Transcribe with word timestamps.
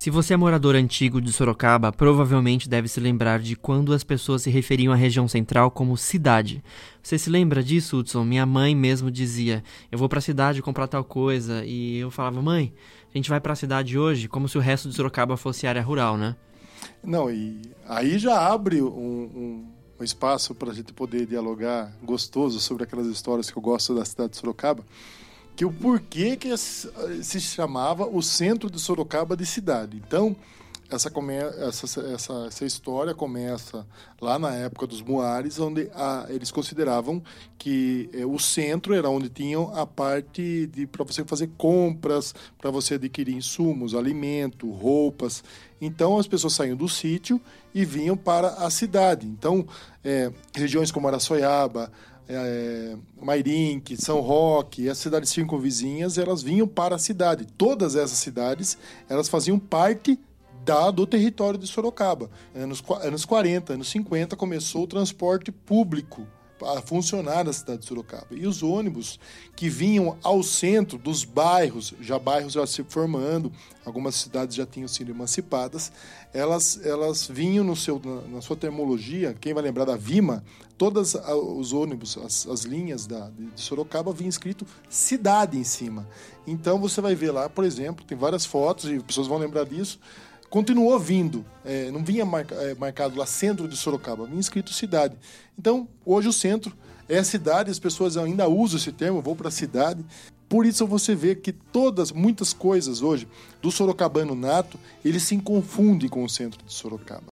Se 0.00 0.08
você 0.08 0.32
é 0.32 0.36
morador 0.38 0.74
antigo 0.76 1.20
de 1.20 1.30
Sorocaba, 1.30 1.92
provavelmente 1.92 2.70
deve 2.70 2.88
se 2.88 2.98
lembrar 2.98 3.38
de 3.38 3.54
quando 3.54 3.92
as 3.92 4.02
pessoas 4.02 4.40
se 4.40 4.48
referiam 4.48 4.94
à 4.94 4.96
região 4.96 5.28
central 5.28 5.70
como 5.70 5.94
cidade. 5.94 6.64
Você 7.02 7.18
se 7.18 7.28
lembra 7.28 7.62
disso, 7.62 7.98
Hudson? 7.98 8.24
Minha 8.24 8.46
mãe 8.46 8.74
mesmo 8.74 9.10
dizia: 9.10 9.62
Eu 9.92 9.98
vou 9.98 10.08
para 10.08 10.18
a 10.18 10.22
cidade 10.22 10.62
comprar 10.62 10.88
tal 10.88 11.04
coisa. 11.04 11.62
E 11.66 11.98
eu 11.98 12.10
falava: 12.10 12.40
Mãe, 12.40 12.72
a 13.14 13.18
gente 13.18 13.28
vai 13.28 13.42
para 13.42 13.52
a 13.52 13.56
cidade 13.56 13.98
hoje, 13.98 14.26
como 14.26 14.48
se 14.48 14.56
o 14.56 14.60
resto 14.62 14.88
de 14.88 14.94
Sorocaba 14.94 15.36
fosse 15.36 15.66
área 15.66 15.82
rural, 15.82 16.16
né? 16.16 16.34
Não, 17.04 17.30
e 17.30 17.60
aí 17.86 18.18
já 18.18 18.40
abre 18.40 18.80
um, 18.80 18.86
um, 18.86 19.66
um 20.00 20.02
espaço 20.02 20.54
para 20.54 20.70
a 20.70 20.74
gente 20.74 20.94
poder 20.94 21.26
dialogar 21.26 21.94
gostoso 22.02 22.58
sobre 22.58 22.84
aquelas 22.84 23.06
histórias 23.06 23.50
que 23.50 23.58
eu 23.58 23.62
gosto 23.62 23.94
da 23.94 24.06
cidade 24.06 24.30
de 24.30 24.38
Sorocaba 24.38 24.82
que 25.56 25.64
o 25.64 25.72
porquê 25.72 26.36
que 26.36 26.56
se 26.56 27.40
chamava 27.40 28.06
o 28.06 28.22
centro 28.22 28.70
de 28.70 28.80
Sorocaba 28.80 29.36
de 29.36 29.44
cidade. 29.44 29.96
Então, 29.96 30.36
essa, 30.90 31.08
essa, 31.68 32.00
essa, 32.00 32.46
essa 32.48 32.64
história 32.64 33.14
começa 33.14 33.86
lá 34.20 34.38
na 34.38 34.52
época 34.54 34.88
dos 34.88 35.00
Moares, 35.00 35.60
onde 35.60 35.88
a, 35.94 36.26
eles 36.28 36.50
consideravam 36.50 37.22
que 37.56 38.10
é, 38.12 38.26
o 38.26 38.38
centro 38.38 38.92
era 38.92 39.08
onde 39.08 39.28
tinham 39.28 39.72
a 39.76 39.86
parte 39.86 40.66
de 40.66 40.86
para 40.88 41.04
você 41.04 41.24
fazer 41.24 41.48
compras, 41.56 42.34
para 42.58 42.70
você 42.72 42.94
adquirir 42.94 43.36
insumos, 43.36 43.94
alimento, 43.94 44.68
roupas. 44.68 45.44
Então 45.80 46.18
as 46.18 46.26
pessoas 46.26 46.54
saíam 46.54 46.76
do 46.76 46.88
sítio 46.88 47.40
e 47.72 47.84
vinham 47.84 48.16
para 48.16 48.48
a 48.48 48.68
cidade. 48.68 49.26
Então, 49.28 49.64
é, 50.02 50.32
regiões 50.54 50.90
como 50.90 51.06
Araçoiaba, 51.06 51.92
é, 52.32 52.96
Mairink, 53.20 53.96
São 53.96 54.20
Roque, 54.20 54.88
as 54.88 54.98
cidades 54.98 55.30
circunvizinhas, 55.30 56.18
elas 56.18 56.42
vinham 56.42 56.66
para 56.66 56.94
a 56.94 56.98
cidade. 56.98 57.46
Todas 57.58 57.96
essas 57.96 58.18
cidades, 58.18 58.78
elas 59.08 59.28
faziam 59.28 59.58
parte 59.58 60.18
da, 60.64 60.90
do 60.90 61.06
território 61.06 61.58
de 61.58 61.66
Sorocaba. 61.66 62.30
Anos, 62.54 62.82
anos 63.02 63.24
40, 63.24 63.74
anos 63.74 63.88
50, 63.90 64.36
começou 64.36 64.84
o 64.84 64.86
transporte 64.86 65.50
público 65.50 66.26
a 66.62 66.82
funcionar 66.82 67.44
na 67.44 67.52
cidade 67.52 67.80
de 67.80 67.86
Sorocaba. 67.86 68.26
E 68.30 68.46
os 68.46 68.62
ônibus 68.62 69.18
que 69.56 69.68
vinham 69.68 70.16
ao 70.22 70.42
centro 70.42 70.98
dos 70.98 71.24
bairros, 71.24 71.94
já 72.00 72.18
bairros 72.18 72.52
já 72.52 72.66
se 72.66 72.82
formando, 72.84 73.52
algumas 73.84 74.14
cidades 74.14 74.54
já 74.54 74.66
tinham 74.66 74.88
sido 74.88 75.10
emancipadas, 75.10 75.92
elas, 76.32 76.80
elas 76.84 77.26
vinham 77.26 77.64
no 77.64 77.74
seu, 77.74 78.00
na, 78.04 78.36
na 78.36 78.40
sua 78.40 78.56
termologia, 78.56 79.36
quem 79.40 79.54
vai 79.54 79.62
lembrar 79.62 79.84
da 79.84 79.96
Vima, 79.96 80.44
todos 80.78 81.14
os 81.14 81.72
ônibus, 81.72 82.16
as, 82.18 82.46
as 82.46 82.62
linhas 82.62 83.06
da, 83.06 83.30
de 83.30 83.60
Sorocaba, 83.60 84.12
vinha 84.12 84.30
escrito 84.30 84.66
cidade 84.88 85.58
em 85.58 85.64
cima. 85.64 86.08
Então 86.46 86.80
você 86.80 87.00
vai 87.00 87.14
ver 87.14 87.30
lá, 87.30 87.48
por 87.48 87.64
exemplo, 87.64 88.04
tem 88.04 88.16
várias 88.16 88.44
fotos 88.46 88.90
e 88.90 88.98
pessoas 89.00 89.26
vão 89.26 89.38
lembrar 89.38 89.64
disso, 89.64 89.98
continuou 90.50 90.98
vindo. 90.98 91.46
É, 91.64 91.90
não 91.90 92.04
vinha 92.04 92.24
é, 92.24 92.74
marcado 92.74 93.16
lá 93.16 93.24
centro 93.24 93.68
de 93.68 93.76
Sorocaba, 93.76 94.26
vinha 94.26 94.40
escrito 94.40 94.74
cidade. 94.74 95.16
Então, 95.58 95.88
hoje 96.04 96.28
o 96.28 96.32
centro 96.32 96.76
é 97.08 97.18
a 97.18 97.24
cidade, 97.24 97.70
as 97.70 97.78
pessoas 97.78 98.16
ainda 98.16 98.48
usam 98.48 98.78
esse 98.78 98.92
termo, 98.92 99.22
vou 99.22 99.36
para 99.36 99.48
a 99.48 99.52
cidade. 99.52 100.04
Por 100.48 100.66
isso 100.66 100.84
você 100.84 101.14
vê 101.14 101.36
que 101.36 101.52
todas, 101.52 102.10
muitas 102.10 102.52
coisas 102.52 103.02
hoje 103.02 103.28
do 103.62 103.70
sorocabano 103.70 104.34
nato, 104.34 104.78
ele 105.04 105.20
se 105.20 105.36
confunde 105.38 106.08
com 106.08 106.24
o 106.24 106.28
centro 106.28 106.60
de 106.64 106.72
Sorocaba. 106.72 107.29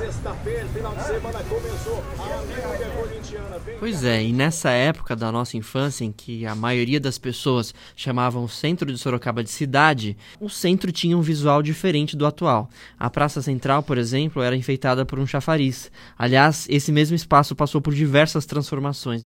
Sexta-feira, 0.00 0.66
final 0.68 0.94
de 0.94 1.02
semana 1.04 1.44
começou 1.44 2.02
a 2.18 2.96
Corintiana. 2.96 3.60
Pois 3.78 4.02
é, 4.02 4.24
e 4.24 4.32
nessa 4.32 4.70
época 4.70 5.14
da 5.14 5.30
nossa 5.30 5.58
infância, 5.58 6.06
em 6.06 6.10
que 6.10 6.46
a 6.46 6.54
maioria 6.54 6.98
das 6.98 7.18
pessoas 7.18 7.74
chamavam 7.94 8.42
o 8.42 8.48
centro 8.48 8.90
de 8.90 8.96
Sorocaba 8.96 9.44
de 9.44 9.50
cidade, 9.50 10.16
o 10.40 10.48
centro 10.48 10.90
tinha 10.90 11.18
um 11.18 11.20
visual 11.20 11.62
diferente 11.62 12.16
do 12.16 12.24
atual. 12.24 12.70
A 12.98 13.10
Praça 13.10 13.42
Central, 13.42 13.82
por 13.82 13.98
exemplo, 13.98 14.42
era 14.42 14.56
enfeitada 14.56 15.04
por 15.04 15.18
um 15.18 15.26
chafariz. 15.26 15.92
Aliás, 16.16 16.66
esse 16.70 16.90
mesmo 16.90 17.14
espaço 17.14 17.54
passou 17.54 17.82
por 17.82 17.94
diversas 17.94 18.46
transformações. 18.46 19.20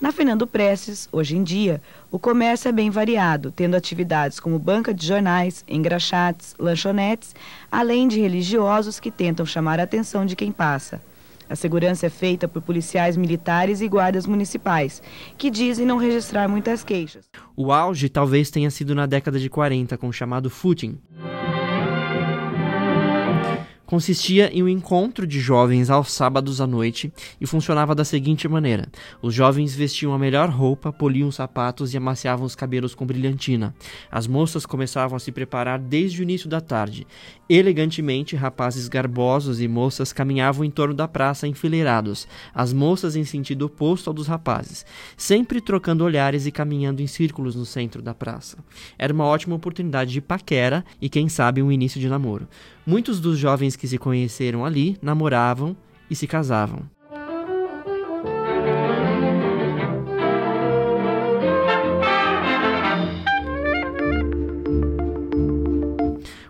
Na 0.00 0.12
Fernando 0.12 0.46
Prestes, 0.46 1.08
hoje 1.10 1.36
em 1.36 1.42
dia, 1.42 1.82
o 2.08 2.20
comércio 2.20 2.68
é 2.68 2.72
bem 2.72 2.88
variado, 2.88 3.50
tendo 3.50 3.74
atividades 3.74 4.38
como 4.38 4.56
banca 4.56 4.94
de 4.94 5.04
jornais, 5.04 5.64
engraxates, 5.66 6.54
lanchonetes, 6.56 7.34
além 7.70 8.06
de 8.06 8.20
religiosos 8.20 9.00
que 9.00 9.10
tentam 9.10 9.44
chamar 9.44 9.80
a 9.80 9.82
atenção 9.82 10.24
de 10.24 10.36
quem 10.36 10.52
passa. 10.52 11.02
A 11.50 11.56
segurança 11.56 12.06
é 12.06 12.10
feita 12.10 12.46
por 12.46 12.62
policiais 12.62 13.16
militares 13.16 13.80
e 13.80 13.88
guardas 13.88 14.24
municipais, 14.24 15.02
que 15.36 15.50
dizem 15.50 15.84
não 15.84 15.96
registrar 15.96 16.46
muitas 16.46 16.84
queixas. 16.84 17.24
O 17.56 17.72
auge 17.72 18.08
talvez 18.08 18.50
tenha 18.50 18.70
sido 18.70 18.94
na 18.94 19.06
década 19.06 19.40
de 19.40 19.50
40, 19.50 19.98
com 19.98 20.06
o 20.08 20.12
chamado 20.12 20.48
footing 20.48 20.96
consistia 23.88 24.50
em 24.52 24.62
um 24.62 24.68
encontro 24.68 25.26
de 25.26 25.40
jovens 25.40 25.88
aos 25.88 26.12
sábados 26.12 26.60
à 26.60 26.66
noite 26.66 27.10
e 27.40 27.46
funcionava 27.46 27.94
da 27.94 28.04
seguinte 28.04 28.46
maneira: 28.46 28.86
os 29.22 29.32
jovens 29.32 29.74
vestiam 29.74 30.12
a 30.12 30.18
melhor 30.18 30.50
roupa, 30.50 30.92
poliam 30.92 31.28
os 31.28 31.36
sapatos 31.36 31.94
e 31.94 31.96
amaciavam 31.96 32.44
os 32.44 32.54
cabelos 32.54 32.94
com 32.94 33.06
brilhantina. 33.06 33.74
As 34.10 34.26
moças 34.26 34.66
começavam 34.66 35.16
a 35.16 35.18
se 35.18 35.32
preparar 35.32 35.78
desde 35.78 36.20
o 36.20 36.22
início 36.22 36.50
da 36.50 36.60
tarde. 36.60 37.06
Elegantemente, 37.48 38.36
rapazes 38.36 38.88
garbosos 38.88 39.58
e 39.58 39.66
moças 39.66 40.12
caminhavam 40.12 40.66
em 40.66 40.70
torno 40.70 40.92
da 40.92 41.08
praça 41.08 41.48
enfileirados, 41.48 42.28
as 42.54 42.74
moças 42.74 43.16
em 43.16 43.24
sentido 43.24 43.62
oposto 43.62 44.10
ao 44.10 44.14
dos 44.14 44.26
rapazes, 44.26 44.84
sempre 45.16 45.62
trocando 45.62 46.04
olhares 46.04 46.44
e 46.44 46.52
caminhando 46.52 47.00
em 47.00 47.06
círculos 47.06 47.54
no 47.54 47.64
centro 47.64 48.02
da 48.02 48.12
praça. 48.12 48.58
Era 48.98 49.14
uma 49.14 49.24
ótima 49.24 49.56
oportunidade 49.56 50.12
de 50.12 50.20
paquera 50.20 50.84
e, 51.00 51.08
quem 51.08 51.26
sabe, 51.30 51.62
um 51.62 51.72
início 51.72 51.98
de 51.98 52.06
namoro. 52.06 52.46
Muitos 52.88 53.20
dos 53.20 53.38
jovens 53.38 53.76
que 53.76 53.86
se 53.86 53.98
conheceram 53.98 54.64
ali 54.64 54.96
namoravam 55.02 55.76
e 56.10 56.16
se 56.16 56.26
casavam. 56.26 56.88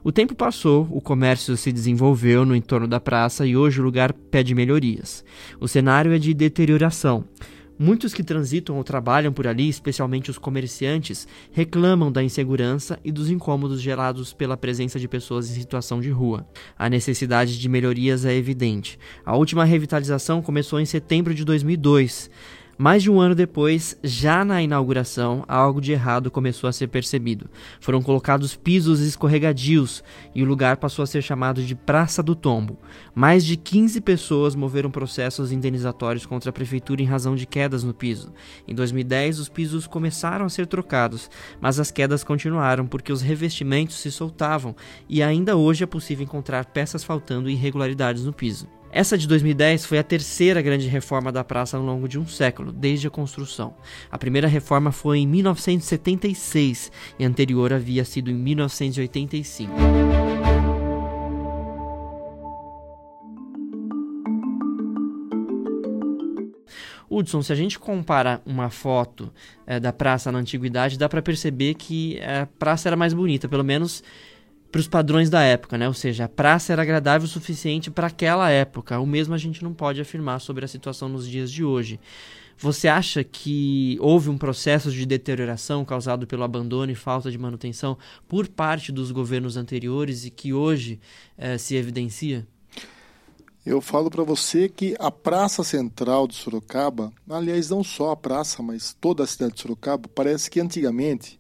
O 0.05 0.13
tempo 0.13 0.37
passou, 0.37 0.87
o 0.93 1.01
comércio 1.01 1.57
se 1.57 1.73
desenvolveu 1.73 2.47
no 2.47 2.55
entorno 2.55 2.87
da 2.87 3.01
praça 3.01 3.45
e 3.45 3.57
hoje 3.57 3.81
o 3.81 3.85
lugar 3.85 4.13
pede 4.13 4.55
melhorias. 4.55 5.25
O 5.59 5.67
cenário 5.67 6.13
é 6.15 6.19
de 6.19 6.33
deterioração. 6.33 7.25
Muitos 7.81 8.13
que 8.13 8.25
transitam 8.25 8.77
ou 8.77 8.83
trabalham 8.83 9.33
por 9.33 9.47
ali, 9.47 9.69
especialmente 9.69 10.33
os 10.33 10.37
comerciantes, 10.37 11.29
reclamam 11.53 12.11
da 12.11 12.21
insegurança 12.25 12.99
e 13.05 13.13
dos 13.13 13.31
incômodos 13.31 13.81
gerados 13.81 14.33
pela 14.33 14.57
presença 14.57 14.99
de 14.99 15.07
pessoas 15.07 15.49
em 15.49 15.55
situação 15.55 16.01
de 16.01 16.11
rua. 16.11 16.45
A 16.77 16.91
necessidade 16.91 17.57
de 17.57 17.69
melhorias 17.69 18.25
é 18.25 18.35
evidente. 18.35 18.99
A 19.25 19.37
última 19.37 19.65
revitalização 19.65 20.43
começou 20.43 20.81
em 20.81 20.85
setembro 20.85 21.33
de 21.33 21.45
2002. 21.45 22.29
Mais 22.81 23.03
de 23.03 23.11
um 23.11 23.21
ano 23.21 23.35
depois, 23.35 23.99
já 24.05 24.45
na 24.45 24.63
inauguração, 24.63 25.45
algo 25.49 25.81
de 25.81 25.91
errado 25.91 26.31
começou 26.31 26.69
a 26.69 26.73
ser 26.73 26.87
percebido. 26.87 27.51
Foram 27.81 28.01
colocados 28.01 28.55
pisos 28.55 29.01
escorregadios 29.01 30.05
e 30.33 30.45
o 30.45 30.47
lugar 30.47 30.77
passou 30.77 31.03
a 31.03 31.07
ser 31.07 31.21
chamado 31.21 31.61
de 31.61 31.75
Praça 31.75 32.23
do 32.23 32.37
Tombo. 32.37 32.79
Mais 33.13 33.45
de 33.45 33.57
15 33.57 34.01
pessoas 34.01 34.55
moveram 34.55 34.93
processos 34.93 35.51
indenizatórios 35.51 36.25
contra 36.25 36.51
a 36.51 36.53
prefeitura 36.53 37.03
em 37.03 37.05
razão 37.05 37.35
de 37.35 37.49
quedas 37.49 37.83
no 37.83 37.93
piso. 37.93 38.33
Em 38.69 38.77
2010, 38.77 39.41
os 39.41 39.49
pisos 39.49 39.89
começaram 39.89 40.47
a 40.47 40.49
ser 40.49 40.69
trocados, 40.69 41.29
mas 41.61 41.81
as 41.81 41.91
quedas 41.91 42.23
continuaram 42.23 42.87
porque 42.87 43.13
os 43.13 43.23
revestimentos 43.23 43.97
se 43.97 44.13
soltavam 44.13 44.77
e 45.09 45.21
ainda 45.21 45.57
hoje 45.57 45.83
é 45.83 45.87
possível 45.87 46.23
encontrar 46.23 46.65
peças 46.67 47.03
faltando 47.03 47.51
e 47.51 47.55
irregularidades 47.55 48.25
no 48.25 48.33
piso. 48.33 48.69
Essa 48.91 49.19
de 49.19 49.29
2010 49.29 49.85
foi 49.85 49.99
a 49.99 50.03
terceira 50.03 50.63
grande 50.63 50.89
reforma 50.89 51.31
da 51.31 51.45
praça 51.45 51.77
ao 51.77 51.83
longo 51.83 52.09
de 52.09 52.19
um 52.19 52.27
século, 52.27 52.73
desde 52.73 53.07
a 53.07 53.11
construção. 53.11 53.75
A 54.11 54.17
primeira 54.17 54.49
reforma 54.49 54.91
foi 54.91 55.19
em 55.19 55.27
1976 55.27 56.91
e 57.19 57.25
a 57.25 57.29
anterior 57.29 57.73
havia 57.73 58.05
sido 58.05 58.31
em 58.31 58.35
1985. 58.35 59.73
Hudson, 67.11 67.43
se 67.43 67.53
a 67.53 67.57
gente 67.57 67.79
compara 67.79 68.41
uma 68.45 68.71
foto 68.71 69.33
é, 69.67 69.81
da 69.81 69.93
praça 69.93 70.31
na 70.31 70.39
antiguidade, 70.39 70.99
dá 70.99 71.09
para 71.09 71.23
perceber 71.23 71.75
que 71.75 72.21
a 72.21 72.47
praça 72.59 72.89
era 72.89 72.97
mais 72.97 73.15
bonita, 73.15 73.49
pelo 73.49 73.65
menos 73.65 74.03
para 74.71 74.81
os 74.81 74.89
padrões 74.89 75.31
da 75.31 75.43
época, 75.43 75.79
né? 75.79 75.89
Ou 75.89 75.95
seja, 75.95 76.25
a 76.25 76.29
praça 76.29 76.73
era 76.73 76.83
agradável 76.83 77.27
o 77.27 77.31
suficiente 77.31 77.91
para 77.91 78.09
aquela 78.09 78.51
época. 78.51 79.01
O 79.01 79.07
mesmo 79.07 79.35
a 79.35 79.39
gente 79.39 79.63
não 79.63 79.73
pode 79.73 80.01
afirmar 80.01 80.41
sobre 80.41 80.65
a 80.65 80.69
situação 80.69 81.09
nos 81.09 81.29
dias 81.29 81.51
de 81.51 81.65
hoje. 81.65 81.99
Você 82.61 82.89
acha 82.89 83.23
que 83.23 83.97
houve 84.01 84.29
um 84.29 84.37
processo 84.37 84.91
de 84.91 85.07
deterioração 85.07 85.85
causado 85.85 86.27
pelo 86.27 86.43
abandono 86.43 86.91
e 86.91 86.95
falta 86.95 87.31
de 87.31 87.39
manutenção 87.39 87.97
por 88.27 88.49
parte 88.49 88.91
dos 88.91 89.13
governos 89.13 89.57
anteriores 89.57 90.25
e 90.25 90.31
que 90.31 90.53
hoje 90.53 91.01
eh, 91.37 91.57
se 91.57 91.77
evidencia? 91.77 92.47
Eu 93.65 93.81
falo 93.81 94.11
para 94.11 94.25
você 94.25 94.69
que 94.69 94.97
a 94.99 95.11
Praça 95.11 95.63
Central 95.63 96.27
de 96.27 96.35
Sorocaba, 96.35 97.13
aliás, 97.29 97.71
não 97.71 97.85
só 97.85 98.11
a 98.11 98.17
praça, 98.17 98.61
mas 98.61 98.97
toda 98.99 99.23
a 99.23 99.27
cidade 99.27 99.55
de 99.55 99.61
Sorocaba, 99.61 100.09
parece 100.09 100.51
que 100.51 100.59
antigamente 100.59 101.39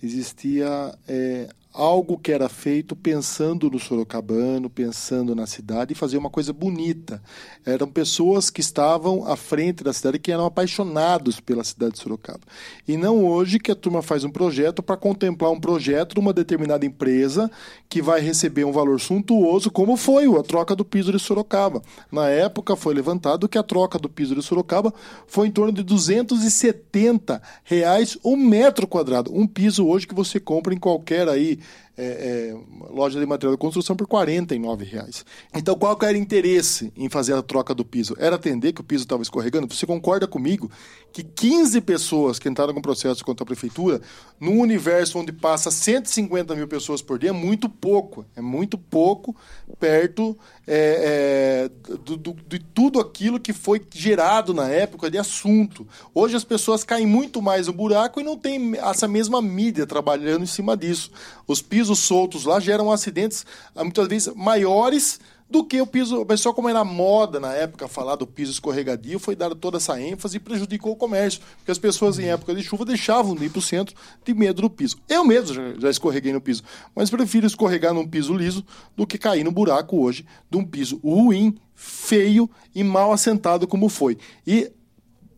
existia 0.00 0.96
é, 1.08 1.48
algo 1.72 2.18
que 2.18 2.32
era 2.32 2.48
feito 2.48 2.94
pensando 2.94 3.70
no 3.70 3.78
sorocabano, 3.78 4.68
pensando 4.68 5.34
na 5.34 5.46
cidade 5.46 5.92
e 5.92 5.96
fazer 5.96 6.18
uma 6.18 6.28
coisa 6.28 6.52
bonita. 6.52 7.22
Eram 7.64 7.88
pessoas 7.88 8.50
que 8.50 8.60
estavam 8.60 9.26
à 9.26 9.36
frente 9.36 9.82
da 9.82 9.92
cidade 9.92 10.18
que 10.18 10.30
eram 10.30 10.44
apaixonados 10.44 11.40
pela 11.40 11.64
cidade 11.64 11.92
de 11.92 12.00
Sorocaba. 12.00 12.40
E 12.86 12.96
não 12.96 13.24
hoje 13.24 13.58
que 13.58 13.70
a 13.70 13.74
turma 13.74 14.02
faz 14.02 14.24
um 14.24 14.30
projeto 14.30 14.82
para 14.82 14.96
contemplar 14.96 15.50
um 15.50 15.60
projeto 15.60 16.14
de 16.14 16.20
uma 16.20 16.32
determinada 16.32 16.84
empresa 16.84 17.50
que 17.92 18.00
vai 18.00 18.22
receber 18.22 18.64
um 18.64 18.72
valor 18.72 18.98
suntuoso, 18.98 19.70
como 19.70 19.98
foi 19.98 20.24
a 20.24 20.42
troca 20.42 20.74
do 20.74 20.82
piso 20.82 21.12
de 21.12 21.18
Sorocaba. 21.18 21.82
Na 22.10 22.26
época 22.26 22.74
foi 22.74 22.94
levantado 22.94 23.46
que 23.46 23.58
a 23.58 23.62
troca 23.62 23.98
do 23.98 24.08
piso 24.08 24.34
de 24.34 24.40
Sorocaba 24.40 24.94
foi 25.26 25.48
em 25.48 25.50
torno 25.50 25.74
de 25.74 25.82
270 25.82 27.42
reais 27.62 28.16
um 28.24 28.34
metro 28.34 28.88
quadrado. 28.88 29.30
Um 29.30 29.46
piso 29.46 29.86
hoje 29.86 30.06
que 30.06 30.14
você 30.14 30.40
compra 30.40 30.72
em 30.72 30.78
qualquer 30.78 31.28
aí 31.28 31.58
é, 31.96 32.04
é, 32.04 32.90
loja 32.90 33.20
de 33.20 33.26
material 33.26 33.54
de 33.54 33.60
construção 33.60 33.94
por 33.94 34.08
R$ 34.08 34.84
reais. 34.84 35.24
Então, 35.54 35.76
qual 35.76 35.96
que 35.96 36.06
era 36.06 36.16
o 36.16 36.20
interesse 36.20 36.92
em 36.96 37.08
fazer 37.08 37.34
a 37.34 37.42
troca 37.42 37.74
do 37.74 37.84
piso? 37.84 38.16
Era 38.18 38.36
atender 38.36 38.72
que 38.72 38.80
o 38.80 38.84
piso 38.84 39.04
estava 39.04 39.22
escorregando? 39.22 39.72
Você 39.72 39.86
concorda 39.86 40.26
comigo 40.26 40.70
que 41.12 41.22
15 41.22 41.80
pessoas 41.82 42.38
que 42.38 42.48
entraram 42.48 42.72
com 42.72 42.80
processo 42.80 43.22
contra 43.22 43.44
a 43.44 43.46
prefeitura, 43.46 44.00
num 44.40 44.60
universo 44.60 45.18
onde 45.18 45.32
passa 45.32 45.70
150 45.70 46.54
mil 46.54 46.66
pessoas 46.66 47.02
por 47.02 47.18
dia, 47.18 47.30
é 47.30 47.32
muito 47.32 47.68
pouco. 47.68 48.24
É 48.34 48.40
muito 48.40 48.78
pouco 48.78 49.36
perto 49.78 50.36
é, 50.66 51.68
é, 51.68 51.96
do, 51.96 52.16
do, 52.16 52.36
de 52.48 52.58
tudo 52.58 53.00
aquilo 53.00 53.38
que 53.38 53.52
foi 53.52 53.82
gerado 53.92 54.54
na 54.54 54.68
época 54.68 55.10
de 55.10 55.18
assunto. 55.18 55.86
Hoje 56.14 56.36
as 56.36 56.44
pessoas 56.44 56.84
caem 56.84 57.06
muito 57.06 57.42
mais 57.42 57.66
no 57.66 57.72
buraco 57.72 58.20
e 58.20 58.24
não 58.24 58.38
tem 58.38 58.76
essa 58.78 59.06
mesma 59.06 59.42
mídia 59.42 59.86
trabalhando 59.86 60.44
em 60.44 60.46
cima 60.46 60.74
disso. 60.74 61.10
Os 61.46 61.60
pisos 61.60 61.81
soltos 61.88 62.44
lá 62.44 62.60
geram 62.60 62.90
acidentes 62.90 63.44
muitas 63.74 64.08
vezes 64.08 64.34
maiores 64.34 65.20
do 65.52 65.62
que 65.62 65.80
o 65.80 65.86
piso. 65.86 66.20
O 66.20 66.26
pessoal, 66.26 66.54
como 66.54 66.68
era 66.68 66.82
moda 66.82 67.38
na 67.38 67.52
época 67.52 67.86
falar 67.86 68.16
do 68.16 68.26
piso 68.26 68.50
escorregadio, 68.50 69.18
foi 69.18 69.36
dada 69.36 69.54
toda 69.54 69.76
essa 69.76 70.00
ênfase 70.00 70.38
e 70.38 70.40
prejudicou 70.40 70.92
o 70.92 70.96
comércio. 70.96 71.42
Porque 71.58 71.70
as 71.70 71.78
pessoas, 71.78 72.18
em 72.18 72.30
época 72.30 72.54
de 72.54 72.62
chuva, 72.62 72.84
deixavam 72.86 73.36
de 73.36 73.44
ir 73.44 73.50
para 73.50 73.58
o 73.58 73.62
centro 73.62 73.94
de 74.24 74.34
medo 74.34 74.62
do 74.62 74.70
piso. 74.70 74.96
Eu 75.08 75.24
mesmo 75.24 75.54
já, 75.54 75.74
já, 75.78 75.90
escorreguei 75.90 76.32
no 76.32 76.40
piso, 76.40 76.62
mas 76.96 77.10
prefiro 77.10 77.46
escorregar 77.46 77.92
num 77.92 78.08
piso 78.08 78.34
liso 78.34 78.64
do 78.96 79.06
que 79.06 79.18
cair 79.18 79.44
no 79.44 79.52
buraco 79.52 80.02
hoje 80.02 80.24
de 80.50 80.56
um 80.56 80.64
piso 80.64 80.98
ruim, 81.04 81.54
feio 81.74 82.48
e 82.74 82.82
mal 82.82 83.12
assentado 83.12 83.66
como 83.66 83.90
foi. 83.90 84.16
E 84.46 84.72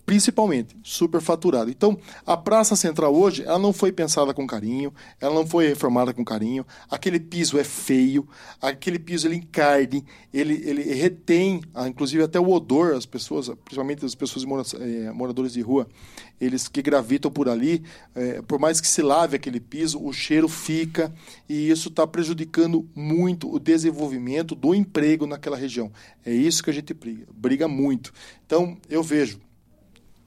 principalmente 0.07 0.77
superfaturado. 0.83 1.71
Então, 1.71 1.99
a 2.27 2.37
Praça 2.37 2.77
Central 2.77 3.15
hoje, 3.15 3.43
ela 3.43 3.59
não 3.59 3.73
foi 3.73 3.91
pensada 3.91 4.35
com 4.35 4.47
carinho, 4.47 4.93
ela 5.21 5.35
não 5.35 5.47
foi 5.47 5.69
reformada 5.69 6.13
com 6.13 6.25
carinho. 6.25 6.67
Aquele 6.91 7.19
piso 7.19 7.59
é 7.59 7.65
feio, 7.65 8.29
aquele 8.61 8.99
piso 8.99 9.27
ele 9.27 9.37
encarne, 9.37 10.05
ele, 10.33 10.63
ele 10.65 10.83
retém, 10.95 11.63
ah, 11.75 11.89
inclusive 11.89 12.23
até 12.23 12.39
o 12.39 12.51
odor, 12.51 12.95
as 12.95 13.07
pessoas, 13.07 13.49
principalmente 13.65 14.05
as 14.05 14.15
pessoas 14.15 14.45
eh, 14.75 15.11
moradores 15.13 15.53
de 15.53 15.61
rua, 15.61 15.89
eles 16.41 16.69
que 16.69 16.83
gravitam 16.83 17.31
por 17.31 17.49
ali, 17.49 17.83
é, 18.15 18.43
por 18.43 18.59
mais 18.59 18.81
que 18.81 18.89
se 18.89 19.01
lave 19.03 19.37
aquele 19.37 19.61
piso, 19.61 20.03
o 20.03 20.13
cheiro 20.13 20.49
fica 20.49 21.15
e 21.49 21.71
isso 21.71 21.89
está 21.89 22.07
prejudicando 22.07 22.89
muito 22.95 23.53
o 23.53 23.59
desenvolvimento 23.59 24.55
do 24.55 24.75
emprego 24.75 25.27
naquela 25.27 25.57
região. 25.57 25.91
É 26.25 26.33
isso 26.33 26.63
que 26.63 26.71
a 26.71 26.73
gente 26.73 26.93
briga, 26.93 27.27
briga 27.33 27.69
muito. 27.69 28.13
Então, 28.45 28.77
eu 28.89 29.03
vejo 29.03 29.41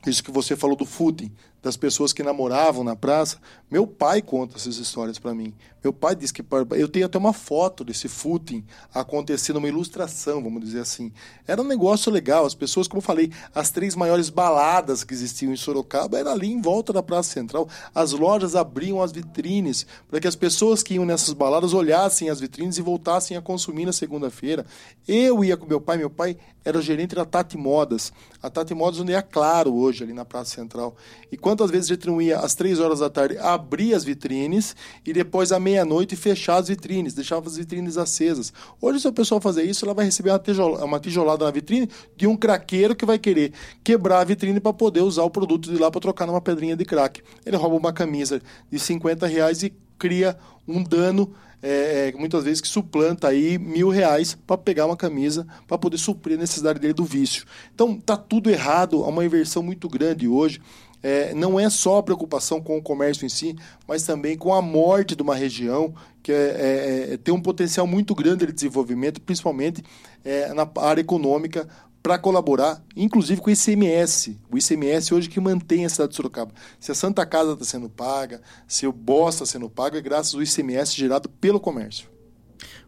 isso 0.09 0.23
que 0.23 0.31
você 0.31 0.55
falou 0.55 0.75
do 0.75 0.85
footing, 0.85 1.31
das 1.61 1.75
pessoas 1.75 2.13
que 2.13 2.23
namoravam 2.23 2.83
na 2.83 2.95
praça. 2.95 3.37
Meu 3.69 3.85
pai 3.85 4.21
conta 4.21 4.55
essas 4.57 4.77
histórias 4.77 5.19
para 5.19 5.33
mim. 5.33 5.53
Meu 5.83 5.93
pai 5.93 6.15
diz 6.15 6.31
que 6.31 6.43
eu 6.71 6.87
tenho 6.89 7.05
até 7.05 7.17
uma 7.17 7.31
foto 7.31 7.83
desse 7.83 8.07
footing 8.07 8.65
acontecendo, 8.93 9.57
uma 9.57 9.67
ilustração, 9.67 10.43
vamos 10.43 10.61
dizer 10.61 10.79
assim. 10.79 11.13
Era 11.45 11.61
um 11.61 11.65
negócio 11.65 12.11
legal. 12.11 12.45
As 12.45 12.55
pessoas, 12.55 12.87
como 12.87 12.97
eu 12.97 13.03
falei, 13.03 13.31
as 13.53 13.69
três 13.69 13.95
maiores 13.95 14.29
baladas 14.29 15.03
que 15.03 15.13
existiam 15.13 15.53
em 15.53 15.55
Sorocaba 15.55 16.17
era 16.17 16.31
ali 16.31 16.51
em 16.51 16.61
volta 16.61 16.91
da 16.91 17.03
Praça 17.03 17.31
Central. 17.31 17.69
As 17.93 18.11
lojas 18.11 18.55
abriam 18.55 19.01
as 19.01 19.11
vitrines 19.11 19.85
para 20.09 20.19
que 20.19 20.27
as 20.27 20.35
pessoas 20.35 20.83
que 20.83 20.95
iam 20.95 21.05
nessas 21.05 21.33
baladas 21.33 21.73
olhassem 21.73 22.29
as 22.29 22.39
vitrines 22.39 22.77
e 22.77 22.81
voltassem 22.81 23.37
a 23.37 23.41
consumir 23.41 23.85
na 23.85 23.93
segunda-feira. 23.93 24.65
Eu 25.07 25.43
ia 25.43 25.55
com 25.55 25.65
meu 25.65 25.79
pai. 25.79 25.97
Meu 25.97 26.09
pai 26.09 26.37
era 26.65 26.81
gerente 26.81 27.15
da 27.15 27.23
Tati 27.23 27.57
Modas. 27.57 28.11
A 28.41 28.49
Tati 28.49 28.73
Modas 28.73 28.99
onde 28.99 29.13
é 29.13 29.21
claro 29.21 29.73
hoje 29.73 30.03
ali 30.03 30.11
na 30.11 30.25
Praça 30.25 30.55
Central. 30.55 30.97
E 31.31 31.37
quantas 31.47 31.71
vezes 31.71 31.89
a 31.89 31.93
gente 31.93 32.07
não 32.07 32.21
ia 32.21 32.39
às 32.39 32.55
três 32.55 32.77
horas 32.77 32.99
da 32.99 33.09
tarde 33.09 33.37
abrir 33.37 33.93
as 33.93 34.03
vitrines 34.03 34.75
e 35.05 35.13
depois 35.13 35.53
à 35.53 35.57
meia-noite 35.57 36.13
fechar 36.13 36.57
as 36.57 36.67
vitrines, 36.67 37.13
deixava 37.13 37.47
as 37.47 37.55
vitrines 37.55 37.95
acesas. 37.95 38.51
Hoje, 38.81 38.99
se 38.99 39.07
a 39.07 39.13
pessoa 39.13 39.39
fazer 39.39 39.63
isso, 39.63 39.85
ela 39.85 39.93
vai 39.93 40.03
receber 40.03 40.31
uma, 40.31 40.39
tijolada, 40.39 40.83
uma 40.83 40.99
tijolada 40.99 41.45
na 41.45 41.51
vitrine 41.51 41.89
de 42.17 42.27
um 42.27 42.35
craqueiro 42.35 42.93
que 42.93 43.05
vai 43.05 43.17
querer 43.17 43.53
quebrar 43.81 44.19
a 44.19 44.23
vitrine 44.25 44.59
para 44.59 44.73
poder 44.73 44.99
usar 44.99 45.23
o 45.23 45.29
produto 45.29 45.71
de 45.71 45.77
lá 45.77 45.89
para 45.89 46.01
trocar 46.01 46.27
numa 46.27 46.41
pedrinha 46.41 46.75
de 46.75 46.83
crack. 46.83 47.21
Ele 47.45 47.55
rouba 47.55 47.77
uma 47.77 47.93
camisa 47.93 48.41
de 48.69 48.77
50 48.77 49.25
reais 49.25 49.63
e 49.63 49.73
cria 49.97 50.37
um 50.67 50.83
dano 50.83 51.33
é, 51.61 52.09
é, 52.09 52.17
muitas 52.17 52.43
vezes 52.43 52.61
que 52.61 52.67
suplanta 52.67 53.27
aí 53.27 53.57
mil 53.57 53.89
reais 53.89 54.37
para 54.45 54.57
pegar 54.57 54.85
uma 54.85 54.95
camisa 54.95 55.47
para 55.67 55.77
poder 55.77 55.97
suprir 55.97 56.37
a 56.37 56.41
necessidade 56.41 56.79
dele 56.79 56.93
do 56.93 57.03
vício. 57.03 57.45
Então 57.73 57.99
tá 57.99 58.15
tudo 58.15 58.49
errado, 58.49 59.03
há 59.03 59.07
uma 59.07 59.25
inversão 59.25 59.63
muito 59.63 59.89
grande 59.89 60.27
hoje. 60.27 60.61
É, 61.01 61.33
não 61.33 61.59
é 61.59 61.69
só 61.69 61.97
a 61.97 62.03
preocupação 62.03 62.61
com 62.61 62.77
o 62.77 62.81
comércio 62.81 63.25
em 63.25 63.29
si, 63.29 63.55
mas 63.87 64.03
também 64.03 64.37
com 64.37 64.53
a 64.53 64.61
morte 64.61 65.15
de 65.15 65.21
uma 65.21 65.35
região 65.35 65.93
que 66.23 66.31
é, 66.31 66.35
é, 66.35 67.13
é 67.13 67.17
tem 67.17 67.33
um 67.33 67.41
potencial 67.41 67.85
muito 67.85 68.15
grande 68.15 68.45
de 68.45 68.51
desenvolvimento, 68.51 69.21
principalmente 69.21 69.83
é, 70.25 70.53
na 70.53 70.67
área 70.77 71.01
econômica, 71.01 71.67
para 72.01 72.17
colaborar, 72.17 72.81
inclusive 72.95 73.41
com 73.41 73.49
o 73.49 73.53
ICMS. 73.53 74.39
O 74.49 74.57
ICMS 74.57 75.13
hoje 75.13 75.29
que 75.29 75.41
mantém 75.41 75.85
a 75.85 75.89
cidade 75.89 76.11
de 76.11 76.15
Sorocaba. 76.15 76.53
Se 76.79 76.89
a 76.91 76.95
Santa 76.95 77.25
Casa 77.25 77.51
está 77.51 77.65
sendo 77.65 77.89
paga, 77.89 78.41
se 78.65 78.87
o 78.87 78.93
BOS 78.93 79.35
está 79.35 79.45
sendo 79.45 79.69
pago, 79.69 79.97
é 79.97 80.01
graças 80.01 80.33
ao 80.33 80.41
ICMS 80.41 80.95
gerado 80.95 81.27
pelo 81.27 81.59
comércio. 81.59 82.16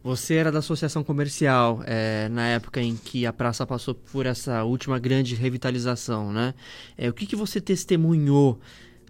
Você 0.01 0.35
era 0.35 0.51
da 0.51 0.59
associação 0.59 1.03
comercial 1.03 1.81
é, 1.85 2.29
na 2.29 2.47
época 2.47 2.81
em 2.81 2.95
que 2.95 3.25
a 3.25 3.33
praça 3.33 3.65
passou 3.67 3.93
por 3.93 4.25
essa 4.25 4.63
última 4.63 4.97
grande 4.97 5.35
revitalização, 5.35 6.31
né? 6.31 6.53
É, 6.97 7.09
o 7.09 7.13
que, 7.13 7.25
que 7.25 7.35
você 7.35 7.59
testemunhou 7.59 8.59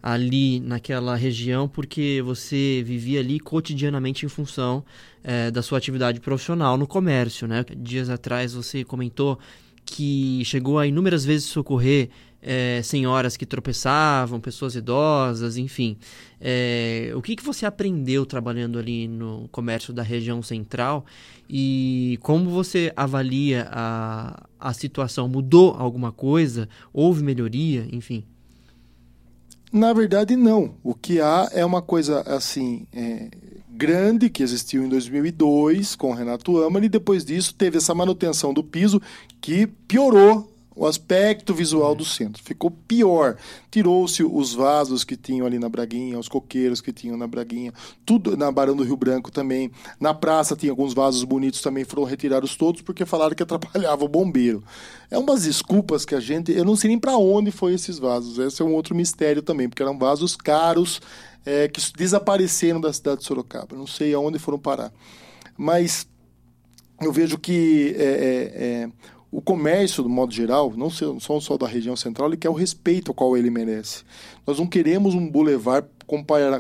ali 0.02 0.60
naquela 0.62 1.16
região 1.16 1.68
porque 1.68 2.22
você 2.26 2.82
vivia 2.86 3.20
ali 3.20 3.40
cotidianamente 3.40 4.26
em 4.26 4.30
função 4.30 4.84
é, 5.24 5.52
da 5.52 5.62
sua 5.62 5.78
atividade 5.78 6.20
profissional 6.20 6.78
no 6.78 6.88
comércio, 6.88 7.48
né? 7.48 7.64
Dias 7.78 8.10
atrás 8.10 8.54
você 8.54 8.84
comentou 8.84 9.38
que 9.86 10.44
chegou 10.46 10.80
a 10.80 10.88
inúmeras 10.88 11.26
vezes 11.26 11.48
socorrer 11.48 12.10
é, 12.42 12.82
senhoras 12.84 13.36
que 13.36 13.46
tropeçavam, 13.46 14.40
pessoas 14.40 14.76
idosas, 14.76 15.58
enfim. 15.58 15.98
É, 16.40 17.12
o 17.16 17.22
que, 17.22 17.36
que 17.36 17.44
você 17.44 17.66
aprendeu 17.66 18.26
trabalhando 18.26 18.80
ali 18.80 19.08
no 19.08 19.48
comércio 19.52 19.94
da 19.94 20.04
região 20.04 20.42
central 20.42 21.06
e 21.50 22.18
como 22.22 22.50
você 22.50 22.94
avalia 22.96 23.68
a, 23.72 24.44
a 24.60 24.74
situação? 24.74 25.28
Mudou 25.28 25.76
alguma 25.78 26.12
coisa? 26.12 26.70
Houve 26.94 27.24
melhoria? 27.24 27.88
Enfim. 27.92 28.24
Na 29.72 29.94
verdade, 29.94 30.36
não. 30.36 30.76
O 30.84 30.96
que 30.96 31.22
há 31.22 31.50
é 31.52 31.64
uma 31.64 31.82
coisa 31.82 32.22
assim. 32.22 32.88
É 32.94 33.30
grande 33.80 34.30
que 34.30 34.44
existiu 34.44 34.84
em 34.84 34.90
2002 34.90 35.96
com 35.96 36.12
Renato 36.12 36.62
Amani 36.64 36.88
e 36.88 36.90
depois 36.90 37.24
disso 37.24 37.54
teve 37.54 37.78
essa 37.78 37.96
manutenção 37.96 38.54
do 38.54 38.62
piso 38.62 39.02
que 39.40 39.68
piorou 39.68 40.49
o 40.76 40.86
aspecto 40.86 41.54
visual 41.54 41.94
do 41.94 42.06
centro. 42.06 42.42
Ficou 42.42 42.72
pior. 42.72 43.38
Tirou-se 43.70 44.24
os 44.24 44.54
vasos 44.54 45.04
que 45.04 45.18
tinham 45.18 45.46
ali 45.46 45.60
na 45.60 45.68
Braguinha, 45.68 46.18
os 46.18 46.30
coqueiros 46.30 46.80
que 46.80 46.94
tinham 46.94 47.18
na 47.18 47.28
Braguinha, 47.28 47.74
tudo 48.06 48.38
na 48.38 48.52
Barão 48.52 48.76
do 48.76 48.84
Rio 48.84 48.96
Branco 48.96 49.32
também. 49.32 49.72
Na 50.00 50.14
praça 50.14 50.56
tinha 50.56 50.72
alguns 50.72 50.94
vasos 50.94 51.24
bonitos 51.24 51.62
também, 51.62 51.84
foram 51.84 52.04
retirados 52.04 52.56
todos 52.56 52.82
porque 52.82 53.06
falaram 53.06 53.36
que 53.36 53.44
atrapalhava 53.44 54.06
o 54.06 54.08
bombeiro. 54.08 54.64
É 55.12 55.18
umas 55.18 55.44
desculpas 55.44 56.06
que 56.06 56.16
a 56.16 56.20
gente. 56.20 56.52
Eu 56.52 56.64
não 56.64 56.76
sei 56.76 56.90
nem 56.90 57.00
para 57.00 57.18
onde 57.18 57.52
foi 57.52 57.74
esses 57.74 58.00
vasos. 58.00 58.38
Esse 58.40 58.62
é 58.62 58.66
um 58.66 58.74
outro 58.74 58.96
mistério 58.96 59.42
também, 59.42 59.68
porque 59.68 59.84
eram 59.84 59.98
vasos 59.98 60.36
caros 60.36 61.02
é, 61.46 61.68
que 61.68 61.82
desapareceram 61.98 62.80
da 62.80 62.94
cidade 62.94 63.20
de 63.20 63.26
Sorocaba. 63.26 63.76
Não 63.76 63.88
sei 63.88 64.14
aonde 64.14 64.40
foram 64.40 64.60
parar. 64.60 64.94
Mas 65.58 66.08
eu 67.02 67.12
vejo 67.12 67.38
que 67.38 67.96
é, 67.98 68.04
é, 68.04 68.64
é 68.64 68.90
o 69.32 69.42
comércio, 69.42 70.02
do 70.02 70.10
modo 70.10 70.34
geral, 70.34 70.74
não 70.76 70.90
só, 70.90 71.40
só 71.40 71.58
da 71.58 71.68
região 71.68 71.96
central, 71.96 72.30
ele 72.30 72.38
quer 72.38 72.50
o 72.50 72.54
respeito 72.54 73.12
ao 73.12 73.16
qual 73.16 73.38
ele 73.38 73.52
merece. 73.52 74.04
Nós 74.46 74.58
não 74.58 74.66
queremos 74.66 75.14
um 75.14 75.30
bulevar 75.30 75.86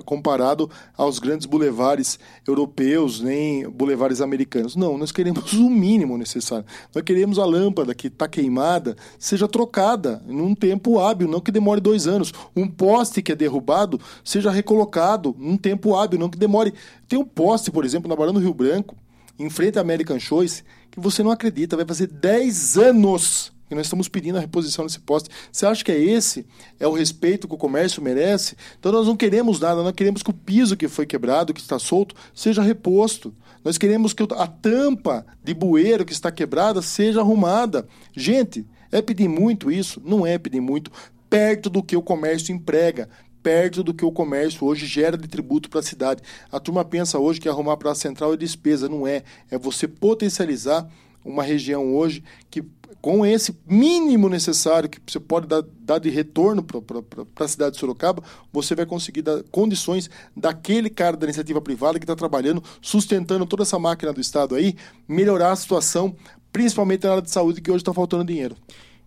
comparado 0.05 0.69
aos 0.95 1.17
grandes 1.17 1.47
bulevares 1.47 2.19
europeus, 2.47 3.19
nem 3.19 3.67
bulevares 3.67 4.21
americanos. 4.21 4.75
Não, 4.75 4.95
nós 4.95 5.11
queremos 5.11 5.53
o 5.53 5.67
mínimo 5.67 6.19
necessário. 6.19 6.65
Nós 6.93 7.03
queremos 7.03 7.39
a 7.39 7.45
lâmpada 7.45 7.95
que 7.95 8.07
está 8.07 8.27
queimada 8.27 8.95
seja 9.17 9.47
trocada 9.47 10.21
num 10.27 10.53
tempo 10.53 10.99
hábil, 10.99 11.27
não 11.27 11.41
que 11.41 11.51
demore 11.51 11.81
dois 11.81 12.05
anos. 12.05 12.31
Um 12.55 12.67
poste 12.67 13.23
que 13.23 13.31
é 13.31 13.35
derrubado 13.35 13.99
seja 14.23 14.51
recolocado 14.51 15.35
num 15.39 15.57
tempo 15.57 15.95
hábil, 15.95 16.19
não 16.19 16.29
que 16.29 16.37
demore. 16.37 16.71
Tem 17.07 17.17
um 17.17 17.25
poste, 17.25 17.71
por 17.71 17.83
exemplo, 17.83 18.07
na 18.07 18.15
Barão 18.15 18.33
do 18.33 18.39
Rio 18.39 18.53
Branco, 18.53 18.95
em 19.39 19.49
frente 19.49 19.79
à 19.79 19.81
American 19.81 20.19
Choice, 20.19 20.63
que 20.91 20.99
você 20.99 21.23
não 21.23 21.31
acredita, 21.31 21.75
vai 21.75 21.85
fazer 21.85 22.07
10 22.07 22.77
anos 22.77 23.51
que 23.69 23.75
nós 23.75 23.85
estamos 23.85 24.07
pedindo 24.07 24.37
a 24.37 24.41
reposição 24.41 24.85
desse 24.85 24.99
poste. 24.99 25.29
Você 25.51 25.65
acha 25.65 25.83
que 25.83 25.91
é 25.91 25.99
esse? 25.99 26.45
É 26.79 26.87
o 26.87 26.93
respeito 26.93 27.47
que 27.47 27.53
o 27.53 27.57
comércio 27.57 28.01
merece? 28.01 28.55
Então 28.79 28.91
nós 28.91 29.05
não 29.05 29.15
queremos 29.15 29.59
nada, 29.59 29.83
nós 29.83 29.93
queremos 29.93 30.23
que 30.23 30.31
o 30.31 30.33
piso 30.33 30.75
que 30.75 30.87
foi 30.87 31.05
quebrado, 31.05 31.53
que 31.53 31.61
está 31.61 31.77
solto, 31.77 32.15
seja 32.33 32.63
reposto. 32.63 33.33
Nós 33.63 33.77
queremos 33.77 34.11
que 34.11 34.23
a 34.23 34.47
tampa 34.47 35.23
de 35.43 35.53
bueiro 35.53 36.03
que 36.03 36.13
está 36.13 36.31
quebrada 36.31 36.81
seja 36.81 37.19
arrumada. 37.19 37.87
Gente, 38.15 38.65
é 38.91 39.03
pedir 39.03 39.27
muito 39.27 39.71
isso? 39.71 40.01
Não 40.03 40.25
é 40.25 40.39
pedir 40.39 40.61
muito. 40.61 40.91
Perto 41.29 41.69
do 41.69 41.83
que 41.83 41.95
o 41.95 42.01
comércio 42.01 42.51
emprega, 42.51 43.07
perto 43.41 43.83
do 43.83 43.93
que 43.93 44.05
o 44.05 44.11
comércio 44.11 44.65
hoje 44.65 44.85
gera 44.85 45.17
de 45.17 45.27
tributo 45.27 45.69
para 45.69 45.79
a 45.79 45.83
cidade. 45.83 46.21
A 46.51 46.59
turma 46.59 46.83
pensa 46.83 47.19
hoje 47.19 47.39
que 47.39 47.49
arrumar 47.49 47.77
a 47.83 47.95
central 47.95 48.33
é 48.33 48.37
despesa, 48.37 48.89
não 48.89 49.07
é. 49.07 49.23
É 49.49 49.57
você 49.57 49.87
potencializar 49.87 50.87
uma 51.23 51.43
região 51.43 51.95
hoje 51.95 52.23
que 52.49 52.63
com 53.01 53.25
esse 53.25 53.57
mínimo 53.65 54.27
necessário 54.27 54.89
que 54.89 54.99
você 55.05 55.19
pode 55.19 55.47
dar, 55.47 55.63
dar 55.79 55.99
de 55.99 56.09
retorno 56.09 56.61
para 56.61 57.45
a 57.45 57.47
cidade 57.47 57.73
de 57.73 57.79
Sorocaba, 57.79 58.21
você 58.51 58.75
vai 58.75 58.85
conseguir 58.85 59.21
dar 59.21 59.41
condições 59.43 60.09
daquele 60.35 60.89
cara 60.89 61.15
da 61.15 61.25
iniciativa 61.25 61.61
privada 61.61 61.97
que 61.97 62.03
está 62.03 62.15
trabalhando, 62.15 62.61
sustentando 62.81 63.45
toda 63.45 63.63
essa 63.63 63.79
máquina 63.79 64.11
do 64.11 64.19
Estado 64.19 64.55
aí, 64.55 64.75
melhorar 65.07 65.51
a 65.51 65.55
situação, 65.55 66.15
principalmente 66.51 67.05
na 67.05 67.11
área 67.11 67.21
de 67.21 67.31
saúde, 67.31 67.61
que 67.61 67.71
hoje 67.71 67.81
está 67.81 67.93
faltando 67.93 68.25
dinheiro. 68.25 68.55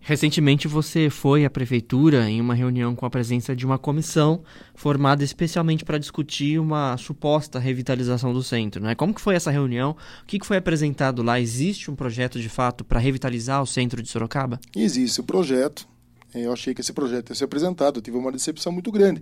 Recentemente 0.05 0.67
você 0.67 1.09
foi 1.09 1.45
à 1.45 1.49
prefeitura 1.49 2.29
em 2.29 2.41
uma 2.41 2.53
reunião 2.53 2.93
com 2.93 3.05
a 3.05 3.09
presença 3.09 3.55
de 3.55 3.65
uma 3.65 3.79
comissão 3.79 4.43
formada 4.75 5.23
especialmente 5.23 5.85
para 5.85 5.97
discutir 5.97 6.59
uma 6.59 6.97
suposta 6.97 7.57
revitalização 7.57 8.33
do 8.33 8.43
centro. 8.43 8.83
Né? 8.83 8.95
Como 8.95 9.13
que 9.13 9.21
foi 9.21 9.35
essa 9.35 9.49
reunião? 9.49 9.91
O 10.21 10.25
que, 10.25 10.39
que 10.39 10.45
foi 10.45 10.57
apresentado 10.57 11.23
lá? 11.23 11.39
Existe 11.39 11.89
um 11.89 11.95
projeto 11.95 12.37
de 12.37 12.49
fato 12.49 12.83
para 12.83 12.99
revitalizar 12.99 13.63
o 13.63 13.65
centro 13.65 14.03
de 14.03 14.09
Sorocaba? 14.09 14.59
Existe 14.75 15.21
o 15.21 15.23
um 15.23 15.25
projeto. 15.25 15.87
Eu 16.35 16.51
achei 16.51 16.73
que 16.73 16.81
esse 16.81 16.91
projeto 16.91 17.29
ia 17.29 17.35
ser 17.35 17.45
apresentado. 17.45 17.99
Eu 17.99 18.01
tive 18.01 18.17
uma 18.17 18.31
decepção 18.31 18.73
muito 18.73 18.91
grande, 18.91 19.21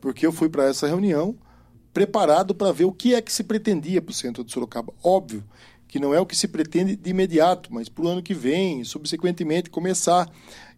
porque 0.00 0.24
eu 0.24 0.30
fui 0.30 0.48
para 0.48 0.64
essa 0.66 0.86
reunião 0.86 1.36
preparado 1.92 2.54
para 2.54 2.70
ver 2.70 2.84
o 2.84 2.92
que 2.92 3.14
é 3.14 3.20
que 3.20 3.32
se 3.32 3.42
pretendia 3.42 4.00
para 4.00 4.12
o 4.12 4.14
centro 4.14 4.44
de 4.44 4.52
Sorocaba. 4.52 4.92
Óbvio 5.02 5.42
que 5.90 5.98
não 5.98 6.14
é 6.14 6.20
o 6.20 6.24
que 6.24 6.36
se 6.36 6.46
pretende 6.46 6.94
de 6.94 7.10
imediato, 7.10 7.68
mas 7.72 7.88
para 7.88 8.04
o 8.04 8.08
ano 8.08 8.22
que 8.22 8.32
vem, 8.32 8.84
subsequentemente, 8.84 9.68
começar. 9.68 10.30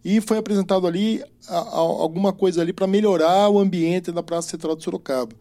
E 0.03 0.19
foi 0.19 0.39
apresentado 0.39 0.87
ali 0.87 1.23
a, 1.47 1.57
a, 1.57 1.77
alguma 1.77 2.33
coisa 2.33 2.61
ali 2.61 2.73
para 2.73 2.87
melhorar 2.87 3.47
o 3.49 3.59
ambiente 3.59 4.11
da 4.11 4.23
Praça 4.23 4.49
Central 4.49 4.75
de 4.75 4.83
Sorocaba. 4.83 5.35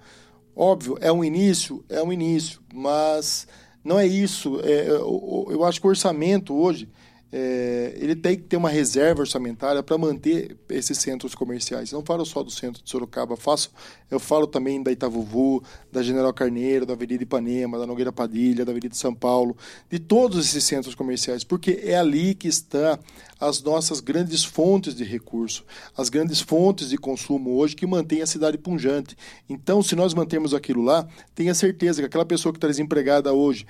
Óbvio, 0.55 0.99
é 1.01 1.11
um 1.11 1.25
início, 1.25 1.83
é 1.89 2.03
um 2.03 2.13
início, 2.13 2.61
mas 2.73 3.49
não 3.83 3.99
é 3.99 4.07
isso. 4.07 4.61
É, 4.63 4.91
eu, 4.91 5.49
eu 5.51 5.65
acho 5.65 5.81
que 5.81 5.87
o 5.87 5.91
orçamento 5.91 6.55
hoje 6.55 6.87
é, 7.33 7.95
ele 7.97 8.15
tem 8.15 8.37
que 8.37 8.43
ter 8.43 8.59
uma 8.59 8.69
reserva 8.69 9.21
orçamentária 9.21 9.83
para 9.83 9.97
manter 9.97 10.55
esses 10.69 10.99
centros 10.99 11.35
comerciais. 11.35 11.91
Não 11.91 12.05
falo 12.05 12.27
só 12.27 12.43
do 12.43 12.51
centro 12.51 12.83
de 12.85 12.91
Sorocaba, 12.91 13.37
faço, 13.39 13.71
eu 14.11 14.21
falo 14.21 14.47
também 14.47 14.83
da 14.83 14.93
Itavuvu, 14.93 15.63
da 15.91 16.03
General 16.03 16.33
Carneiro, 16.35 16.85
da 16.85 16.93
Avenida 16.93 17.23
Ipanema, 17.23 17.79
da 17.79 17.87
Nogueira 17.87 18.13
Padilha, 18.13 18.67
da 18.67 18.73
Avenida 18.73 18.95
São 18.95 19.15
Paulo, 19.15 19.57
de 19.89 19.99
todos 19.99 20.47
esses 20.47 20.63
centros 20.65 20.95
comerciais, 20.95 21.43
porque 21.43 21.81
é 21.83 21.97
ali 21.97 22.35
que 22.35 22.49
está 22.49 22.99
as 23.41 23.63
nossas 23.63 24.01
grandes 24.01 24.45
fontes 24.45 24.95
de 24.95 25.03
recurso, 25.03 25.65
as 25.97 26.09
grandes 26.09 26.41
fontes 26.41 26.91
de 26.91 26.99
consumo 26.99 27.57
hoje 27.57 27.75
que 27.75 27.87
mantêm 27.87 28.23
a 28.23 28.27
cidade 28.27 28.59
punjante. 28.59 29.17
Então, 29.49 29.83
se 29.83 29.97
nós 29.97 30.13
mantermos 30.13 30.53
aquilo 30.53 30.83
lá, 30.83 31.09
tenha 31.35 31.55
certeza 31.55 32.03
que 32.03 32.07
aquela 32.07 32.27
pessoa 32.27 32.53
que 32.53 32.59
está 32.59 32.69
desempregada 32.69 33.33
hoje 33.33 33.67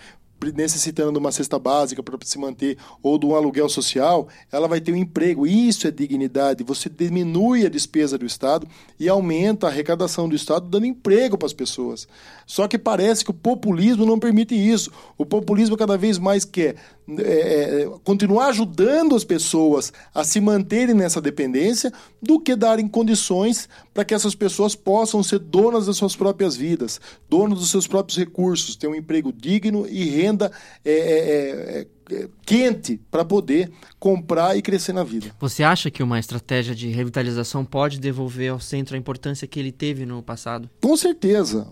necessitando 0.50 1.12
de 1.12 1.18
uma 1.18 1.30
cesta 1.30 1.58
básica 1.58 2.02
para 2.02 2.18
se 2.25 2.38
manter 2.38 2.76
ou 3.02 3.18
de 3.18 3.26
um 3.26 3.34
aluguel 3.34 3.68
social, 3.68 4.28
ela 4.50 4.66
vai 4.66 4.80
ter 4.80 4.92
um 4.92 4.96
emprego. 4.96 5.46
Isso 5.46 5.87
é 5.87 5.90
dignidade. 5.90 6.64
Você 6.64 6.88
diminui 6.88 7.64
a 7.66 7.68
despesa 7.68 8.18
do 8.18 8.26
Estado 8.26 8.66
e 8.99 9.08
aumenta 9.08 9.66
a 9.66 9.70
arrecadação 9.70 10.28
do 10.28 10.34
Estado, 10.34 10.68
dando 10.68 10.87
emprego 10.87 11.38
para 11.38 11.46
as 11.46 11.52
pessoas. 11.52 12.08
Só 12.46 12.66
que 12.66 12.78
parece 12.78 13.25
que 13.25 13.30
o 13.30 13.34
populismo 13.34 14.04
não 14.04 14.18
permite 14.18 14.54
isso. 14.54 14.90
O 15.16 15.25
populismo 15.25 15.76
cada 15.76 15.96
vez 15.96 16.18
mais 16.18 16.44
quer 16.44 16.76
é, 17.18 17.82
é, 17.82 17.90
continuar 18.04 18.46
ajudando 18.46 19.16
as 19.16 19.25
pessoas 19.25 19.92
a 20.14 20.22
se 20.22 20.40
manterem 20.40 20.94
nessa 20.94 21.20
dependência 21.20 21.92
do 22.22 22.38
que 22.38 22.54
darem 22.54 22.87
condições 22.87 23.68
para 23.92 24.04
que 24.04 24.14
essas 24.14 24.37
pessoas 24.37 24.76
possam 24.76 25.20
ser 25.22 25.40
donas 25.40 25.87
das 25.87 25.96
suas 25.96 26.14
próprias 26.14 26.56
vidas, 26.56 27.00
donas 27.28 27.58
dos 27.58 27.70
seus 27.70 27.88
próprios 27.88 28.16
recursos, 28.16 28.76
ter 28.76 28.87
um 28.87 28.94
emprego 28.94 29.32
digno 29.32 29.87
e 29.88 30.04
renda 30.04 30.32
é, 30.41 30.93
é, 30.93 31.87
é 32.15 32.29
quente 32.45 33.01
para 33.11 33.25
poder 33.25 33.71
comprar 33.99 34.57
e 34.57 34.62
crescer 34.62 34.93
na 34.93 35.05
vida. 35.05 35.35
Você 35.41 35.62
acha 35.62 35.91
que 35.91 36.03
uma 36.03 36.19
estratégia 36.19 36.75
de 36.75 36.89
revitalização 36.89 37.65
pode 37.65 37.99
devolver 37.99 38.51
ao 38.51 38.61
centro 38.61 38.95
a 38.95 38.99
importância 38.99 39.47
que 39.47 39.59
ele 39.59 39.73
teve 39.73 40.05
no 40.05 40.23
passado? 40.23 40.69
Com 40.83 40.97
certeza. 40.97 41.67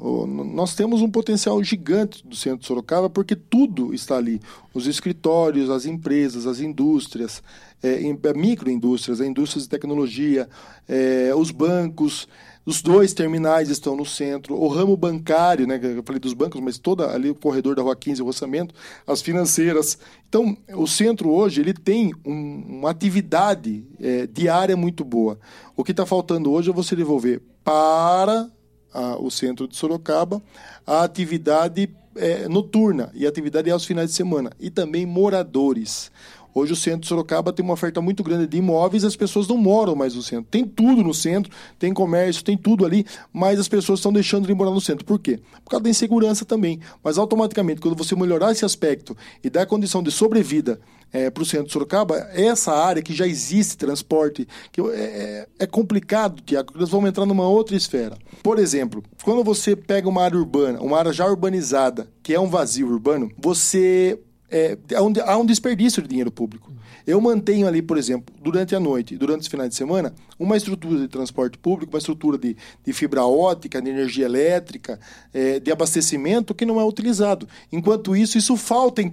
Nós 0.55 0.75
temos 0.75 1.02
um 1.02 1.11
potencial 1.11 1.62
gigante 1.62 2.26
do 2.26 2.37
centro 2.37 2.61
de 2.61 2.67
Sorocaba 2.67 3.11
porque 3.11 3.35
tudo 3.35 3.93
está 3.93 4.17
ali. 4.17 4.40
Os 4.73 4.87
escritórios, 4.87 5.69
as 5.69 5.85
empresas, 5.85 6.47
as 6.47 6.61
indústrias, 6.61 7.43
é, 7.83 8.02
é 8.02 8.33
microindústrias, 8.35 9.21
indústrias 9.21 9.64
de 9.64 9.69
tecnologia, 9.69 10.49
é, 10.88 11.33
os 11.35 11.50
bancos. 11.50 12.29
Os 12.64 12.83
dois 12.83 13.14
terminais 13.14 13.71
estão 13.71 13.97
no 13.97 14.05
centro, 14.05 14.55
o 14.55 14.69
ramo 14.69 14.97
bancário, 14.97 15.67
né, 15.67 15.81
eu 15.83 16.02
falei 16.02 16.21
dos 16.21 16.35
bancos, 16.35 16.61
mas 16.61 16.79
toda 16.79 17.11
ali 17.11 17.31
o 17.31 17.35
corredor 17.35 17.75
da 17.75 17.83
Rua 17.83 17.97
15, 17.97 18.23
o 18.23 18.26
orçamento, 18.26 18.75
as 19.07 19.23
financeiras. 19.23 19.99
Então, 20.29 20.57
o 20.75 20.87
centro 20.87 21.31
hoje 21.31 21.61
ele 21.62 21.73
tem 21.73 22.12
um, 22.25 22.79
uma 22.81 22.90
atividade 22.90 23.85
é, 23.99 24.26
diária 24.26 24.76
muito 24.76 25.05
boa. 25.05 25.38
O 25.75 25.83
que 25.83 25.93
está 25.93 26.05
faltando 26.05 26.52
hoje 26.52 26.71
é 26.71 26.73
você 26.73 26.95
devolver 26.95 27.40
para 27.64 28.50
a, 28.93 29.17
o 29.17 29.31
centro 29.31 29.67
de 29.67 29.75
Sorocaba 29.76 30.43
a 30.87 31.02
atividade 31.02 31.88
é, 32.17 32.49
noturna 32.49 33.11
e 33.14 33.26
atividade 33.26 33.71
aos 33.71 33.85
finais 33.85 34.11
de 34.11 34.17
semana 34.17 34.50
e 34.59 34.71
também 34.71 35.07
moradores. 35.07 36.11
Hoje 36.54 36.73
o 36.73 36.76
centro 36.76 37.00
de 37.00 37.07
Sorocaba 37.07 37.52
tem 37.52 37.64
uma 37.64 37.75
oferta 37.75 38.00
muito 38.00 38.23
grande 38.23 38.47
de 38.47 38.57
imóveis, 38.57 39.04
as 39.04 39.16
pessoas 39.16 39.47
não 39.47 39.57
moram 39.57 39.95
mais 39.95 40.14
no 40.14 40.23
centro. 40.23 40.47
Tem 40.50 40.64
tudo 40.64 41.02
no 41.02 41.14
centro, 41.14 41.52
tem 41.78 41.92
comércio, 41.92 42.45
tem 42.45 42.57
tudo 42.57 42.85
ali, 42.85 43.07
mas 43.33 43.59
as 43.59 43.69
pessoas 43.69 44.00
estão 44.00 44.12
deixando 44.12 44.47
de 44.47 44.54
morar 44.54 44.71
no 44.71 44.80
centro. 44.80 45.04
Por 45.04 45.19
quê? 45.19 45.40
Por 45.64 45.71
causa 45.71 45.85
da 45.85 45.90
insegurança 45.90 46.45
também. 46.45 46.80
Mas 47.02 47.19
automaticamente, 47.19 47.80
quando 47.80 47.97
você 47.97 48.14
melhorar 48.16 48.52
esse 48.52 48.64
aspecto 48.64 49.16
e 49.42 49.50
dar 49.50 49.66
condição 49.66 50.02
de 50.02 50.11
sobrevida 50.11 50.80
é, 51.12 51.30
para 51.30 51.42
o 51.42 51.47
centro 51.47 51.66
de 51.66 51.73
Sorocaba, 51.73 52.16
essa 52.33 52.73
área 52.73 53.02
que 53.02 53.14
já 53.14 53.26
existe 53.26 53.76
transporte, 53.76 54.47
que 54.73 54.80
é, 54.80 54.85
é, 54.85 55.47
é 55.61 55.66
complicado, 55.66 56.42
Tiago, 56.42 56.73
nós 56.76 56.88
vamos 56.88 57.09
entrar 57.09 57.26
numa 57.26 57.49
outra 57.49 57.76
esfera. 57.76 58.16
Por 58.42 58.59
exemplo, 58.59 59.02
quando 59.25 59.42
você 59.42 59.75
pega 59.75 60.09
uma 60.09 60.23
área 60.23 60.38
urbana, 60.38 60.80
uma 60.80 60.99
área 60.99 61.12
já 61.12 61.26
urbanizada, 61.26 62.09
que 62.23 62.35
é 62.35 62.40
um 62.40 62.49
vazio 62.49 62.88
urbano, 62.88 63.30
você 63.38 64.19
é, 64.50 64.76
há, 64.95 65.02
um, 65.02 65.12
há 65.25 65.37
um 65.37 65.47
desperdício 65.47 66.02
de 66.02 66.09
dinheiro 66.09 66.30
público. 66.30 66.73
Eu 67.07 67.21
mantenho 67.21 67.66
ali, 67.66 67.80
por 67.80 67.97
exemplo, 67.97 68.35
durante 68.42 68.75
a 68.75 68.80
noite 68.80 69.14
e 69.14 69.19
durante 69.19 69.42
os 69.42 69.47
finais 69.47 69.71
de 69.71 69.76
semana, 69.76 70.12
uma 70.40 70.56
estrutura 70.56 70.99
de 70.99 71.06
transporte 71.06 71.59
público, 71.59 71.92
uma 71.92 71.99
estrutura 71.99 72.38
de, 72.38 72.56
de 72.82 72.92
fibra 72.94 73.26
ótica, 73.26 73.80
de 73.80 73.90
energia 73.90 74.25
elétrica, 74.25 74.99
é, 75.35 75.61
de 75.61 75.70
abastecimento 75.70 76.54
que 76.54 76.64
não 76.64 76.80
é 76.80 76.85
utilizado. 76.85 77.47
Enquanto 77.70 78.16
isso, 78.16 78.38
isso 78.38 78.56
falta 78.56 79.02
em, 79.02 79.12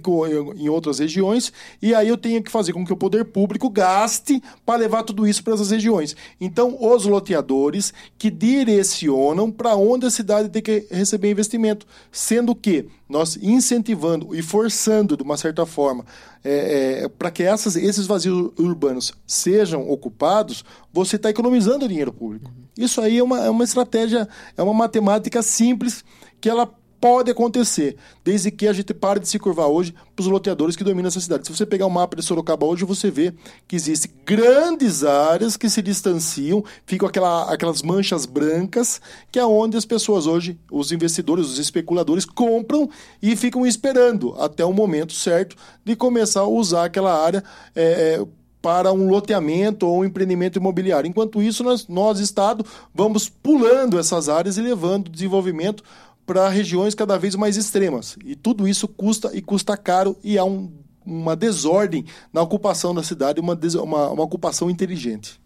em 0.56 0.70
outras 0.70 0.98
regiões 0.98 1.52
e 1.82 1.94
aí 1.94 2.08
eu 2.08 2.16
tenho 2.16 2.42
que 2.42 2.50
fazer 2.50 2.72
com 2.72 2.84
que 2.84 2.92
o 2.94 2.96
poder 2.96 3.26
público 3.26 3.68
gaste 3.68 4.42
para 4.64 4.80
levar 4.80 5.02
tudo 5.02 5.26
isso 5.26 5.44
para 5.44 5.52
essas 5.52 5.70
regiões. 5.70 6.16
Então, 6.40 6.78
os 6.80 7.04
loteadores 7.04 7.92
que 8.16 8.30
direcionam 8.30 9.50
para 9.50 9.76
onde 9.76 10.06
a 10.06 10.10
cidade 10.10 10.48
tem 10.48 10.62
que 10.62 10.86
receber 10.90 11.30
investimento, 11.30 11.86
sendo 12.10 12.54
que 12.54 12.88
nós 13.08 13.38
incentivando 13.40 14.34
e 14.34 14.42
forçando, 14.42 15.16
de 15.16 15.22
uma 15.22 15.36
certa 15.36 15.64
forma, 15.64 16.04
é, 16.44 17.02
é, 17.04 17.08
para 17.08 17.30
que 17.30 17.42
essas, 17.42 17.74
esses 17.74 18.06
vazios 18.06 18.52
urbanos 18.58 19.12
sejam 19.26 19.88
ocupados, 19.88 20.64
você 20.92 21.17
está 21.18 21.30
economizando 21.30 21.86
dinheiro 21.86 22.12
público. 22.12 22.50
Isso 22.76 23.00
aí 23.00 23.18
é 23.18 23.22
uma, 23.22 23.44
é 23.44 23.50
uma 23.50 23.64
estratégia, 23.64 24.28
é 24.56 24.62
uma 24.62 24.74
matemática 24.74 25.42
simples 25.42 26.04
que 26.40 26.48
ela 26.48 26.66
pode 27.00 27.30
acontecer, 27.30 27.96
desde 28.24 28.50
que 28.50 28.66
a 28.66 28.72
gente 28.72 28.92
pare 28.92 29.20
de 29.20 29.28
se 29.28 29.38
curvar 29.38 29.68
hoje 29.68 29.94
para 30.14 30.22
os 30.22 30.28
loteadores 30.28 30.74
que 30.74 30.82
dominam 30.82 31.08
essa 31.08 31.20
cidade. 31.20 31.46
Se 31.46 31.56
você 31.56 31.64
pegar 31.64 31.86
o 31.86 31.90
mapa 31.90 32.16
de 32.16 32.22
Sorocaba 32.22 32.66
hoje, 32.66 32.84
você 32.84 33.10
vê 33.10 33.32
que 33.66 33.76
existem 33.76 34.10
grandes 34.24 35.04
áreas 35.04 35.56
que 35.56 35.68
se 35.68 35.80
distanciam, 35.80 36.64
ficam 36.84 37.08
aquela, 37.08 37.52
aquelas 37.52 37.82
manchas 37.82 38.26
brancas, 38.26 39.00
que 39.30 39.38
é 39.38 39.46
onde 39.46 39.76
as 39.76 39.84
pessoas 39.84 40.26
hoje, 40.26 40.58
os 40.70 40.90
investidores, 40.90 41.46
os 41.46 41.58
especuladores, 41.58 42.24
compram 42.24 42.90
e 43.22 43.36
ficam 43.36 43.64
esperando 43.64 44.34
até 44.38 44.64
o 44.64 44.72
momento 44.72 45.12
certo 45.12 45.56
de 45.84 45.94
começar 45.94 46.40
a 46.40 46.48
usar 46.48 46.84
aquela 46.84 47.24
área. 47.24 47.44
É, 47.76 48.24
para 48.60 48.92
um 48.92 49.08
loteamento 49.08 49.86
ou 49.86 50.00
um 50.00 50.04
empreendimento 50.04 50.58
imobiliário. 50.58 51.08
Enquanto 51.08 51.42
isso, 51.42 51.62
nós, 51.62 51.86
nós 51.88 52.18
Estado, 52.18 52.64
vamos 52.94 53.28
pulando 53.28 53.98
essas 53.98 54.28
áreas 54.28 54.56
e 54.56 54.62
levando 54.62 55.10
desenvolvimento 55.10 55.82
para 56.26 56.48
regiões 56.48 56.94
cada 56.94 57.18
vez 57.18 57.34
mais 57.34 57.56
extremas. 57.56 58.16
E 58.24 58.34
tudo 58.36 58.68
isso 58.68 58.86
custa 58.86 59.30
e 59.34 59.40
custa 59.40 59.76
caro 59.76 60.16
e 60.22 60.36
há 60.36 60.44
um, 60.44 60.70
uma 61.04 61.34
desordem 61.34 62.04
na 62.32 62.42
ocupação 62.42 62.94
da 62.94 63.02
cidade, 63.02 63.40
uma, 63.40 63.58
uma, 63.82 64.10
uma 64.10 64.22
ocupação 64.22 64.68
inteligente. 64.68 65.40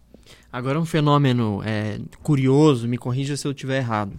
Agora 0.51 0.79
um 0.79 0.85
fenômeno 0.85 1.61
é, 1.63 1.99
curioso, 2.21 2.87
me 2.87 2.97
corrija 2.97 3.37
se 3.37 3.47
eu 3.47 3.51
estiver 3.51 3.77
errado 3.77 4.13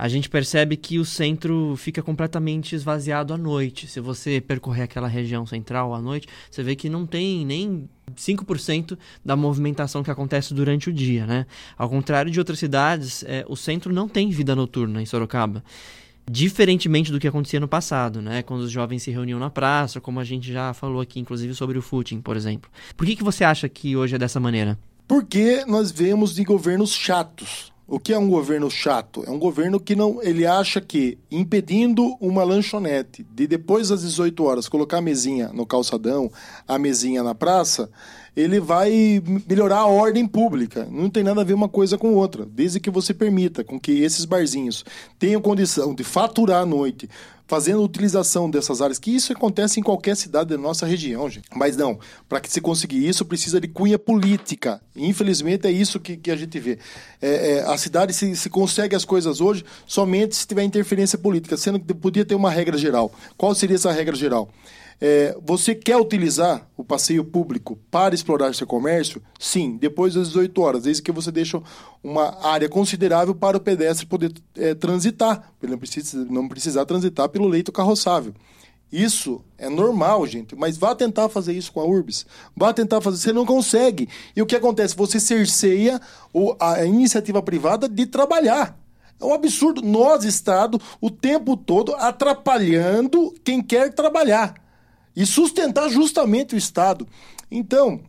a 0.00 0.08
gente 0.08 0.30
percebe 0.30 0.78
que 0.78 0.98
o 0.98 1.04
centro 1.04 1.74
fica 1.76 2.02
completamente 2.02 2.74
esvaziado 2.74 3.34
à 3.34 3.36
noite. 3.36 3.86
Se 3.86 4.00
você 4.00 4.40
percorrer 4.40 4.84
aquela 4.84 5.06
região 5.06 5.44
central 5.44 5.94
à 5.94 6.00
noite, 6.00 6.26
você 6.50 6.62
vê 6.62 6.74
que 6.74 6.88
não 6.88 7.04
tem 7.04 7.44
nem 7.44 7.86
5% 8.16 8.96
da 9.22 9.36
movimentação 9.36 10.02
que 10.02 10.10
acontece 10.10 10.54
durante 10.54 10.88
o 10.88 10.92
dia, 10.92 11.26
né? 11.26 11.44
Ao 11.76 11.86
contrário 11.86 12.32
de 12.32 12.38
outras 12.38 12.58
cidades, 12.58 13.22
é, 13.24 13.44
o 13.46 13.54
centro 13.54 13.92
não 13.92 14.08
tem 14.08 14.30
vida 14.30 14.56
noturna 14.56 15.02
em 15.02 15.06
Sorocaba. 15.06 15.62
Diferentemente 16.30 17.12
do 17.12 17.20
que 17.20 17.28
acontecia 17.28 17.60
no 17.60 17.68
passado, 17.68 18.22
né? 18.22 18.42
Quando 18.42 18.62
os 18.62 18.70
jovens 18.70 19.02
se 19.02 19.10
reuniam 19.10 19.38
na 19.38 19.50
praça, 19.50 20.00
como 20.00 20.18
a 20.18 20.24
gente 20.24 20.50
já 20.50 20.72
falou 20.72 21.02
aqui, 21.02 21.20
inclusive 21.20 21.54
sobre 21.54 21.76
o 21.76 21.82
footing, 21.82 22.22
por 22.22 22.38
exemplo. 22.38 22.70
Por 22.96 23.06
que, 23.06 23.16
que 23.16 23.22
você 23.22 23.44
acha 23.44 23.68
que 23.68 23.94
hoje 23.94 24.14
é 24.14 24.18
dessa 24.18 24.40
maneira? 24.40 24.78
Porque 25.06 25.62
nós 25.66 25.90
vemos 25.90 26.34
de 26.34 26.42
governos 26.42 26.94
chatos 26.94 27.69
o 27.90 27.98
que 27.98 28.12
é 28.12 28.18
um 28.18 28.30
governo 28.30 28.70
chato? 28.70 29.24
É 29.26 29.30
um 29.30 29.38
governo 29.38 29.80
que 29.80 29.96
não, 29.96 30.22
ele 30.22 30.46
acha 30.46 30.80
que 30.80 31.18
impedindo 31.28 32.16
uma 32.20 32.44
lanchonete 32.44 33.26
de 33.34 33.48
depois 33.48 33.88
das 33.88 34.02
18 34.02 34.44
horas 34.44 34.68
colocar 34.68 34.98
a 34.98 35.02
mesinha 35.02 35.50
no 35.52 35.66
calçadão, 35.66 36.30
a 36.68 36.78
mesinha 36.78 37.20
na 37.24 37.34
praça, 37.34 37.90
ele 38.36 38.60
vai 38.60 39.22
melhorar 39.48 39.78
a 39.78 39.86
ordem 39.86 40.26
pública. 40.26 40.86
Não 40.90 41.10
tem 41.10 41.22
nada 41.22 41.40
a 41.40 41.44
ver 41.44 41.54
uma 41.54 41.68
coisa 41.68 41.98
com 41.98 42.14
outra. 42.14 42.46
Desde 42.46 42.80
que 42.80 42.90
você 42.90 43.12
permita 43.12 43.64
com 43.64 43.78
que 43.78 44.02
esses 44.02 44.24
barzinhos 44.24 44.84
tenham 45.18 45.40
condição 45.40 45.94
de 45.94 46.04
faturar 46.04 46.62
à 46.62 46.66
noite, 46.66 47.08
fazendo 47.50 47.82
utilização 47.82 48.48
dessas 48.48 48.80
áreas, 48.80 48.96
que 48.96 49.10
isso 49.10 49.32
acontece 49.32 49.80
em 49.80 49.82
qualquer 49.82 50.16
cidade 50.16 50.50
da 50.50 50.56
nossa 50.56 50.86
região, 50.86 51.28
gente. 51.28 51.48
Mas 51.52 51.76
não, 51.76 51.98
para 52.28 52.40
que 52.40 52.48
se 52.48 52.60
conseguir 52.60 53.04
isso, 53.04 53.24
precisa 53.24 53.60
de 53.60 53.66
cunha 53.66 53.98
política. 53.98 54.80
Infelizmente 54.94 55.66
é 55.66 55.70
isso 55.72 55.98
que, 55.98 56.16
que 56.16 56.30
a 56.30 56.36
gente 56.36 56.60
vê. 56.60 56.78
É, 57.20 57.54
é, 57.54 57.60
a 57.62 57.76
cidade 57.76 58.14
se, 58.14 58.36
se 58.36 58.48
consegue 58.48 58.94
as 58.94 59.04
coisas 59.04 59.40
hoje 59.40 59.64
somente 59.84 60.36
se 60.36 60.46
tiver 60.46 60.62
interferência 60.62 61.18
política, 61.18 61.56
sendo 61.56 61.80
que 61.80 61.92
podia 61.92 62.24
ter 62.24 62.36
uma 62.36 62.50
regra 62.50 62.78
geral. 62.78 63.12
Qual 63.36 63.52
seria 63.52 63.74
essa 63.74 63.90
regra 63.90 64.14
geral? 64.14 64.48
É, 65.00 65.34
você 65.42 65.74
quer 65.74 65.96
utilizar 65.96 66.68
o 66.76 66.84
passeio 66.84 67.24
público 67.24 67.78
para 67.90 68.14
explorar 68.14 68.54
seu 68.54 68.66
comércio? 68.66 69.22
Sim, 69.38 69.78
depois 69.78 70.12
das 70.12 70.28
18 70.28 70.60
horas, 70.60 70.82
desde 70.82 71.02
que 71.02 71.10
você 71.10 71.32
deixa 71.32 71.62
uma 72.04 72.36
área 72.46 72.68
considerável 72.68 73.34
para 73.34 73.56
o 73.56 73.60
pedestre 73.60 74.04
poder 74.04 74.30
é, 74.56 74.74
transitar. 74.74 75.52
Ele 75.62 75.72
não 75.72 75.78
precisa 75.78 76.26
não 76.26 76.46
precisar 76.46 76.84
transitar 76.84 77.30
pelo 77.30 77.48
leito 77.48 77.72
carroçável. 77.72 78.34
Isso 78.92 79.42
é 79.56 79.70
normal, 79.70 80.26
gente, 80.26 80.54
mas 80.54 80.76
vá 80.76 80.94
tentar 80.94 81.28
fazer 81.28 81.54
isso 81.54 81.72
com 81.72 81.80
a 81.80 81.84
Urbis. 81.84 82.26
Vá 82.54 82.72
tentar 82.72 83.00
fazer, 83.00 83.18
você 83.18 83.32
não 83.32 83.46
consegue. 83.46 84.06
E 84.36 84.42
o 84.42 84.46
que 84.46 84.56
acontece? 84.56 84.96
Você 84.96 85.18
cerceia 85.18 85.98
a 86.58 86.84
iniciativa 86.84 87.40
privada 87.40 87.88
de 87.88 88.04
trabalhar. 88.04 88.76
É 89.18 89.24
um 89.24 89.32
absurdo. 89.32 89.80
Nós, 89.80 90.24
Estado, 90.24 90.80
o 91.00 91.08
tempo 91.08 91.56
todo 91.56 91.94
atrapalhando 91.94 93.32
quem 93.44 93.62
quer 93.62 93.94
trabalhar 93.94 94.54
e 95.14 95.26
sustentar 95.26 95.88
justamente 95.88 96.54
o 96.54 96.58
Estado. 96.58 97.06
Então, 97.50 98.00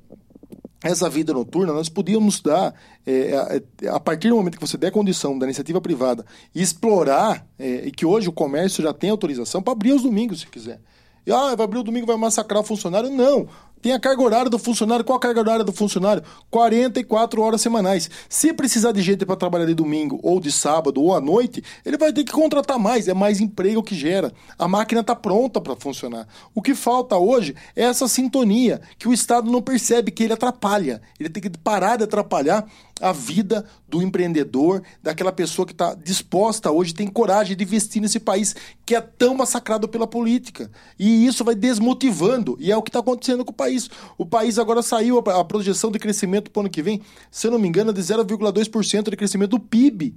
essa 0.84 1.10
vida 1.10 1.34
noturna 1.34 1.74
nós 1.74 1.90
podíamos 1.90 2.42
dar, 2.42 2.74
é, 3.06 3.62
é, 3.84 3.88
a 3.88 4.00
partir 4.00 4.30
do 4.30 4.36
momento 4.36 4.58
que 4.58 4.68
você 4.68 4.78
der 4.78 4.92
condição 4.92 5.38
da 5.38 5.46
iniciativa 5.46 5.80
privada 5.80 6.26
explorar, 6.56 7.46
é, 7.58 7.88
e 7.88 7.92
que 7.92 8.06
hoje 8.06 8.28
o 8.28 8.34
comércio 8.34 8.84
já 8.84 8.94
tem 8.94 9.10
autorização 9.10 9.62
para 9.62 9.74
abrir 9.74 9.94
os 9.94 10.04
domingos, 10.04 10.42
se 10.42 10.48
quiser. 10.48 10.80
E, 11.26 11.32
ah, 11.32 11.56
vai 11.56 11.66
abrir 11.66 11.80
o 11.80 11.84
domingo, 11.84 12.08
vai 12.08 12.18
massacrar 12.18 12.62
o 12.62 12.66
funcionário. 12.66 13.10
Não. 13.10 13.48
Tem 13.82 13.94
a 13.94 14.00
carga 14.00 14.22
horária 14.22 14.50
do 14.50 14.60
funcionário. 14.60 15.04
Qual 15.04 15.18
a 15.18 15.20
carga 15.20 15.40
horária 15.40 15.64
do 15.64 15.72
funcionário? 15.72 16.24
44 16.50 17.42
horas 17.42 17.62
semanais. 17.62 18.10
Se 18.30 18.54
precisar 18.54 18.92
de 18.92 19.02
gente 19.02 19.26
para 19.26 19.36
trabalhar 19.36 19.66
de 19.66 19.74
domingo, 19.74 20.20
ou 20.22 20.40
de 20.40 20.52
sábado, 20.52 21.02
ou 21.02 21.16
à 21.16 21.22
noite, 21.22 21.64
ele 21.86 21.98
vai 21.98 22.14
ter 22.14 22.24
que 22.24 22.32
contratar 22.32 22.78
mais. 22.78 23.08
É 23.08 23.14
mais 23.14 23.40
emprego 23.40 23.82
que 23.82 23.96
gera. 23.96 24.32
A 24.58 24.68
máquina 24.68 25.02
está 25.02 25.16
pronta 25.16 25.60
para 25.60 25.76
funcionar. 25.76 26.28
O 26.54 26.62
que 26.62 26.76
falta 26.76 27.18
hoje 27.18 27.56
é 27.76 27.84
essa 27.84 28.08
sintonia 28.08 28.82
que 28.98 29.08
o 29.08 29.14
Estado 29.14 29.52
não 29.52 29.62
percebe 29.62 30.12
que 30.12 30.24
ele 30.24 30.34
atrapalha. 30.34 31.02
Ele 31.20 31.30
tem 31.30 31.42
que 31.42 31.50
parar 31.50 31.98
de 31.98 32.04
atrapalhar 32.04 32.68
a 33.02 33.12
vida 33.12 33.66
do 33.88 34.02
empreendedor, 34.02 34.84
daquela 35.02 35.32
pessoa 35.32 35.66
que 35.66 35.74
está 35.74 35.94
disposta 35.94 36.72
hoje, 36.72 36.94
tem 36.94 37.08
coragem 37.08 37.58
de 37.58 37.64
investir 37.64 38.02
nesse 38.02 38.20
país 38.20 38.56
que 38.86 38.96
é 38.96 39.02
tão 39.02 39.34
massacrado 39.36 39.88
pela 39.88 40.06
política. 40.06 40.70
E 40.98 41.26
isso 41.26 41.44
vai 41.44 41.56
desmotivando, 41.56 42.56
e 42.60 42.72
é 42.72 42.78
o 42.78 42.82
que 42.82 42.90
está 42.90 43.00
acontecendo 43.00 43.44
com 43.44 43.52
o 43.52 43.56
país. 43.56 43.71
O 44.18 44.26
país 44.26 44.58
agora 44.58 44.82
saiu, 44.82 45.20
a 45.20 45.44
projeção 45.46 45.92
de 45.92 46.00
crescimento 46.00 46.52
para 46.52 46.60
o 46.60 46.62
ano 46.62 46.70
que 46.70 46.82
vem, 46.82 47.02
se 47.30 47.48
eu 47.48 47.52
não 47.52 47.60
me 47.60 47.68
engano, 47.68 47.92
é 47.92 47.94
de 47.94 48.02
0,2% 48.02 49.10
de 49.10 49.16
crescimento 49.16 49.52
do 49.52 49.60
PIB. 49.60 50.16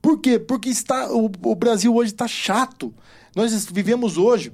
Por 0.00 0.18
quê? 0.18 0.38
Porque 0.38 0.68
está, 0.68 1.12
o, 1.12 1.30
o 1.42 1.54
Brasil 1.54 1.94
hoje 1.94 2.12
está 2.12 2.26
chato. 2.26 2.94
Nós 3.36 3.66
vivemos 3.66 4.16
hoje 4.16 4.52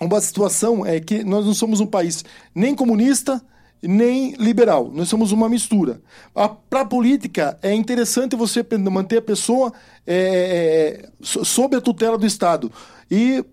uma 0.00 0.20
situação 0.20 0.84
é 0.84 1.00
que 1.00 1.22
nós 1.24 1.46
não 1.46 1.54
somos 1.54 1.80
um 1.80 1.86
país 1.86 2.24
nem 2.54 2.74
comunista, 2.74 3.40
nem 3.82 4.32
liberal. 4.34 4.90
Nós 4.92 5.08
somos 5.08 5.32
uma 5.32 5.48
mistura. 5.48 6.00
Para 6.68 6.80
a 6.80 6.84
política, 6.84 7.58
é 7.62 7.72
interessante 7.72 8.34
você 8.34 8.64
manter 8.90 9.18
a 9.18 9.22
pessoa 9.22 9.72
é, 10.06 10.16
é, 10.16 11.06
é 11.06 11.10
sob 11.20 11.76
a 11.76 11.80
tutela 11.80 12.18
do 12.18 12.26
Estado. 12.26 12.72
E, 13.10 13.44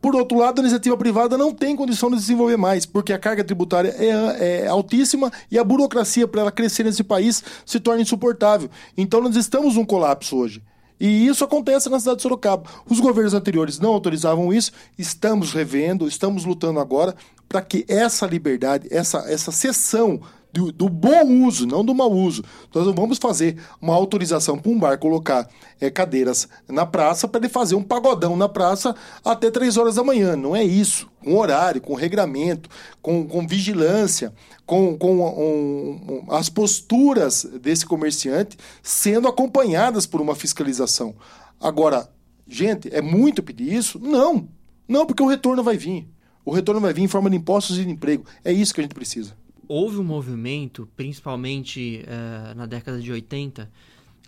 por 0.00 0.16
outro 0.16 0.38
lado, 0.38 0.60
a 0.60 0.62
iniciativa 0.62 0.96
privada 0.96 1.36
não 1.36 1.52
tem 1.52 1.76
condição 1.76 2.10
de 2.10 2.16
desenvolver 2.16 2.56
mais, 2.56 2.86
porque 2.86 3.12
a 3.12 3.18
carga 3.18 3.44
tributária 3.44 3.94
é, 3.98 4.64
é 4.64 4.66
altíssima 4.66 5.30
e 5.50 5.58
a 5.58 5.64
burocracia 5.64 6.26
para 6.26 6.40
ela 6.40 6.52
crescer 6.52 6.84
nesse 6.84 7.04
país 7.04 7.42
se 7.66 7.78
torna 7.78 8.00
insuportável. 8.00 8.70
Então, 8.96 9.20
nós 9.20 9.36
estamos 9.36 9.74
num 9.74 9.84
colapso 9.84 10.36
hoje. 10.36 10.62
E 10.98 11.26
isso 11.26 11.44
acontece 11.44 11.88
na 11.88 11.98
cidade 11.98 12.18
de 12.18 12.22
Sorocaba. 12.22 12.64
Os 12.88 13.00
governos 13.00 13.32
anteriores 13.32 13.78
não 13.78 13.92
autorizavam 13.92 14.52
isso, 14.52 14.72
estamos 14.98 15.52
revendo, 15.52 16.06
estamos 16.06 16.44
lutando 16.44 16.78
agora 16.78 17.14
para 17.48 17.62
que 17.62 17.84
essa 17.88 18.26
liberdade, 18.26 18.86
essa, 18.90 19.24
essa 19.26 19.50
sessão 19.50 20.20
do, 20.52 20.72
do, 20.72 20.88
bom 20.88 21.46
uso, 21.46 21.66
não 21.66 21.84
do 21.84 21.94
mau 21.94 22.12
uso. 22.12 22.42
Nós 22.74 22.86
não 22.86 22.92
vamos 22.92 23.18
fazer 23.18 23.56
uma 23.80 23.94
autorização 23.94 24.58
para 24.58 24.70
um 24.70 24.78
bar 24.78 24.98
colocar 24.98 25.48
é, 25.80 25.90
cadeiras 25.90 26.48
na 26.68 26.84
praça 26.84 27.28
para 27.28 27.40
ele 27.40 27.48
fazer 27.48 27.74
um 27.74 27.82
pagodão 27.82 28.36
na 28.36 28.48
praça 28.48 28.94
até 29.24 29.50
três 29.50 29.76
horas 29.76 29.94
da 29.94 30.04
manhã. 30.04 30.36
Não 30.36 30.54
é 30.54 30.64
isso. 30.64 31.08
Com 31.22 31.36
horário, 31.36 31.80
com 31.80 31.94
regramento, 31.94 32.68
com, 33.02 33.26
com 33.26 33.46
vigilância, 33.46 34.32
com, 34.66 34.96
com 34.96 35.20
um, 35.20 36.24
as 36.30 36.48
posturas 36.48 37.44
desse 37.60 37.84
comerciante 37.84 38.56
sendo 38.82 39.28
acompanhadas 39.28 40.06
por 40.06 40.20
uma 40.20 40.34
fiscalização. 40.34 41.14
Agora, 41.60 42.08
gente, 42.48 42.88
é 42.94 43.02
muito 43.02 43.42
pedir 43.42 43.74
isso? 43.74 43.98
Não. 43.98 44.48
Não, 44.88 45.06
porque 45.06 45.22
o 45.22 45.28
retorno 45.28 45.62
vai 45.62 45.76
vir. 45.76 46.08
O 46.44 46.52
retorno 46.52 46.80
vai 46.80 46.92
vir 46.92 47.02
em 47.02 47.08
forma 47.08 47.30
de 47.30 47.36
impostos 47.36 47.78
e 47.78 47.84
de 47.84 47.90
emprego. 47.90 48.24
É 48.44 48.52
isso 48.52 48.74
que 48.74 48.80
a 48.80 48.82
gente 48.82 48.94
precisa. 48.94 49.36
Houve 49.72 49.98
um 49.98 50.02
movimento, 50.02 50.88
principalmente 50.96 52.04
uh, 52.04 52.56
na 52.56 52.66
década 52.66 53.00
de 53.00 53.12
80, 53.12 53.70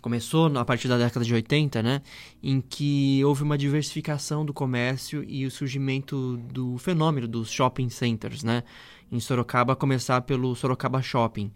começou 0.01 0.45
a 0.57 0.63
partir 0.63 0.87
da 0.87 0.97
década 0.97 1.25
de 1.25 1.33
80, 1.33 1.83
né, 1.83 2.01
em 2.41 2.61
que 2.61 3.21
houve 3.25 3.43
uma 3.43 3.57
diversificação 3.57 4.45
do 4.45 4.53
comércio 4.53 5.21
e 5.27 5.45
o 5.45 5.51
surgimento 5.51 6.37
do 6.49 6.77
fenômeno 6.77 7.27
dos 7.27 7.51
shopping 7.51 7.89
centers, 7.89 8.41
né, 8.41 8.63
em 9.11 9.19
Sorocaba, 9.19 9.73
a 9.73 9.75
começar 9.75 10.21
pelo 10.21 10.55
Sorocaba 10.55 11.01
Shopping. 11.01 11.51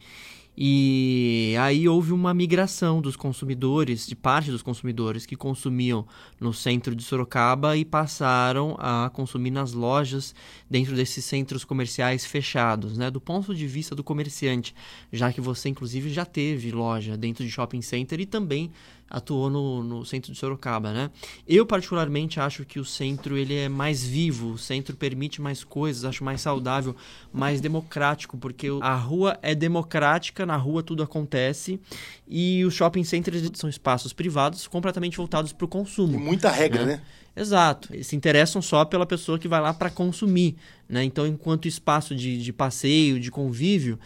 E 0.59 1.53
aí 1.59 1.87
houve 1.87 2.11
uma 2.11 2.33
migração 2.33 2.99
dos 2.99 3.15
consumidores, 3.15 4.07
de 4.07 4.15
parte 4.15 4.49
dos 4.49 4.63
consumidores 4.63 5.23
que 5.23 5.35
consumiam 5.35 6.07
no 6.39 6.51
centro 6.51 6.95
de 6.95 7.03
Sorocaba 7.03 7.77
e 7.77 7.85
passaram 7.85 8.75
a 8.79 9.07
consumir 9.13 9.51
nas 9.51 9.73
lojas 9.73 10.33
dentro 10.67 10.95
desses 10.95 11.23
centros 11.23 11.63
comerciais 11.63 12.25
fechados, 12.25 12.97
né? 12.97 13.11
Do 13.11 13.21
ponto 13.21 13.53
de 13.53 13.67
vista 13.67 13.93
do 13.93 14.03
comerciante, 14.03 14.73
já 15.13 15.31
que 15.31 15.39
você 15.39 15.69
inclusive 15.69 16.09
já 16.09 16.25
teve 16.25 16.71
loja 16.71 17.15
dentro 17.15 17.45
de 17.45 17.51
shopping 17.51 17.83
center 17.83 18.19
e 18.19 18.25
também 18.25 18.71
atuou 19.09 19.49
no, 19.49 19.83
no 19.83 20.05
centro 20.05 20.31
de 20.31 20.37
Sorocaba, 20.37 20.91
né? 20.91 21.09
Eu 21.47 21.65
particularmente 21.65 22.39
acho 22.39 22.65
que 22.65 22.79
o 22.79 22.85
centro 22.85 23.37
ele 23.37 23.55
é 23.55 23.69
mais 23.69 24.05
vivo, 24.05 24.53
o 24.53 24.57
centro 24.57 24.95
permite 24.95 25.41
mais 25.41 25.63
coisas, 25.63 26.03
acho 26.03 26.23
mais 26.23 26.41
saudável, 26.41 26.95
mais 27.31 27.61
democrático, 27.61 28.37
porque 28.37 28.67
a 28.81 28.95
rua 28.95 29.37
é 29.41 29.55
democrática, 29.55 30.45
na 30.45 30.57
rua 30.57 30.83
tudo 30.83 31.03
acontece 31.03 31.79
e 32.27 32.63
os 32.65 32.73
shopping 32.73 33.03
centers 33.03 33.49
são 33.53 33.69
espaços 33.69 34.11
privados 34.11 34.67
completamente 34.67 35.17
voltados 35.17 35.53
para 35.53 35.65
o 35.65 35.67
consumo. 35.67 36.13
Tem 36.13 36.21
muita 36.21 36.49
regra, 36.51 36.85
né? 36.85 36.95
né? 36.95 37.01
Exato. 37.35 37.93
Eles 37.93 38.07
se 38.07 38.15
interessam 38.15 38.61
só 38.61 38.83
pela 38.83 39.05
pessoa 39.05 39.37
que 39.37 39.47
vai 39.47 39.61
lá 39.61 39.73
para 39.73 39.91
consumir, 39.91 40.55
né? 40.89 41.03
Então, 41.03 41.27
enquanto 41.27 41.67
espaço 41.67 42.15
de, 42.15 42.41
de 42.41 42.51
passeio, 42.51 43.19
de 43.19 43.29
convívio, 43.29 43.99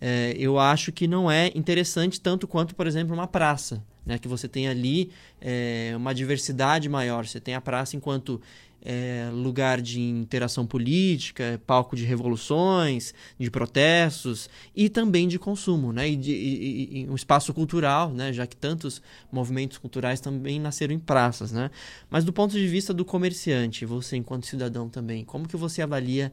é, 0.00 0.34
eu 0.36 0.58
acho 0.58 0.90
que 0.90 1.06
não 1.06 1.30
é 1.30 1.52
interessante 1.54 2.20
tanto 2.20 2.48
quanto, 2.48 2.74
por 2.74 2.88
exemplo, 2.88 3.14
uma 3.14 3.28
praça, 3.28 3.84
né? 4.04 4.18
que 4.18 4.28
você 4.28 4.48
tem 4.48 4.68
ali 4.68 5.10
é, 5.40 5.92
uma 5.96 6.14
diversidade 6.14 6.88
maior. 6.88 7.26
Você 7.26 7.40
tem 7.40 7.54
a 7.54 7.60
praça 7.60 7.96
enquanto 7.96 8.40
é, 8.84 9.30
lugar 9.32 9.80
de 9.80 10.00
interação 10.00 10.66
política, 10.66 11.60
palco 11.66 11.94
de 11.94 12.04
revoluções, 12.04 13.14
de 13.38 13.50
protestos 13.50 14.50
e 14.74 14.88
também 14.88 15.28
de 15.28 15.38
consumo, 15.38 15.92
né? 15.92 16.10
E, 16.10 16.16
de, 16.16 16.32
e, 16.32 17.00
e 17.00 17.08
um 17.08 17.14
espaço 17.14 17.54
cultural, 17.54 18.12
né? 18.12 18.32
Já 18.32 18.46
que 18.46 18.56
tantos 18.56 19.00
movimentos 19.30 19.78
culturais 19.78 20.20
também 20.20 20.58
nasceram 20.58 20.92
em 20.92 20.98
praças, 20.98 21.52
né? 21.52 21.70
Mas 22.10 22.24
do 22.24 22.32
ponto 22.32 22.52
de 22.52 22.66
vista 22.66 22.92
do 22.92 23.04
comerciante, 23.04 23.86
você 23.86 24.16
enquanto 24.16 24.46
cidadão 24.46 24.88
também, 24.88 25.24
como 25.24 25.46
que 25.46 25.56
você 25.56 25.80
avalia 25.80 26.32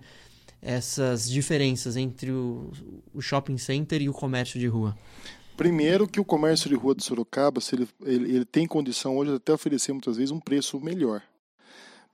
essas 0.61 1.29
diferenças 1.29 1.95
entre 1.95 2.31
o, 2.31 2.71
o 3.13 3.21
shopping 3.21 3.57
center 3.57 4.01
e 4.01 4.09
o 4.09 4.13
comércio 4.13 4.59
de 4.59 4.67
rua? 4.67 4.97
Primeiro 5.59 6.07
que 6.07 6.21
o 6.21 6.23
comércio 6.23 6.69
de 6.69 6.75
rua 6.75 6.95
de 6.95 7.03
Sorocaba, 7.03 7.59
se 7.59 7.75
ele, 7.75 7.89
ele, 8.05 8.33
ele 8.33 8.45
tem 8.45 8.65
condição 8.65 9.17
hoje 9.17 9.35
até 9.35 9.51
oferecer 9.51 9.91
muitas 9.91 10.15
vezes 10.15 10.31
um 10.31 10.39
preço 10.39 10.79
melhor. 10.79 11.21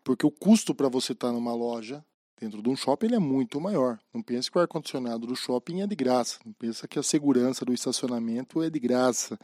Porque 0.03 0.25
o 0.25 0.31
custo 0.31 0.73
para 0.73 0.89
você 0.89 1.11
estar 1.11 1.27
tá 1.27 1.33
numa 1.33 1.53
loja 1.53 2.03
dentro 2.41 2.59
de 2.59 2.67
um 2.67 2.75
shopping 2.75 3.05
ele 3.05 3.17
é 3.17 3.19
muito 3.19 3.61
maior. 3.61 3.99
Não 4.11 4.23
pense 4.23 4.49
que 4.49 4.57
o 4.57 4.61
ar-condicionado 4.61 5.27
do 5.27 5.35
shopping 5.35 5.81
é 5.81 5.85
de 5.85 5.95
graça. 5.95 6.39
Não 6.43 6.53
pense 6.53 6.87
que 6.87 6.97
a 6.97 7.03
segurança 7.03 7.63
do 7.63 7.71
estacionamento 7.71 8.63
é 8.63 8.69
de 8.71 8.79
graça. 8.79 9.37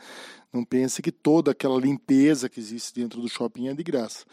Não 0.51 0.65
pense 0.65 0.99
que 0.99 1.11
toda 1.11 1.51
aquela 1.51 1.79
limpeza 1.79 2.49
que 2.49 2.59
existe 2.59 2.99
dentro 2.99 3.21
do 3.21 3.29
shopping 3.29 3.67
é 3.67 3.75
de 3.75 3.83
graça. 3.83 4.25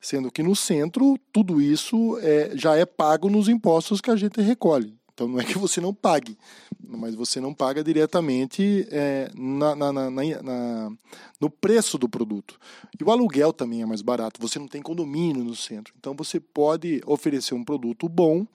Sendo 0.00 0.30
que 0.30 0.40
no 0.40 0.54
centro, 0.54 1.18
tudo 1.32 1.60
isso 1.60 2.16
é, 2.20 2.56
já 2.56 2.76
é 2.76 2.86
pago 2.86 3.28
nos 3.28 3.48
impostos 3.48 4.00
que 4.00 4.08
a 4.12 4.14
gente 4.14 4.40
recolhe. 4.40 4.96
Então 5.16 5.26
não 5.26 5.40
é 5.40 5.44
que 5.44 5.56
você 5.56 5.80
não 5.80 5.94
pague, 5.94 6.36
mas 6.78 7.14
você 7.14 7.40
não 7.40 7.54
paga 7.54 7.82
diretamente 7.82 8.86
é, 8.90 9.30
na, 9.34 9.74
na, 9.74 9.90
na, 9.90 10.10
na, 10.10 10.92
no 11.40 11.48
preço 11.48 11.96
do 11.96 12.06
produto. 12.06 12.60
E 13.00 13.02
o 13.02 13.10
aluguel 13.10 13.50
também 13.50 13.80
é 13.80 13.86
mais 13.86 14.02
barato. 14.02 14.38
Você 14.42 14.58
não 14.58 14.68
tem 14.68 14.82
condomínio 14.82 15.42
no 15.42 15.56
centro. 15.56 15.94
Então 15.98 16.14
você 16.14 16.38
pode 16.38 17.00
oferecer 17.06 17.54
um 17.54 17.64
produto 17.64 18.10
bom 18.10 18.46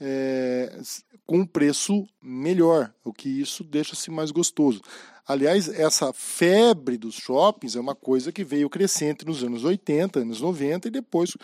é, 0.00 0.80
com 1.26 1.40
um 1.40 1.46
preço 1.46 2.06
melhor, 2.22 2.90
o 3.04 3.12
que 3.12 3.28
isso 3.28 3.62
deixa-se 3.62 4.10
mais 4.10 4.30
gostoso. 4.30 4.80
Aliás, 5.26 5.68
essa 5.68 6.10
febre 6.14 6.96
dos 6.96 7.16
shoppings 7.16 7.76
é 7.76 7.80
uma 7.80 7.94
coisa 7.94 8.32
que 8.32 8.42
veio 8.42 8.70
crescente 8.70 9.26
nos 9.26 9.44
anos 9.44 9.62
80, 9.62 10.20
anos 10.20 10.40
90 10.40 10.88
e 10.88 10.90
depois 10.90 11.36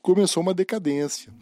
começou 0.00 0.40
uma 0.40 0.54
decadência. 0.54 1.32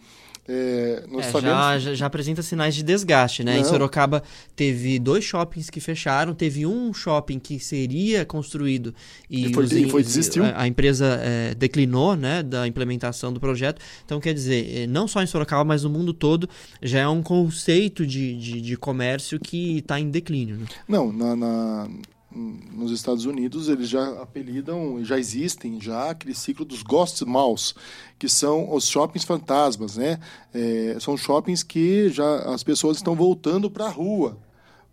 É, 0.48 1.04
é, 1.18 1.22
sabemos... 1.22 1.82
já, 1.82 1.94
já, 1.94 2.06
apresenta 2.06 2.40
sinais 2.42 2.74
de 2.74 2.82
desgaste, 2.82 3.42
né? 3.42 3.54
Não. 3.54 3.60
Em 3.60 3.64
Sorocaba 3.64 4.22
teve 4.54 4.98
dois 4.98 5.24
shoppings 5.24 5.68
que 5.68 5.80
fecharam, 5.80 6.34
teve 6.34 6.64
um 6.64 6.94
shopping 6.94 7.38
que 7.38 7.58
seria 7.58 8.24
construído 8.24 8.94
e, 9.28 9.46
e 9.46 9.54
foi, 9.54 9.64
os, 9.64 9.90
foi 9.90 10.02
desistiu. 10.02 10.44
A, 10.44 10.62
a 10.62 10.66
empresa 10.68 11.20
é, 11.20 11.54
declinou, 11.54 12.14
né, 12.14 12.42
da 12.42 12.66
implementação 12.66 13.32
do 13.32 13.40
projeto. 13.40 13.82
Então, 14.04 14.20
quer 14.20 14.34
dizer, 14.34 14.82
é, 14.82 14.86
não 14.86 15.08
só 15.08 15.22
em 15.22 15.26
Sorocaba, 15.26 15.64
mas 15.64 15.82
no 15.82 15.90
mundo 15.90 16.14
todo, 16.14 16.48
já 16.80 17.00
é 17.00 17.08
um 17.08 17.22
conceito 17.22 18.06
de, 18.06 18.36
de, 18.36 18.60
de 18.60 18.76
comércio 18.76 19.40
que 19.40 19.78
está 19.78 19.98
em 19.98 20.10
declínio. 20.10 20.58
Né? 20.58 20.66
Não, 20.88 21.12
na, 21.12 21.34
na 21.34 21.88
nos 22.36 22.90
Estados 22.90 23.24
Unidos 23.24 23.68
eles 23.68 23.88
já 23.88 24.20
apelidam, 24.20 25.02
já 25.02 25.18
existem 25.18 25.80
já 25.80 26.10
aquele 26.10 26.34
ciclo 26.34 26.64
dos 26.64 26.82
ghost 26.82 27.24
malls, 27.24 27.74
que 28.18 28.28
são 28.28 28.72
os 28.74 28.86
shoppings 28.86 29.24
fantasmas, 29.24 29.96
né? 29.96 30.20
É, 30.52 30.96
são 31.00 31.16
shoppings 31.16 31.62
que 31.62 32.10
já 32.10 32.54
as 32.54 32.62
pessoas 32.62 32.98
estão 32.98 33.14
voltando 33.14 33.70
para 33.70 33.86
a 33.86 33.90
rua. 33.90 34.38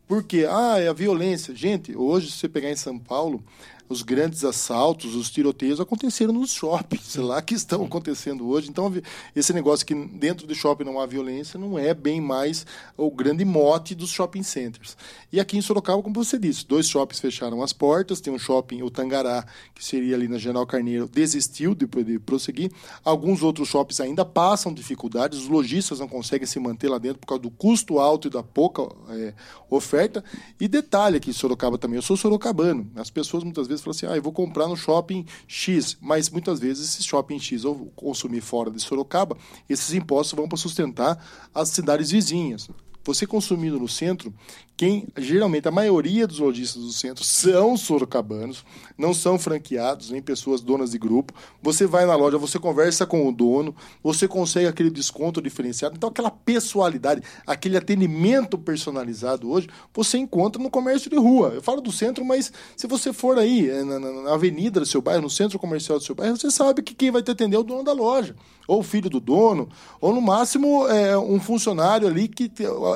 Por 0.08 0.24
quê? 0.24 0.46
Ah, 0.50 0.80
é 0.80 0.88
a 0.88 0.94
violência. 0.94 1.56
Gente, 1.56 1.96
hoje 1.96 2.32
se 2.32 2.38
você 2.38 2.50
pegar 2.50 2.70
em 2.70 2.76
São 2.76 2.98
Paulo, 2.98 3.44
os 3.88 4.02
grandes 4.02 4.44
assaltos, 4.44 5.16
os 5.16 5.30
tiroteios 5.30 5.80
aconteceram 5.80 6.34
nos 6.34 6.52
shoppings, 6.52 7.16
lá 7.18 7.42
que 7.42 7.54
estão 7.54 7.84
acontecendo 7.86 8.48
hoje. 8.48 8.70
Então, 8.70 8.92
esse 9.36 9.54
negócio 9.54 9.86
que 9.86 9.94
dentro 9.94 10.48
do 10.48 10.56
shopping 10.56 10.84
não 10.84 11.00
há 11.00 11.06
violência 11.06 11.60
não 11.60 11.78
é 11.78 11.94
bem 11.94 12.20
mais 12.20 12.66
o 12.98 13.10
grande 13.12 13.46
mote 13.46 13.94
dos 13.96 14.10
shopping 14.10 14.44
centers. 14.44 14.98
E 15.32 15.40
aqui 15.40 15.58
em 15.58 15.62
Sorocaba, 15.62 16.02
como 16.02 16.16
você 16.16 16.38
disse, 16.38 16.66
dois 16.66 16.88
shoppings 16.88 17.20
fecharam 17.20 17.62
as 17.62 17.74
portas, 17.74 18.22
tem 18.22 18.34
um 18.34 18.40
shopping, 18.40 18.82
o 18.82 18.90
Tangará, 18.90 19.46
que 19.74 19.84
seria 19.84 20.16
ali 20.16 20.28
na 20.28 20.38
General 20.38 20.66
Carneiro, 20.66 21.08
desistiu 21.08 21.76
de 21.76 21.88
prosseguir. 22.20 22.72
Alguns 23.04 23.44
outros 23.44 23.68
shoppings 23.68 24.00
ainda 24.00 24.26
passam 24.26 24.74
dificuldades, 24.74 25.40
os 25.40 25.48
lojistas 25.48 26.00
não 26.00 26.08
conseguem 26.08 26.48
se 26.48 26.60
manter 26.60 26.90
lá 26.90 26.98
dentro 26.98 27.20
por 27.20 27.28
causa 27.28 27.42
do 27.42 27.52
custo 27.52 28.00
alto 28.00 28.28
e 28.28 28.32
da 28.32 28.44
pouca 28.44 28.84
é, 29.10 29.34
oferta. 29.70 30.24
E 30.60 30.68
detalhe 30.68 31.18
aqui 31.18 31.30
em 31.30 31.34
Sorocaba 31.34 31.78
também, 31.78 31.96
eu 31.98 32.02
sou 32.02 32.16
sorocabano, 32.16 32.90
as 32.96 33.10
pessoas 33.10 33.44
muitas 33.44 33.68
vezes 33.68 33.73
falam 33.82 33.96
assim, 33.96 34.06
ah, 34.06 34.16
eu 34.16 34.22
vou 34.22 34.34
comprar 34.34 34.68
no 34.68 34.76
shopping 34.76 35.26
X, 35.48 35.98
mas 36.02 36.30
muitas 36.30 36.60
vezes 36.60 36.90
esse 36.90 37.04
shopping 37.04 37.40
X 37.40 37.66
ou 37.66 37.92
consumir 37.96 38.42
fora 38.42 38.70
de 38.70 38.82
Sorocaba, 38.82 39.38
esses 39.70 39.94
impostos 39.94 40.38
vão 40.38 40.48
para 40.48 40.58
sustentar 40.58 41.24
as 41.54 41.70
cidades 41.70 42.12
vizinhas. 42.12 42.70
Você 43.04 43.28
consumindo 43.28 43.80
no 43.80 43.88
centro, 43.88 44.34
quem 44.76 45.08
geralmente 45.18 45.68
a 45.68 45.72
maioria 45.72 46.26
dos 46.26 46.40
lojistas 46.40 46.82
do 46.82 46.92
centro 46.92 47.24
são 47.24 47.78
sorocabanos, 47.78 48.66
não 48.98 49.14
são 49.14 49.38
franqueados, 49.38 50.10
nem 50.10 50.22
pessoas 50.22 50.62
donas 50.62 50.92
de 50.92 50.98
grupo. 50.98 51.34
Você 51.62 51.86
vai 51.86 52.06
na 52.06 52.16
loja, 52.16 52.38
você 52.38 52.58
conversa 52.58 53.06
com 53.06 53.28
o 53.28 53.32
dono, 53.32 53.76
você 54.02 54.28
consegue 54.28 54.68
aquele 54.68 54.90
desconto 54.90 55.42
diferenciado. 55.42 55.96
Então, 55.96 56.10
aquela 56.10 56.32
pessoalidade, 56.32 57.22
aquele 57.46 57.78
atendimento 57.78 58.58
personalizado 58.58 59.50
hoje, 59.50 59.70
você 59.94 60.18
encontra 60.18 60.62
no 60.62 60.72
comércio 60.72 61.10
de 61.10 61.18
rua. 61.18 61.52
Eu 61.54 61.62
falo 61.62 61.82
do 61.82 61.92
centro, 61.92 62.26
mas 62.26 62.52
se 62.76 62.88
você 62.88 63.14
for 63.14 63.38
aí 63.38 63.68
na, 63.84 64.00
na, 64.00 64.12
na 64.24 64.34
avenida 64.34 64.80
do 64.80 64.86
seu 64.86 65.02
bairro, 65.02 65.22
no 65.22 65.30
centro 65.30 65.60
comercial 65.60 66.00
do 66.00 66.04
seu 66.04 66.16
bairro, 66.16 66.36
você 66.36 66.50
sabe 66.50 66.82
que 66.82 66.96
quem 66.96 67.12
vai 67.12 67.22
te 67.22 67.30
atender 67.30 67.56
é 67.56 67.60
o 67.60 67.64
dono 67.64 67.84
da 67.84 67.94
loja, 67.94 68.36
ou 68.68 68.80
o 68.80 68.84
filho 68.84 69.10
do 69.10 69.20
dono, 69.20 69.70
ou 70.02 70.14
no 70.14 70.22
máximo 70.22 70.88
é, 70.88 71.18
um 71.18 71.40
funcionário 71.40 72.08
ali 72.08 72.28
que 72.28 72.50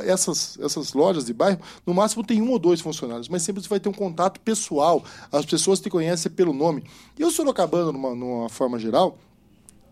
essas, 0.04 0.58
essas 0.60 0.94
lojas 0.94 1.26
de 1.26 1.34
bairro 1.34 1.60
no 1.86 1.94
máximo 1.94 2.24
tem 2.24 2.42
um 2.42 2.52
ou 2.52 2.60
dois 2.60 2.82
funcionários, 2.82 3.30
mas 3.30 3.44
sempre 3.44 3.62
você 3.62 3.70
vai 3.70 3.80
ter 3.80 3.90
um 3.90 3.94
contato 3.94 4.40
pessoal. 4.42 5.04
As 5.32 5.46
pessoas 5.46 5.80
te 5.80 5.90
conhecem 5.90 6.32
pelo 6.32 6.54
nome. 6.54 6.84
E 7.18 7.24
o 7.24 7.32
Sorocabano, 7.32 7.92
numa, 7.92 8.16
numa 8.16 8.50
forma 8.50 8.80
geral, 8.80 9.18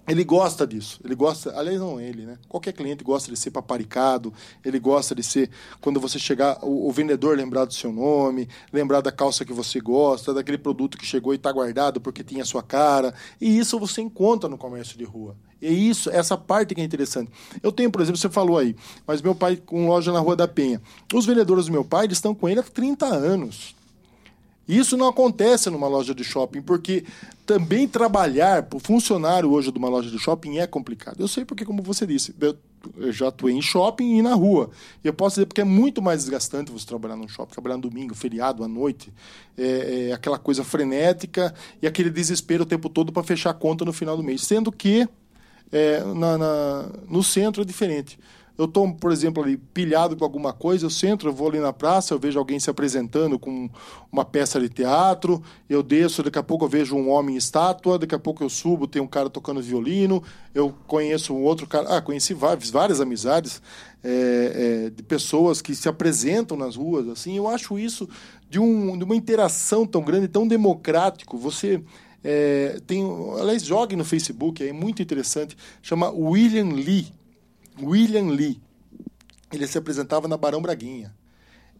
ele 0.07 0.23
gosta 0.23 0.67
disso, 0.67 0.99
ele 1.03 1.15
gosta, 1.15 1.57
aliás, 1.57 1.79
não 1.79 1.99
ele, 1.99 2.25
né? 2.25 2.37
Qualquer 2.47 2.73
cliente 2.73 3.03
gosta 3.03 3.31
de 3.31 3.37
ser 3.37 3.49
paparicado, 3.51 4.31
ele 4.63 4.79
gosta 4.79 5.15
de 5.15 5.23
ser, 5.23 5.49
quando 5.81 5.99
você 5.99 6.19
chegar, 6.19 6.59
o, 6.61 6.87
o, 6.87 6.91
vendedor 6.91 7.35
lembrar 7.35 7.65
do 7.65 7.73
seu 7.73 7.91
nome, 7.91 8.47
lembrar 8.71 9.01
da 9.01 9.11
calça 9.11 9.43
que 9.43 9.53
você 9.53 9.79
gosta, 9.79 10.33
daquele 10.33 10.57
produto 10.57 10.97
que 10.97 11.05
chegou 11.05 11.33
e 11.33 11.37
está 11.37 11.51
guardado 11.51 11.99
porque 11.99 12.23
tinha 12.23 12.43
a 12.43 12.45
sua 12.45 12.61
cara. 12.61 13.13
E 13.41 13.57
isso 13.57 13.79
você 13.79 14.01
encontra 14.01 14.47
no 14.47 14.57
comércio 14.57 14.97
de 14.97 15.03
rua. 15.03 15.35
E 15.61 15.89
isso, 15.89 16.11
essa 16.11 16.37
parte 16.37 16.75
que 16.75 16.81
é 16.81 16.83
interessante. 16.83 17.31
Eu 17.63 17.71
tenho, 17.71 17.89
por 17.89 18.01
exemplo, 18.01 18.19
você 18.19 18.29
falou 18.29 18.57
aí, 18.57 18.75
mas 19.07 19.21
meu 19.21 19.33
pai 19.33 19.55
com 19.55 19.87
loja 19.87 20.11
na 20.11 20.19
Rua 20.19 20.35
da 20.35 20.47
Penha. 20.47 20.79
Os 21.13 21.25
vendedores 21.25 21.65
do 21.65 21.71
meu 21.71 21.83
pai, 21.83 22.05
eles 22.05 22.17
estão 22.17 22.35
com 22.35 22.47
ele 22.47 22.59
há 22.59 22.63
30 22.63 23.05
anos. 23.07 23.75
Isso 24.67 24.97
não 24.97 25.07
acontece 25.07 25.69
numa 25.69 25.87
loja 25.87 26.13
de 26.13 26.23
shopping, 26.23 26.61
porque 26.61 27.05
também 27.45 27.87
trabalhar 27.87 28.63
para 28.63 28.77
o 28.77 28.79
funcionário 28.79 29.51
hoje 29.51 29.71
de 29.71 29.77
uma 29.77 29.89
loja 29.89 30.09
de 30.09 30.17
shopping 30.17 30.57
é 30.57 30.65
complicado. 30.65 31.19
Eu 31.19 31.27
sei 31.27 31.45
porque, 31.45 31.63
como 31.63 31.83
você 31.83 32.05
disse, 32.07 32.33
eu 32.97 33.11
já 33.11 33.27
atuei 33.27 33.53
em 33.53 33.61
shopping 33.61 34.17
e 34.17 34.21
na 34.21 34.33
rua. 34.33 34.69
E 35.03 35.07
eu 35.07 35.13
posso 35.13 35.35
dizer 35.35 35.45
porque 35.45 35.61
é 35.61 35.65
muito 35.65 36.01
mais 36.01 36.21
desgastante 36.21 36.71
você 36.71 36.85
trabalhar 36.85 37.15
num 37.15 37.27
shopping, 37.27 37.53
trabalhar 37.53 37.75
no 37.75 37.83
domingo, 37.83 38.15
feriado, 38.15 38.63
à 38.63 38.67
noite. 38.67 39.13
É, 39.57 40.07
é 40.09 40.13
aquela 40.13 40.39
coisa 40.39 40.63
frenética 40.63 41.53
e 41.81 41.87
aquele 41.87 42.09
desespero 42.09 42.63
o 42.63 42.65
tempo 42.65 42.89
todo 42.89 43.11
para 43.11 43.23
fechar 43.23 43.51
a 43.51 43.53
conta 43.53 43.85
no 43.85 43.93
final 43.93 44.17
do 44.17 44.23
mês. 44.23 44.41
Sendo 44.41 44.71
que 44.71 45.07
é, 45.71 46.03
na, 46.13 46.37
na, 46.37 46.89
no 47.07 47.23
centro 47.23 47.61
é 47.61 47.65
diferente. 47.65 48.19
Eu 48.57 48.65
estou, 48.65 48.93
por 48.93 49.11
exemplo, 49.11 49.43
ali 49.43 49.57
pilhado 49.57 50.15
com 50.15 50.23
alguma 50.23 50.53
coisa, 50.53 50.85
eu 50.85 50.89
centro, 50.89 51.29
eu 51.29 51.33
vou 51.33 51.49
ali 51.49 51.59
na 51.59 51.73
praça, 51.73 52.13
eu 52.13 52.19
vejo 52.19 52.39
alguém 52.39 52.59
se 52.59 52.69
apresentando 52.69 53.37
com 53.37 53.69
uma 54.11 54.23
peça 54.23 54.59
de 54.59 54.69
teatro, 54.69 55.43
eu 55.69 55.83
desço, 55.83 56.23
daqui 56.23 56.39
a 56.39 56.43
pouco 56.43 56.63
eu 56.63 56.69
vejo 56.69 56.95
um 56.95 57.09
homem 57.09 57.35
estátua, 57.35 57.99
daqui 57.99 58.15
a 58.15 58.19
pouco 58.19 58.43
eu 58.43 58.49
subo, 58.49 58.87
tem 58.87 59.01
um 59.01 59.07
cara 59.07 59.29
tocando 59.29 59.61
violino, 59.61 60.23
eu 60.53 60.73
conheço 60.87 61.33
um 61.33 61.43
outro 61.43 61.67
cara, 61.67 61.97
ah, 61.97 62.01
conheci 62.01 62.33
várias, 62.33 62.69
várias 62.69 63.01
amizades 63.01 63.61
é, 64.01 64.85
é, 64.85 64.89
de 64.89 65.03
pessoas 65.03 65.61
que 65.61 65.75
se 65.75 65.89
apresentam 65.89 66.55
nas 66.55 66.77
ruas, 66.77 67.09
assim, 67.09 67.35
eu 67.35 67.49
acho 67.49 67.77
isso 67.77 68.07
de, 68.49 68.59
um, 68.59 68.97
de 68.97 69.03
uma 69.03 69.15
interação 69.15 69.85
tão 69.85 70.01
grande, 70.01 70.27
tão 70.27 70.47
democrático, 70.47 71.37
você... 71.37 71.81
É, 72.27 72.79
tem, 72.87 73.03
aliás, 73.39 73.63
jogue 73.63 73.95
no 73.95 74.03
Facebook, 74.03 74.67
é 74.67 74.73
muito 74.73 74.99
interessante, 74.99 75.55
chama 75.79 76.09
William 76.09 76.73
Lee, 76.73 77.13
William 77.81 78.29
Lee. 78.29 78.61
Ele 79.51 79.67
se 79.67 79.77
apresentava 79.77 80.27
na 80.27 80.37
Barão 80.37 80.61
Braguinha. 80.61 81.13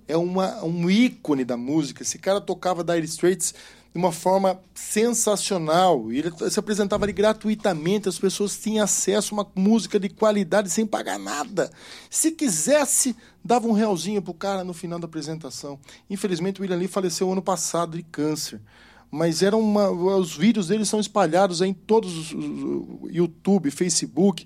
É 0.07 0.15
uma, 0.15 0.63
um 0.63 0.89
ícone 0.89 1.43
da 1.43 1.57
música. 1.57 2.03
Esse 2.03 2.17
cara 2.19 2.39
tocava 2.39 2.83
Dire 2.83 3.05
Straits 3.05 3.53
de 3.95 3.99
uma 3.99 4.11
forma 4.11 4.59
sensacional. 4.73 6.11
Ele 6.11 6.29
se 6.49 6.59
apresentava 6.59 7.05
ali 7.05 7.13
gratuitamente, 7.13 8.09
as 8.09 8.19
pessoas 8.19 8.57
tinham 8.57 8.83
acesso 8.83 9.33
a 9.33 9.37
uma 9.37 9.51
música 9.55 9.97
de 9.97 10.09
qualidade 10.09 10.69
sem 10.69 10.85
pagar 10.85 11.17
nada. 11.17 11.71
Se 12.09 12.31
quisesse, 12.31 13.15
dava 13.43 13.67
um 13.67 13.71
realzinho 13.71 14.21
pro 14.21 14.33
cara 14.33 14.65
no 14.65 14.73
final 14.73 14.99
da 14.99 15.05
apresentação. 15.05 15.79
Infelizmente, 16.09 16.59
o 16.59 16.63
William 16.63 16.77
Lee 16.77 16.89
faleceu 16.89 17.31
ano 17.31 17.41
passado 17.41 17.95
de 17.95 18.03
câncer. 18.03 18.59
Mas 19.09 19.41
era 19.41 19.55
uma, 19.55 19.89
os 19.89 20.35
vídeos 20.35 20.67
dele 20.67 20.83
são 20.83 20.99
espalhados 20.99 21.61
em 21.61 21.73
todos 21.73 22.33
os 22.33 22.35
YouTube, 23.09 23.71
Facebook. 23.71 24.45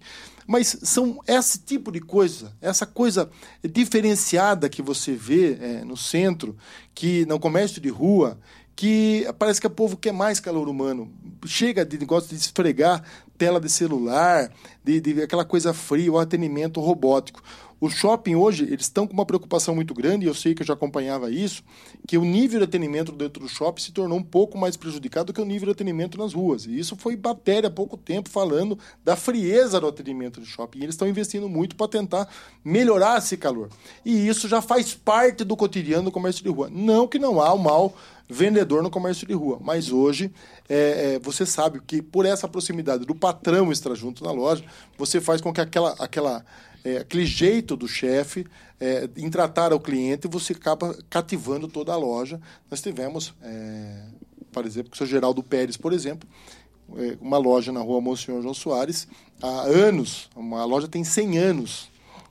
Mas 0.50 0.80
são 0.82 1.20
esse 1.28 1.60
tipo 1.60 1.92
de 1.92 2.00
coisa, 2.00 2.52
essa 2.60 2.84
coisa 2.84 3.30
diferenciada 3.64 4.68
que 4.68 4.82
você 4.82 5.12
vê 5.12 5.54
é, 5.62 5.86
no 5.86 5.96
centro, 5.96 6.58
que 6.96 7.24
no 7.28 7.40
comércio 7.40 7.80
de 7.80 7.90
rua, 7.90 8.36
que 8.76 9.28
parece 9.38 9.62
que 9.62 9.68
o 9.68 9.70
povo 9.70 9.96
quer 9.96 10.12
mais 10.12 10.40
calor 10.40 10.68
humano. 10.68 11.08
Chega 11.46 11.86
de 11.86 12.00
negócio 12.00 12.30
de 12.30 12.36
esfregar 12.36 13.04
tela 13.38 13.60
de 13.60 13.70
celular, 13.70 14.52
de, 14.84 15.00
de 15.00 15.22
aquela 15.22 15.46
coisa 15.46 15.72
fria, 15.72 16.12
o 16.12 16.18
atendimento 16.18 16.82
robótico. 16.82 17.44
O 17.82 17.90
shopping 17.90 18.36
hoje, 18.36 18.64
eles 18.66 18.82
estão 18.82 19.08
com 19.08 19.14
uma 19.14 19.26
preocupação 19.26 19.74
muito 19.74 19.94
grande, 19.94 20.26
e 20.26 20.28
eu 20.28 20.34
sei 20.34 20.54
que 20.54 20.62
eu 20.62 20.66
já 20.66 20.74
acompanhava 20.74 21.32
isso, 21.32 21.64
que 22.06 22.18
o 22.18 22.26
nível 22.26 22.60
de 22.60 22.66
atendimento 22.66 23.12
dentro 23.12 23.42
do 23.42 23.48
shopping 23.48 23.82
se 23.82 23.92
tornou 23.94 24.18
um 24.18 24.24
pouco 24.24 24.58
mais 24.58 24.76
prejudicado 24.76 25.28
do 25.28 25.34
que 25.34 25.42
o 25.42 25.46
nível 25.46 25.68
de 25.68 25.72
atendimento 25.72 26.18
nas 26.18 26.34
ruas. 26.34 26.66
E 26.66 26.78
isso 26.78 26.96
foi 26.98 27.16
matéria 27.16 27.68
há 27.68 27.72
pouco 27.72 27.96
tempo 27.96 28.30
falando 28.30 28.78
da 29.04 29.16
frieza 29.16 29.80
do 29.80 29.88
atendimento 29.88 30.40
do 30.42 30.46
shopping. 30.46 30.80
E 30.80 30.84
eles 30.84 30.96
estão 30.96 31.08
investindo 31.08 31.48
muito 31.48 31.76
para 31.76 31.88
tentar 31.88 32.28
melhorar 32.64 33.18
esse 33.18 33.38
calor. 33.38 33.70
E 34.04 34.28
isso 34.28 34.48
já 34.48 34.62
faz 34.62 34.94
parte 34.94 35.44
do 35.44 35.56
cotidiano 35.56 36.04
do 36.04 36.12
comércio 36.12 36.44
de 36.44 36.50
rua. 36.50 36.70
Não 36.70 37.08
que 37.08 37.18
não 37.18 37.40
há 37.40 37.54
o 37.54 37.58
mal 37.58 37.96
vendedor 38.30 38.84
no 38.84 38.92
comércio 38.92 39.26
de 39.26 39.34
rua. 39.34 39.58
Mas 39.60 39.92
hoje, 39.92 40.32
é, 40.68 41.16
é, 41.16 41.20
você 41.20 41.46
sabe 41.46 41.82
que 41.82 42.02
por 42.02 42.26
essa 42.26 42.48
proximidade 42.48 43.06
do 43.06 43.16
patrão 43.16 43.72
estar 43.72 43.96
junto 43.96 44.24
na 44.24 44.32
loja, 44.32 44.64
você 44.98 45.20
faz 45.20 45.42
com 45.42 45.52
que 45.52 45.60
aquela, 45.60 45.96
aquela 45.98 46.46
é, 46.84 46.98
aquele 46.98 47.26
jeito 47.26 47.76
do 47.76 47.88
chefe 47.88 48.46
é, 48.80 49.10
em 49.18 49.30
tratar 49.30 49.74
o 49.74 49.80
cliente, 49.80 50.28
você 50.28 50.54
acaba 50.54 50.98
cativando 51.10 51.68
toda 51.68 51.94
a 51.94 51.98
loja. 51.98 52.40
Nós 52.70 52.82
tivemos, 52.82 53.34
é, 53.42 54.04
por 54.52 54.66
exemplo, 54.66 54.92
o 54.94 54.98
seu 54.98 55.06
Geraldo 55.06 55.44
Pérez, 55.44 55.76
por 55.76 55.94
exemplo, 55.94 56.28
é, 56.96 57.18
uma 57.20 57.38
loja 57.38 57.72
na 57.72 57.82
rua 57.82 58.02
Monsenhor 58.02 58.42
João 58.42 58.54
Soares, 58.54 59.08
há 59.42 59.62
anos, 59.64 60.30
uma 60.36 60.64
loja 60.66 60.88
tem 60.88 61.04
100 61.04 61.38
anos, 61.38 61.90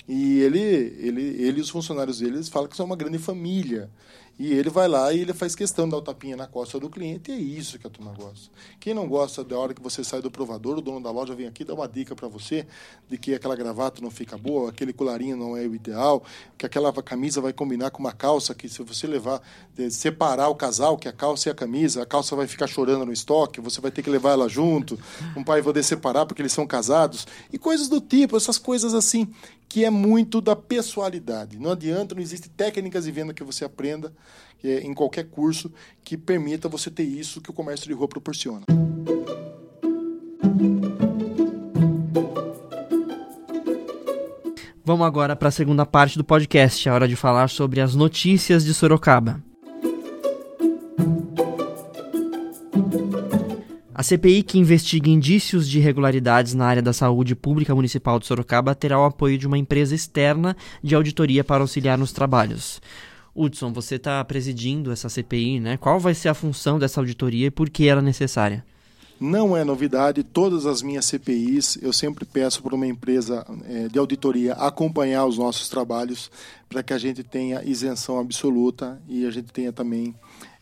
e 0.09 0.41
ele, 0.41 0.59
ele, 0.59 1.23
ele 1.23 1.59
e 1.59 1.61
os 1.61 1.69
funcionários 1.69 2.21
dele 2.21 2.43
falam 2.45 2.69
que 2.69 2.77
são 2.77 2.87
uma 2.87 2.97
grande 2.97 3.19
família. 3.19 3.91
E 4.39 4.53
ele 4.53 4.71
vai 4.71 4.87
lá 4.87 5.13
e 5.13 5.21
ele 5.21 5.33
faz 5.33 5.57
questão 5.57 5.87
de 5.87 5.91
dar 5.91 5.97
o 5.97 6.03
tapinha 6.03 6.37
na 6.37 6.47
costa 6.47 6.79
do 6.79 6.89
cliente, 6.89 7.33
e 7.33 7.35
é 7.35 7.39
isso 7.39 7.79
que 7.79 7.87
a 7.87 7.91
turma 7.91 8.13
gosta. 8.13 8.51
Quem 8.79 8.95
não 8.95 9.09
gosta 9.09 9.43
da 9.43 9.59
hora 9.59 9.75
que 9.75 9.83
você 9.83 10.05
sai 10.05 10.23
do 10.23 10.31
provador, 10.31 10.79
o 10.79 10.81
dono 10.81 11.03
da 11.03 11.11
loja 11.11 11.35
vem 11.35 11.49
aqui 11.49 11.65
dar 11.65 11.75
uma 11.75 11.89
dica 11.89 12.15
para 12.15 12.29
você 12.29 12.65
de 13.09 13.19
que 13.19 13.35
aquela 13.35 13.57
gravata 13.57 14.01
não 14.01 14.11
fica 14.11 14.39
boa, 14.39 14.71
aquele 14.71 14.93
colarinho 14.93 15.37
não 15.37 15.57
é 15.57 15.67
o 15.67 15.75
ideal, 15.75 16.23
que 16.57 16.65
aquela 16.65 16.93
camisa 17.03 17.41
vai 17.41 17.53
combinar 17.53 17.91
com 17.91 17.99
uma 17.99 18.13
calça 18.13 18.55
que 18.55 18.69
se 18.69 18.81
você 18.83 19.09
levar, 19.09 19.43
separar 19.91 20.49
o 20.49 20.55
casal, 20.55 20.97
que 20.97 21.09
a 21.09 21.13
calça 21.13 21.49
e 21.49 21.53
a 21.53 21.55
camisa, 21.55 22.03
a 22.03 22.07
calça 22.07 22.37
vai 22.37 22.47
ficar 22.47 22.69
chorando 22.69 23.05
no 23.05 23.13
estoque, 23.13 23.61
você 23.61 23.81
vai 23.81 23.91
ter 23.91 24.03
que 24.03 24.11
levar 24.11 24.31
ela 24.31 24.49
junto, 24.49 24.99
um 25.37 25.43
pai 25.43 25.57
vai 25.57 25.65
poder 25.65 25.83
separar 25.83 26.27
porque 26.27 26.43
eles 26.43 26.53
são 26.53 26.67
casados, 26.67 27.27
e 27.53 27.59
coisas 27.59 27.89
do 27.89 28.01
tipo, 28.01 28.37
essas 28.37 28.57
coisas 28.57 28.95
assim 28.95 29.29
que 29.69 29.85
é 29.85 29.91
muito 29.91 30.41
da 30.41 30.57
pessoalidade. 30.57 31.59
Não 31.59 31.73
adianta, 31.73 32.15
não 32.15 32.23
existe 32.23 32.49
técnicas 32.49 33.05
de 33.05 33.13
venda 33.13 33.35
que 33.35 33.45
você 33.45 33.65
aprenda 33.65 34.13
é, 34.65 34.81
em 34.81 34.95
qualquer 34.95 35.25
curso 35.25 35.71
que 36.03 36.17
permita 36.17 36.69
você 36.69 36.91
ter 36.91 37.03
isso 37.03 37.41
que 37.41 37.51
o 37.51 37.53
comércio 37.53 37.87
de 37.87 37.93
rua 37.93 38.09
proporciona. 38.09 38.65
Vamos 44.85 45.07
agora 45.07 45.37
para 45.37 45.49
a 45.49 45.53
segunda 45.53 45.85
parte 45.85 46.17
do 46.17 46.25
podcast, 46.25 46.89
a 46.89 46.95
hora 46.95 47.07
de 47.07 47.15
falar 47.15 47.51
sobre 47.51 47.79
as 47.79 47.95
notícias 47.95 48.65
de 48.65 48.73
Sorocaba. 48.73 49.43
A 53.99 54.03
CPI 54.05 54.45
que 54.45 54.61
investiga 54.61 55.11
indícios 55.11 55.69
de 55.69 55.79
irregularidades 55.79 56.55
na 56.55 56.65
área 56.67 56.81
da 56.81 56.93
saúde 56.93 57.35
pública 57.35 57.75
municipal 57.75 58.21
de 58.21 58.27
Sorocaba 58.27 58.73
terá 58.73 58.97
o 58.97 59.05
apoio 59.05 59.37
de 59.37 59.45
uma 59.45 59.59
empresa 59.59 59.93
externa 59.93 60.57
de 60.81 60.95
auditoria 60.95 61.43
para 61.43 61.65
auxiliar 61.65 61.99
nos 61.99 62.13
trabalhos. 62.13 62.81
Hudson, 63.35 63.73
você 63.73 63.97
está 63.97 64.25
presidindo 64.25 64.93
essa 64.93 65.09
CPI, 65.09 65.59
né? 65.59 65.77
Qual 65.77 65.99
vai 65.99 66.15
ser 66.15 66.29
a 66.29 66.35
função 66.35 66.79
dessa 66.79 67.01
auditoria 67.01 67.49
e 67.49 67.51
por 67.51 67.69
que 67.69 67.89
ela 67.89 68.01
é 68.01 68.05
necessária? 68.05 68.65
Não 69.19 69.57
é 69.57 69.65
novidade, 69.65 70.23
todas 70.23 70.65
as 70.65 70.81
minhas 70.81 71.05
CPIs 71.07 71.77
eu 71.83 71.93
sempre 71.93 72.25
peço 72.25 72.63
para 72.63 72.77
uma 72.77 72.87
empresa 72.87 73.45
é, 73.69 73.89
de 73.89 73.99
auditoria 73.99 74.53
acompanhar 74.53 75.27
os 75.27 75.37
nossos 75.37 75.69
trabalhos 75.69 76.31
para 76.69 76.85
que 76.85 76.93
a 76.93 76.99
gente 76.99 77.25
tenha 77.25 77.65
isenção 77.65 78.21
absoluta 78.21 79.03
e 79.09 79.27
a 79.27 79.31
gente 79.33 79.53
tenha 79.53 79.73
também 79.73 80.15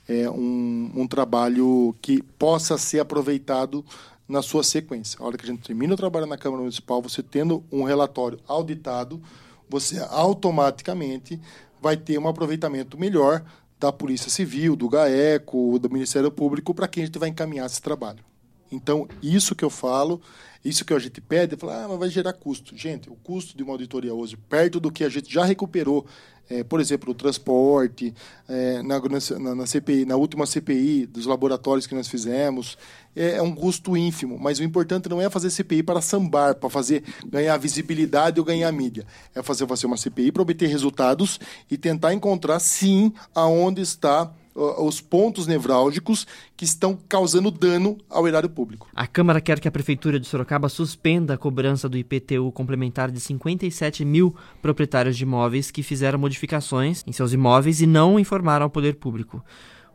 é, 0.09 0.29
um, 0.31 0.93
um 0.95 1.07
trabalho 1.07 1.95
que 2.01 2.23
possa 2.23 2.79
ser 2.79 3.01
aproveitado 3.01 3.85
na 4.29 4.43
sua 4.43 4.63
sequência. 4.63 5.19
A 5.21 5.25
hora 5.25 5.37
que 5.37 5.45
a 5.45 5.49
gente 5.49 5.63
termina 5.63 5.95
o 5.95 5.97
trabalho 5.97 6.27
na 6.27 6.37
Câmara 6.37 6.63
Municipal, 6.63 7.01
você 7.01 7.23
tendo 7.23 7.65
um 7.71 7.83
relatório 7.83 8.39
auditado, 8.47 9.21
você 9.69 9.99
automaticamente 10.11 11.41
vai 11.81 11.97
ter 11.97 12.19
um 12.19 12.29
aproveitamento 12.29 12.99
melhor 12.99 13.45
da 13.79 13.93
Polícia 13.93 14.31
Civil, 14.31 14.75
do 14.75 14.89
GAECO, 14.89 15.79
do 15.79 15.91
Ministério 15.91 16.31
Público, 16.31 16.75
para 16.75 16.89
quem 16.89 17.03
a 17.03 17.07
gente 17.07 17.19
vai 17.19 17.29
encaminhar 17.29 17.67
esse 17.67 17.81
trabalho. 17.81 18.25
Então, 18.71 19.07
isso 19.23 19.55
que 19.55 19.65
eu 19.65 19.71
falo, 19.71 20.21
isso 20.65 20.85
que 20.85 20.93
a 20.93 20.99
gente 20.99 21.21
pede, 21.21 21.57
falar, 21.57 21.85
ah, 21.85 21.89
mas 21.89 21.99
vai 21.99 22.09
gerar 22.09 22.33
custo. 22.33 22.77
Gente, 22.77 23.09
o 23.09 23.15
custo 23.15 23.57
de 23.57 23.63
uma 23.63 23.73
auditoria 23.73 24.15
hoje, 24.15 24.37
perto 24.37 24.81
do 24.81 24.91
que 24.91 25.05
a 25.05 25.09
gente 25.09 25.33
já 25.33 25.45
recuperou 25.45 26.07
é, 26.49 26.63
por 26.63 26.81
exemplo, 26.81 27.11
o 27.11 27.15
transporte, 27.15 28.15
é, 28.49 28.83
na, 28.83 29.01
na, 29.01 29.55
na, 29.55 29.67
CPI, 29.67 30.05
na 30.05 30.17
última 30.17 30.47
CPI 30.47 31.07
dos 31.07 31.27
laboratórios 31.27 31.87
que 31.87 31.95
nós 31.95 32.09
fizemos, 32.09 32.79
é, 33.15 33.37
é, 33.37 33.43
um 33.43 33.55
custo 33.55 33.97
ínfimo. 33.97 34.39
Mas 34.39 34.59
o 34.59 34.63
importante 34.63 35.09
não 35.09 35.21
é 35.21 35.29
fazer 35.29 35.51
CPI 35.51 35.83
para 35.83 36.01
sambar, 36.01 36.55
para 36.55 36.71
fazer 36.71 37.03
ganhar 37.27 37.57
visibilidade 37.57 38.39
ou 38.39 38.47
ganhar 38.47 38.71
mídia. 38.71 39.05
É 39.35 39.43
fazer, 39.43 39.67
fazer 39.67 39.87
uma 39.87 39.97
CPI 39.97 40.31
para 40.31 40.43
obter 40.43 40.69
resultados 40.69 41.41
e 41.71 41.77
tentar 41.77 42.15
encontrar, 42.15 42.61
sim, 42.61 43.13
aonde 43.35 43.83
está 43.83 44.31
os 44.57 45.01
pontos 45.01 45.47
nevrálgicos 45.47 46.27
que 46.57 46.65
estão 46.65 46.99
causando 47.09 47.51
dano 47.51 47.99
ao 48.09 48.27
erário 48.27 48.49
público. 48.49 48.89
A 48.95 49.07
Câmara 49.07 49.41
quer 49.41 49.61
que 49.61 49.69
a 49.69 49.71
Prefeitura 49.71 50.19
de 50.19 50.27
Sorocaba 50.27 50.69
suspenda 50.69 51.35
a 51.35 51.39
cobrança 51.39 51.89
do 51.89 51.99
IPTU 51.99 52.51
complementar 52.53 53.11
de 53.11 53.21
57 53.21 54.05
mil 54.05 54.35
proprietários 54.63 55.17
de 55.17 55.25
imóveis 55.25 55.71
que 55.71 55.83
fizeram 55.83 56.19
modificações 56.19 57.03
em 57.07 57.13
seus 57.13 57.33
imóveis 57.33 57.81
e 57.81 57.87
não 57.87 58.19
informaram 58.19 58.65
ao 58.65 58.71
poder 58.71 58.97
público. 58.97 59.45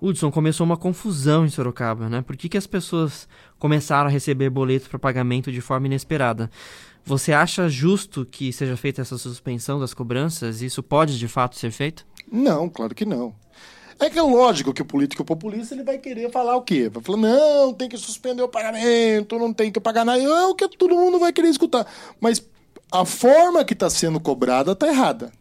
Hudson, 0.01 0.31
começou 0.31 0.65
uma 0.65 0.77
confusão 0.77 1.45
em 1.45 1.49
Sorocaba, 1.49 2.09
né? 2.09 2.23
Por 2.23 2.35
que, 2.35 2.49
que 2.49 2.57
as 2.57 2.65
pessoas 2.65 3.27
começaram 3.59 4.09
a 4.09 4.11
receber 4.11 4.49
boletos 4.49 4.87
para 4.87 4.97
pagamento 4.97 5.51
de 5.51 5.61
forma 5.61 5.85
inesperada? 5.85 6.49
Você 7.05 7.31
acha 7.31 7.69
justo 7.69 8.25
que 8.25 8.51
seja 8.51 8.75
feita 8.75 9.01
essa 9.01 9.17
suspensão 9.17 9.79
das 9.79 9.93
cobranças? 9.93 10.61
Isso 10.61 10.81
pode 10.81 11.19
de 11.19 11.27
fato 11.27 11.55
ser 11.55 11.71
feito? 11.71 12.05
Não, 12.31 12.67
claro 12.67 12.95
que 12.95 13.05
não. 13.05 13.35
É 14.01 14.09
que 14.09 14.17
é 14.17 14.21
lógico 14.23 14.73
que 14.73 14.81
o 14.81 14.85
político 14.85 15.23
populista 15.23 15.75
ele 15.75 15.83
vai 15.83 15.99
querer 15.99 16.31
falar 16.31 16.55
o 16.55 16.63
quê? 16.63 16.89
Vai 16.89 17.03
falar, 17.03 17.19
não, 17.19 17.71
tem 17.71 17.87
que 17.87 17.95
suspender 17.95 18.41
o 18.41 18.49
pagamento, 18.49 19.37
não 19.37 19.53
tem 19.53 19.71
que 19.71 19.79
pagar 19.79 20.03
nada. 20.03 20.19
É 20.19 20.45
o 20.47 20.55
que 20.55 20.67
todo 20.69 20.95
mundo 20.95 21.19
vai 21.19 21.31
querer 21.31 21.49
escutar. 21.49 21.85
Mas 22.19 22.43
a 22.91 23.05
forma 23.05 23.63
que 23.63 23.73
está 23.73 23.91
sendo 23.91 24.19
cobrada 24.19 24.71
está 24.71 24.87
errada. 24.87 25.31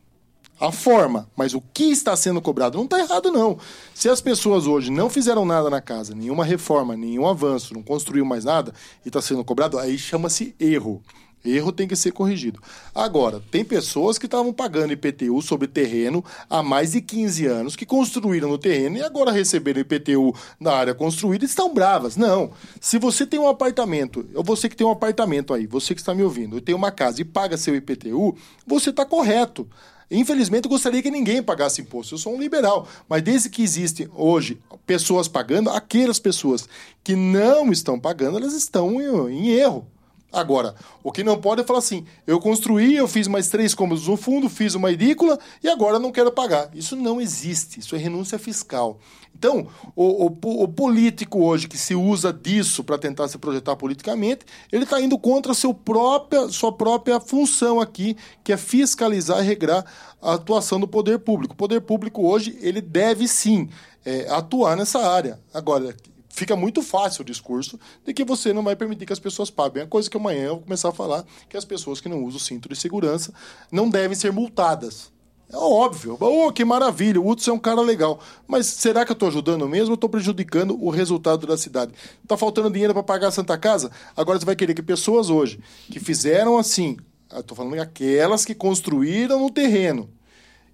A 0.60 0.70
forma, 0.70 1.26
mas 1.34 1.54
o 1.54 1.62
que 1.72 1.84
está 1.84 2.14
sendo 2.14 2.42
cobrado 2.42 2.76
não 2.76 2.84
está 2.84 2.98
errado, 2.98 3.32
não. 3.32 3.58
Se 3.94 4.10
as 4.10 4.20
pessoas 4.20 4.66
hoje 4.66 4.90
não 4.90 5.08
fizeram 5.08 5.46
nada 5.46 5.70
na 5.70 5.80
casa, 5.80 6.14
nenhuma 6.14 6.44
reforma, 6.44 6.94
nenhum 6.94 7.26
avanço, 7.26 7.72
não 7.72 7.82
construiu 7.82 8.26
mais 8.26 8.44
nada, 8.44 8.74
e 9.02 9.08
está 9.08 9.22
sendo 9.22 9.42
cobrado, 9.42 9.78
aí 9.78 9.96
chama-se 9.96 10.54
erro. 10.60 11.02
Erro 11.44 11.72
tem 11.72 11.88
que 11.88 11.96
ser 11.96 12.12
corrigido. 12.12 12.60
Agora, 12.94 13.42
tem 13.50 13.64
pessoas 13.64 14.18
que 14.18 14.26
estavam 14.26 14.52
pagando 14.52 14.92
IPTU 14.92 15.40
sobre 15.40 15.66
terreno 15.66 16.24
há 16.48 16.62
mais 16.62 16.92
de 16.92 17.00
15 17.00 17.46
anos, 17.46 17.76
que 17.76 17.86
construíram 17.86 18.48
no 18.48 18.58
terreno 18.58 18.98
e 18.98 19.02
agora 19.02 19.32
receberam 19.32 19.80
IPTU 19.80 20.34
na 20.58 20.72
área 20.72 20.94
construída 20.94 21.44
e 21.44 21.48
estão 21.48 21.72
bravas. 21.72 22.16
Não. 22.16 22.50
Se 22.80 22.98
você 22.98 23.26
tem 23.26 23.40
um 23.40 23.48
apartamento, 23.48 24.26
ou 24.34 24.44
você 24.44 24.68
que 24.68 24.76
tem 24.76 24.86
um 24.86 24.90
apartamento 24.90 25.54
aí, 25.54 25.66
você 25.66 25.94
que 25.94 26.00
está 26.00 26.14
me 26.14 26.22
ouvindo, 26.22 26.58
e 26.58 26.60
tem 26.60 26.74
uma 26.74 26.90
casa 26.90 27.22
e 27.22 27.24
paga 27.24 27.56
seu 27.56 27.74
IPTU, 27.74 28.36
você 28.66 28.90
está 28.90 29.06
correto. 29.06 29.66
Infelizmente, 30.10 30.64
eu 30.64 30.70
gostaria 30.70 31.00
que 31.02 31.10
ninguém 31.10 31.40
pagasse 31.40 31.80
imposto. 31.80 32.14
Eu 32.14 32.18
sou 32.18 32.34
um 32.34 32.40
liberal. 32.40 32.88
Mas 33.08 33.22
desde 33.22 33.48
que 33.48 33.62
existem 33.62 34.08
hoje 34.12 34.58
pessoas 34.84 35.28
pagando, 35.28 35.70
aquelas 35.70 36.18
pessoas 36.18 36.68
que 37.04 37.14
não 37.14 37.70
estão 37.70 37.98
pagando, 37.98 38.36
elas 38.36 38.52
estão 38.52 39.00
em 39.30 39.50
erro. 39.50 39.86
Agora, 40.32 40.74
o 41.02 41.10
que 41.10 41.24
não 41.24 41.40
pode 41.40 41.62
é 41.62 41.64
falar 41.64 41.80
assim: 41.80 42.04
eu 42.26 42.38
construí, 42.38 42.96
eu 42.96 43.08
fiz 43.08 43.26
mais 43.26 43.48
três 43.48 43.74
cômodos 43.74 44.06
no 44.06 44.16
fundo, 44.16 44.48
fiz 44.48 44.74
uma 44.74 44.92
edícula 44.92 45.38
e 45.62 45.68
agora 45.68 45.98
não 45.98 46.12
quero 46.12 46.30
pagar. 46.30 46.70
Isso 46.74 46.94
não 46.94 47.20
existe, 47.20 47.80
isso 47.80 47.96
é 47.96 47.98
renúncia 47.98 48.38
fiscal. 48.38 48.98
Então, 49.34 49.68
o, 49.96 50.26
o, 50.26 50.62
o 50.64 50.68
político 50.68 51.42
hoje 51.42 51.66
que 51.66 51.78
se 51.78 51.94
usa 51.94 52.32
disso 52.32 52.84
para 52.84 52.98
tentar 52.98 53.26
se 53.28 53.38
projetar 53.38 53.74
politicamente, 53.74 54.44
ele 54.70 54.84
está 54.84 55.00
indo 55.00 55.18
contra 55.18 55.54
seu 55.54 55.72
própria, 55.72 56.48
sua 56.48 56.70
própria 56.70 57.18
função 57.18 57.80
aqui, 57.80 58.16
que 58.44 58.52
é 58.52 58.56
fiscalizar 58.56 59.40
e 59.42 59.46
regrar 59.46 59.84
a 60.20 60.34
atuação 60.34 60.78
do 60.78 60.86
poder 60.86 61.20
público. 61.20 61.54
O 61.54 61.56
poder 61.56 61.80
público 61.80 62.26
hoje, 62.28 62.56
ele 62.60 62.82
deve 62.82 63.26
sim 63.26 63.68
é, 64.04 64.28
atuar 64.28 64.76
nessa 64.76 64.98
área. 64.98 65.40
Agora, 65.54 65.96
fica 66.30 66.56
muito 66.56 66.82
fácil 66.82 67.22
o 67.22 67.24
discurso 67.24 67.78
de 68.04 68.14
que 68.14 68.24
você 68.24 68.52
não 68.52 68.62
vai 68.62 68.74
permitir 68.74 69.04
que 69.04 69.12
as 69.12 69.18
pessoas 69.18 69.50
paguem. 69.50 69.82
É 69.82 69.86
coisa 69.86 70.08
que 70.08 70.16
amanhã 70.16 70.44
eu 70.44 70.54
vou 70.54 70.62
começar 70.62 70.88
a 70.88 70.92
falar 70.92 71.24
que 71.48 71.56
as 71.56 71.64
pessoas 71.64 72.00
que 72.00 72.08
não 72.08 72.24
usam 72.24 72.38
o 72.38 72.40
cinto 72.40 72.68
de 72.68 72.76
segurança 72.76 73.32
não 73.70 73.90
devem 73.90 74.16
ser 74.16 74.32
multadas. 74.32 75.12
É 75.52 75.56
óbvio. 75.56 76.16
Oh, 76.20 76.52
que 76.52 76.64
maravilha, 76.64 77.20
o 77.20 77.28
Hudson 77.28 77.50
é 77.50 77.54
um 77.54 77.58
cara 77.58 77.80
legal. 77.80 78.20
Mas 78.46 78.66
será 78.66 79.04
que 79.04 79.10
eu 79.10 79.14
estou 79.14 79.28
ajudando 79.28 79.68
mesmo 79.68 79.90
ou 79.90 79.94
estou 79.94 80.08
prejudicando 80.08 80.80
o 80.80 80.90
resultado 80.90 81.46
da 81.46 81.58
cidade? 81.58 81.92
Está 82.22 82.36
faltando 82.36 82.70
dinheiro 82.70 82.94
para 82.94 83.02
pagar 83.02 83.28
a 83.28 83.32
Santa 83.32 83.58
Casa? 83.58 83.90
Agora 84.16 84.38
você 84.38 84.46
vai 84.46 84.54
querer 84.54 84.74
que 84.74 84.82
pessoas 84.82 85.28
hoje 85.28 85.58
que 85.90 85.98
fizeram 85.98 86.56
assim, 86.56 86.96
estou 87.36 87.56
falando 87.56 87.80
aquelas 87.80 88.44
que 88.44 88.54
construíram 88.54 89.40
no 89.40 89.50
terreno 89.50 90.08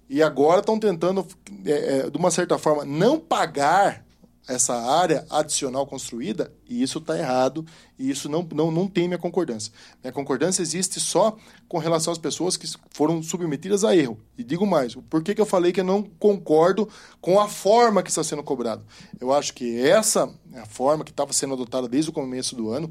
e 0.09 0.21
agora 0.21 0.59
estão 0.59 0.79
tentando, 0.79 1.25
é, 1.65 1.71
é, 1.71 2.09
de 2.09 2.17
uma 2.17 2.31
certa 2.31 2.57
forma, 2.57 2.85
não 2.85 3.19
pagar 3.19 4.05
essa 4.47 4.73
área 4.73 5.25
adicional 5.29 5.85
construída, 5.85 6.51
e 6.67 6.81
isso 6.81 6.99
está 6.99 7.17
errado, 7.17 7.65
e 7.99 8.09
isso 8.09 8.29
não, 8.29 8.47
não, 8.53 8.71
não 8.71 8.87
tem 8.87 9.07
minha 9.07 9.17
concordância. 9.17 9.73
Minha 10.01 10.13
concordância 10.13 10.61
existe 10.61 10.99
só 10.99 11.35
com 11.67 11.77
relação 11.77 12.13
às 12.13 12.17
pessoas 12.17 12.55
que 12.55 12.65
foram 12.91 13.21
submetidas 13.21 13.83
a 13.83 13.95
erro. 13.95 14.17
E 14.37 14.43
digo 14.43 14.65
mais, 14.65 14.95
por 14.95 15.21
que, 15.21 15.35
que 15.35 15.41
eu 15.41 15.45
falei 15.45 15.73
que 15.73 15.81
eu 15.81 15.85
não 15.85 16.01
concordo 16.01 16.87
com 17.19 17.39
a 17.39 17.49
forma 17.49 18.01
que 18.01 18.09
está 18.09 18.23
sendo 18.23 18.41
cobrado? 18.41 18.83
Eu 19.19 19.33
acho 19.33 19.53
que 19.53 19.81
essa 19.81 20.33
é 20.53 20.59
a 20.59 20.65
forma 20.65 21.03
que 21.03 21.11
estava 21.11 21.33
sendo 21.33 21.53
adotada 21.53 21.87
desde 21.89 22.09
o 22.09 22.13
começo 22.13 22.55
do 22.55 22.69
ano, 22.69 22.89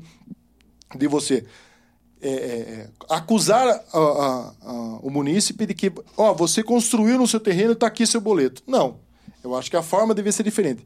de 0.95 1.09
você 1.09 1.47
é, 2.21 2.29
é, 2.29 2.33
é 2.33 2.90
acusar 3.09 3.66
a, 3.66 3.99
a, 3.99 4.55
a, 4.62 4.73
o 5.03 5.11
munícipe 5.11 5.64
de 5.64 5.75
que, 5.75 5.90
ó, 6.19 6.35
você 6.35 6.62
construiu 6.62 7.16
no 7.16 7.27
seu 7.27 7.40
terreno 7.40 7.71
e 7.71 7.73
está 7.73 7.87
aqui 7.87 8.07
seu 8.07 8.21
boleto. 8.21 8.62
Não. 8.66 8.99
Eu 9.42 9.55
acho 9.55 9.71
que 9.71 9.77
a 9.77 9.83
forma 9.83 10.14
devia 10.14 10.33
ser 10.33 10.42
diferente 10.42 10.85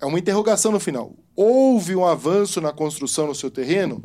é 0.00 0.06
uma 0.06 0.18
interrogação 0.18 0.72
no 0.72 0.80
final. 0.80 1.14
Houve 1.36 1.94
um 1.94 2.06
avanço 2.06 2.60
na 2.60 2.72
construção 2.72 3.26
no 3.26 3.34
seu 3.34 3.50
terreno? 3.50 4.02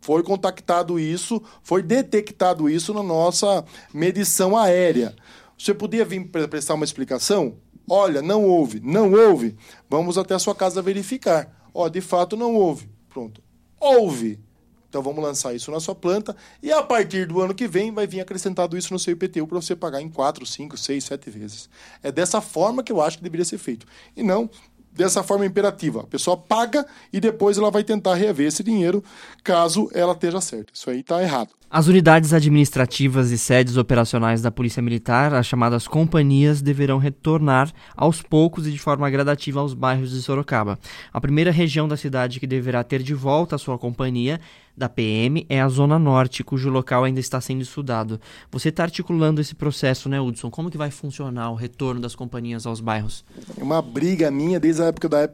Foi 0.00 0.22
contactado 0.22 0.98
isso, 0.98 1.42
foi 1.62 1.82
detectado 1.82 2.68
isso 2.68 2.92
na 2.92 3.02
nossa 3.02 3.64
medição 3.92 4.56
aérea. 4.56 5.14
Você 5.58 5.72
podia 5.72 6.04
vir 6.04 6.28
prestar 6.28 6.74
uma 6.74 6.84
explicação? 6.84 7.56
Olha, 7.88 8.20
não 8.20 8.44
houve, 8.44 8.80
não 8.80 9.12
houve. 9.12 9.56
Vamos 9.88 10.18
até 10.18 10.34
a 10.34 10.38
sua 10.38 10.54
casa 10.54 10.82
verificar. 10.82 11.50
Ó, 11.72 11.88
de 11.88 12.00
fato 12.00 12.36
não 12.36 12.54
houve. 12.54 12.90
Pronto. 13.08 13.42
Houve. 13.80 14.40
Então 14.88 15.02
vamos 15.02 15.22
lançar 15.22 15.54
isso 15.54 15.70
na 15.70 15.80
sua 15.80 15.94
planta 15.94 16.34
e 16.62 16.72
a 16.72 16.82
partir 16.82 17.26
do 17.26 17.40
ano 17.40 17.54
que 17.54 17.68
vem 17.68 17.92
vai 17.92 18.06
vir 18.06 18.20
acrescentado 18.20 18.78
isso 18.78 18.92
no 18.92 18.98
seu 18.98 19.12
IPTU 19.12 19.46
para 19.46 19.60
você 19.60 19.76
pagar 19.76 20.00
em 20.00 20.08
4, 20.08 20.46
5, 20.46 20.76
6, 20.76 21.04
7 21.04 21.30
vezes. 21.30 21.68
É 22.02 22.10
dessa 22.10 22.40
forma 22.40 22.82
que 22.82 22.92
eu 22.92 23.00
acho 23.00 23.18
que 23.18 23.24
deveria 23.24 23.44
ser 23.44 23.58
feito. 23.58 23.86
E 24.16 24.22
não 24.22 24.48
dessa 24.96 25.22
forma 25.22 25.44
imperativa. 25.46 26.00
A 26.00 26.06
pessoa 26.06 26.36
paga 26.36 26.86
e 27.12 27.20
depois 27.20 27.58
ela 27.58 27.70
vai 27.70 27.84
tentar 27.84 28.14
reaver 28.14 28.46
esse 28.46 28.62
dinheiro 28.62 29.04
caso 29.44 29.88
ela 29.92 30.12
esteja 30.12 30.40
certa. 30.40 30.72
Isso 30.72 30.88
aí 30.90 31.00
está 31.00 31.22
errado. 31.22 31.50
As 31.76 31.88
unidades 31.88 32.32
administrativas 32.32 33.30
e 33.30 33.36
sedes 33.36 33.76
operacionais 33.76 34.40
da 34.40 34.50
Polícia 34.50 34.80
Militar, 34.80 35.34
as 35.34 35.44
chamadas 35.44 35.86
companhias, 35.86 36.62
deverão 36.62 36.96
retornar 36.96 37.70
aos 37.94 38.22
poucos 38.22 38.66
e 38.66 38.72
de 38.72 38.78
forma 38.78 39.10
gradativa 39.10 39.60
aos 39.60 39.74
bairros 39.74 40.10
de 40.10 40.22
Sorocaba. 40.22 40.78
A 41.12 41.20
primeira 41.20 41.50
região 41.50 41.86
da 41.86 41.94
cidade 41.94 42.40
que 42.40 42.46
deverá 42.46 42.82
ter 42.82 43.02
de 43.02 43.12
volta 43.12 43.56
a 43.56 43.58
sua 43.58 43.78
companhia 43.78 44.40
da 44.74 44.88
PM 44.88 45.44
é 45.50 45.60
a 45.60 45.68
Zona 45.68 45.98
Norte, 45.98 46.42
cujo 46.42 46.70
local 46.70 47.04
ainda 47.04 47.20
está 47.20 47.42
sendo 47.42 47.60
estudado. 47.60 48.18
Você 48.50 48.70
está 48.70 48.84
articulando 48.84 49.42
esse 49.42 49.54
processo, 49.54 50.08
né, 50.08 50.18
Hudson? 50.18 50.50
Como 50.50 50.70
que 50.70 50.78
vai 50.78 50.90
funcionar 50.90 51.50
o 51.50 51.54
retorno 51.54 52.00
das 52.00 52.14
companhias 52.14 52.64
aos 52.64 52.80
bairros? 52.80 53.22
É 53.54 53.62
uma 53.62 53.82
briga 53.82 54.30
minha 54.30 54.58
desde 54.58 54.80
a 54.80 54.86
época 54.86 55.10
da, 55.10 55.28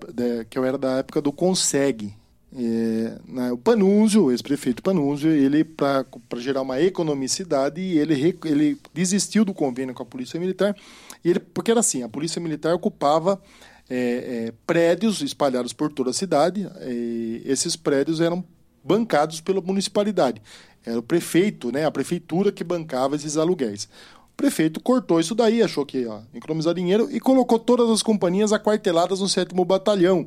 que 0.50 0.58
eu 0.58 0.64
era 0.64 0.76
da 0.76 0.98
época 0.98 1.22
do 1.22 1.30
Conseg, 1.30 2.12
é, 2.54 3.18
né, 3.26 3.52
o 3.52 3.56
Panúzio, 3.56 4.24
o 4.24 4.30
ex-prefeito 4.30 4.82
Panúzio, 4.82 5.30
ele, 5.30 5.64
para 5.64 6.04
gerar 6.36 6.60
uma 6.62 6.80
economicidade, 6.80 7.80
ele, 7.80 8.38
ele 8.44 8.78
desistiu 8.92 9.44
do 9.44 9.54
convênio 9.54 9.94
com 9.94 10.02
a 10.02 10.06
Polícia 10.06 10.38
Militar, 10.38 10.76
ele, 11.24 11.38
porque 11.38 11.70
era 11.70 11.80
assim, 11.80 12.02
a 12.02 12.08
Polícia 12.08 12.40
Militar 12.40 12.74
ocupava 12.74 13.40
é, 13.88 13.96
é, 14.48 14.52
prédios 14.66 15.22
espalhados 15.22 15.72
por 15.72 15.90
toda 15.90 16.10
a 16.10 16.14
cidade, 16.14 16.68
esses 17.44 17.74
prédios 17.74 18.20
eram 18.20 18.44
bancados 18.84 19.40
pela 19.40 19.60
municipalidade. 19.60 20.42
Era 20.84 20.98
o 20.98 21.02
prefeito, 21.02 21.70
né, 21.70 21.86
a 21.86 21.90
prefeitura 21.90 22.52
que 22.52 22.64
bancava 22.64 23.16
esses 23.16 23.36
aluguéis. 23.36 23.88
Prefeito 24.42 24.80
cortou 24.80 25.20
isso 25.20 25.36
daí, 25.36 25.62
achou 25.62 25.86
que 25.86 25.98
ia 25.98 26.20
economizar 26.34 26.74
dinheiro 26.74 27.08
e 27.12 27.20
colocou 27.20 27.60
todas 27.60 27.88
as 27.88 28.02
companhias 28.02 28.52
aquarteladas 28.52 29.20
no 29.20 29.28
sétimo 29.28 29.64
batalhão, 29.64 30.26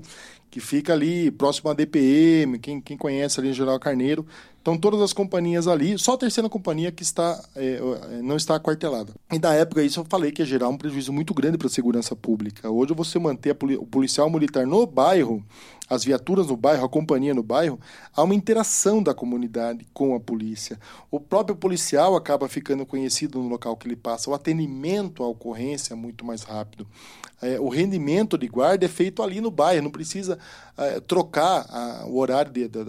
que 0.49 0.61
fica 0.61 0.93
ali 0.93 1.29
próximo 1.29 1.69
à 1.69 1.73
DPM, 1.73 2.57
quem, 2.57 2.79
quem 2.79 2.95
conhece 2.95 3.41
ali 3.41 3.49
em 3.49 3.53
General 3.53 3.77
Carneiro. 3.77 4.25
Então, 4.61 4.77
todas 4.77 5.01
as 5.01 5.11
companhias 5.11 5.67
ali, 5.67 5.97
só 5.99 6.13
a 6.13 6.17
terceira 6.17 6.47
companhia 6.47 6.93
que 6.93 7.03
está, 7.03 7.43
é, 7.57 7.75
é 7.75 8.21
não 8.21 8.37
está 8.37 8.55
aquartelada. 8.55 9.13
E 9.33 9.37
na 9.37 9.53
época, 9.53 9.83
isso 9.83 9.99
eu 9.99 10.05
falei 10.09 10.31
que 10.31 10.41
ia 10.41 10.45
gerar 10.45 10.69
um 10.69 10.77
prejuízo 10.77 11.11
muito 11.11 11.33
grande 11.33 11.57
para 11.57 11.67
a 11.67 11.69
segurança 11.69 12.15
pública. 12.15 12.71
Hoje, 12.71 12.93
você 12.93 13.19
manter 13.19 13.53
poli 13.53 13.75
o 13.75 13.85
policial 13.85 14.29
militar 14.29 14.65
no 14.65 14.87
bairro, 14.87 15.43
as 15.89 16.03
viaturas 16.03 16.47
no 16.47 16.57
bairro, 16.57 16.85
a 16.85 16.89
companhia 16.89 17.33
no 17.33 17.43
bairro, 17.43 17.79
há 18.15 18.23
uma 18.23 18.33
interação 18.33 19.01
da 19.01 19.13
comunidade 19.13 19.85
com 19.93 20.15
a 20.15 20.19
polícia. 20.19 20.79
O 21.11 21.19
próprio 21.19 21.55
policial 21.55 22.15
acaba 22.15 22.47
ficando 22.47 22.85
conhecido 22.85 23.39
no 23.39 23.47
local 23.47 23.77
que 23.77 23.87
ele 23.87 23.95
passa, 23.95 24.29
o 24.29 24.33
atendimento 24.33 25.23
à 25.23 25.27
ocorrência 25.27 25.93
é 25.93 25.95
muito 25.95 26.25
mais 26.25 26.43
rápido. 26.43 26.87
É, 27.41 27.59
o 27.59 27.69
rendimento 27.69 28.37
de 28.37 28.47
guarda 28.47 28.85
é 28.85 28.87
feito 28.87 29.21
ali 29.21 29.41
no 29.41 29.51
bairro, 29.51 29.83
não 29.83 29.91
precisa 29.91 30.39
é, 30.77 30.99
trocar 31.01 31.65
a, 31.69 32.05
o 32.07 32.17
horário 32.17 32.51
de, 32.51 32.67
de, 32.67 32.83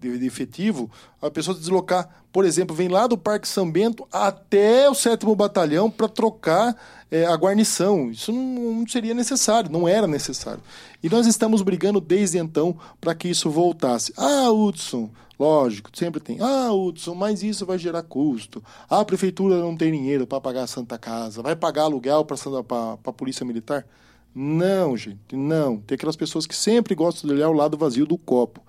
de, 0.00 0.18
de, 0.18 0.26
efetivo, 0.26 0.90
a 1.22 1.30
pessoa 1.30 1.56
deslocar, 1.56 2.24
por 2.32 2.44
exemplo, 2.44 2.74
vem 2.76 2.88
lá 2.88 3.06
do 3.06 3.16
Parque 3.16 3.48
São 3.48 3.70
Bento 3.70 4.06
até 4.12 4.88
o 4.88 4.94
sétimo 4.94 5.34
batalhão 5.34 5.90
para 5.90 6.08
trocar 6.08 6.76
é, 7.10 7.24
a 7.24 7.34
guarnição. 7.34 8.10
Isso 8.10 8.32
não, 8.32 8.72
não, 8.72 8.86
seria 8.86 9.14
necessário, 9.14 9.70
não 9.70 9.88
era 9.88 10.06
necessário. 10.06 10.62
E 11.02 11.08
nós 11.08 11.26
estamos 11.26 11.62
brigando 11.62 12.00
desde 12.00 12.38
então 12.38 12.76
para 13.00 13.14
que 13.14 13.28
isso 13.28 13.50
voltasse. 13.50 14.12
Ah, 14.16 14.50
Hudson, 14.50 15.10
lógico, 15.38 15.90
sempre 15.94 16.20
tem. 16.20 16.38
Ah, 16.40 16.70
Hudson, 16.72 17.14
mas 17.14 17.42
isso 17.42 17.64
vai 17.64 17.78
gerar 17.78 18.02
custo. 18.02 18.62
Ah, 18.88 19.00
a 19.00 19.04
prefeitura 19.04 19.56
não 19.58 19.76
tem 19.76 19.90
dinheiro 19.90 20.26
para 20.26 20.40
pagar 20.40 20.64
a 20.64 20.66
Santa 20.66 20.98
Casa. 20.98 21.42
Vai 21.42 21.56
pagar 21.56 21.84
aluguel 21.84 22.24
para 22.24 22.98
a 23.04 23.12
Polícia 23.12 23.44
Militar? 23.44 23.86
Não, 24.34 24.96
gente, 24.96 25.34
não. 25.34 25.78
Tem 25.78 25.96
aquelas 25.96 26.16
pessoas 26.16 26.46
que 26.46 26.54
sempre 26.54 26.94
gostam 26.94 27.28
de 27.28 27.34
olhar 27.34 27.48
o 27.48 27.54
lado 27.54 27.78
vazio 27.78 28.06
do 28.06 28.18
copo. 28.18 28.62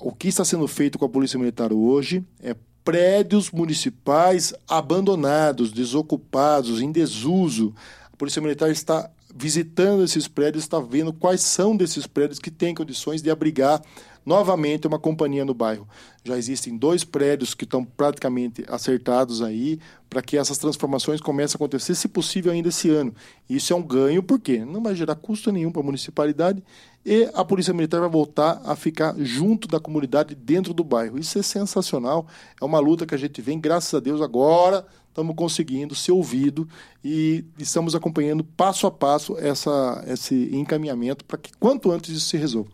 O 0.00 0.12
que 0.12 0.28
está 0.28 0.44
sendo 0.44 0.66
feito 0.66 0.98
com 0.98 1.04
a 1.04 1.08
Polícia 1.08 1.38
Militar 1.38 1.72
hoje 1.72 2.24
é 2.42 2.56
prédios 2.84 3.50
municipais 3.50 4.52
abandonados, 4.68 5.72
desocupados, 5.72 6.80
em 6.80 6.90
desuso. 6.90 7.74
A 8.12 8.16
Polícia 8.16 8.42
Militar 8.42 8.70
está 8.70 9.10
visitando 9.34 10.04
esses 10.04 10.28
prédios, 10.28 10.64
está 10.64 10.80
vendo 10.80 11.12
quais 11.12 11.40
são 11.40 11.76
desses 11.76 12.06
prédios 12.06 12.38
que 12.38 12.50
têm 12.50 12.74
condições 12.74 13.22
de 13.22 13.30
abrigar 13.30 13.80
novamente 14.24 14.86
uma 14.86 14.98
companhia 14.98 15.44
no 15.44 15.54
bairro. 15.54 15.86
Já 16.24 16.36
existem 16.38 16.76
dois 16.76 17.04
prédios 17.04 17.54
que 17.54 17.64
estão 17.64 17.84
praticamente 17.84 18.64
acertados 18.68 19.42
aí 19.42 19.78
para 20.08 20.22
que 20.22 20.36
essas 20.36 20.58
transformações 20.58 21.20
comecem 21.20 21.54
a 21.54 21.56
acontecer, 21.56 21.94
se 21.94 22.06
possível, 22.06 22.52
ainda 22.52 22.68
esse 22.68 22.90
ano. 22.90 23.14
Isso 23.48 23.72
é 23.72 23.76
um 23.76 23.82
ganho, 23.82 24.22
porque 24.22 24.64
não 24.64 24.82
vai 24.82 24.94
gerar 24.94 25.16
custo 25.16 25.50
nenhum 25.50 25.72
para 25.72 25.82
a 25.82 25.84
municipalidade 25.84 26.62
e 27.04 27.28
a 27.34 27.44
Polícia 27.44 27.74
Militar 27.74 28.00
vai 28.00 28.08
voltar 28.08 28.60
a 28.64 28.76
ficar 28.76 29.14
junto 29.18 29.66
da 29.66 29.80
comunidade 29.80 30.34
dentro 30.34 30.72
do 30.72 30.84
bairro. 30.84 31.18
Isso 31.18 31.38
é 31.38 31.42
sensacional, 31.42 32.26
é 32.60 32.64
uma 32.64 32.78
luta 32.78 33.06
que 33.06 33.14
a 33.14 33.18
gente 33.18 33.42
vem, 33.42 33.58
graças 33.58 33.92
a 33.92 34.00
Deus, 34.00 34.20
agora 34.20 34.86
estamos 35.08 35.34
conseguindo 35.36 35.94
ser 35.94 36.12
ouvido 36.12 36.66
e 37.04 37.44
estamos 37.58 37.94
acompanhando 37.94 38.42
passo 38.42 38.86
a 38.86 38.90
passo 38.90 39.36
essa, 39.38 40.02
esse 40.06 40.48
encaminhamento 40.54 41.24
para 41.24 41.38
que 41.38 41.52
quanto 41.58 41.90
antes 41.90 42.16
isso 42.16 42.28
se 42.28 42.36
resolva. 42.36 42.70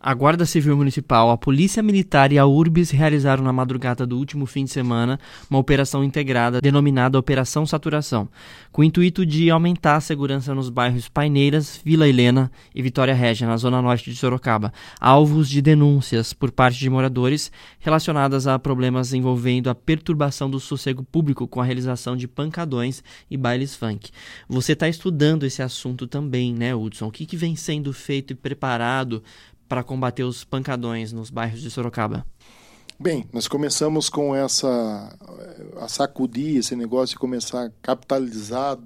A 0.00 0.14
Guarda 0.14 0.46
Civil 0.46 0.76
Municipal, 0.76 1.28
a 1.28 1.36
Polícia 1.36 1.82
Militar 1.82 2.30
e 2.30 2.38
a 2.38 2.46
URBS 2.46 2.92
realizaram 2.92 3.42
na 3.42 3.52
madrugada 3.52 4.06
do 4.06 4.16
último 4.16 4.46
fim 4.46 4.64
de 4.64 4.70
semana 4.70 5.18
uma 5.50 5.58
operação 5.58 6.04
integrada 6.04 6.60
denominada 6.60 7.18
Operação 7.18 7.66
Saturação, 7.66 8.28
com 8.70 8.82
o 8.82 8.84
intuito 8.84 9.26
de 9.26 9.50
aumentar 9.50 9.96
a 9.96 10.00
segurança 10.00 10.54
nos 10.54 10.70
bairros 10.70 11.08
Paineiras, 11.08 11.80
Vila 11.84 12.08
Helena 12.08 12.48
e 12.72 12.80
Vitória 12.80 13.12
Régia, 13.12 13.48
na 13.48 13.56
zona 13.56 13.82
norte 13.82 14.08
de 14.08 14.16
Sorocaba, 14.16 14.72
alvos 15.00 15.48
de 15.48 15.60
denúncias 15.60 16.32
por 16.32 16.52
parte 16.52 16.78
de 16.78 16.88
moradores 16.88 17.50
relacionadas 17.80 18.46
a 18.46 18.56
problemas 18.56 19.12
envolvendo 19.12 19.68
a 19.68 19.74
perturbação 19.74 20.48
do 20.48 20.60
sossego 20.60 21.02
público 21.02 21.48
com 21.48 21.60
a 21.60 21.64
realização 21.64 22.16
de 22.16 22.28
pancadões 22.28 23.02
e 23.28 23.36
bailes 23.36 23.74
funk. 23.74 24.12
Você 24.48 24.74
está 24.74 24.88
estudando 24.88 25.44
esse 25.44 25.60
assunto 25.60 26.06
também, 26.06 26.54
né, 26.54 26.72
Hudson? 26.72 27.08
O 27.08 27.10
que, 27.10 27.26
que 27.26 27.36
vem 27.36 27.56
sendo 27.56 27.92
feito 27.92 28.32
e 28.32 28.36
preparado 28.36 29.24
para 29.68 29.84
combater 29.84 30.24
os 30.24 30.44
pancadões 30.44 31.12
nos 31.12 31.30
bairros 31.30 31.60
de 31.60 31.70
Sorocaba? 31.70 32.26
Bem, 32.98 33.28
nós 33.32 33.46
começamos 33.46 34.08
com 34.08 34.34
essa 34.34 35.16
a 35.76 35.86
sacudir 35.86 36.56
esse 36.56 36.74
negócio 36.74 37.14
e 37.14 37.18
começar 37.18 37.66
a 37.66 37.70
capitalizar 37.80 38.76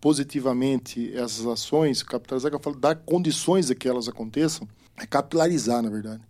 positivamente 0.00 1.12
essas 1.14 1.44
ações, 1.46 2.02
capitalizar 2.02 2.52
eu 2.52 2.60
falo, 2.60 2.76
dar 2.76 2.94
condições 2.96 3.70
a 3.70 3.74
que 3.74 3.88
elas 3.88 4.08
aconteçam, 4.08 4.66
é 4.96 5.06
capilarizar, 5.06 5.82
na 5.82 5.90
verdade, 5.90 6.22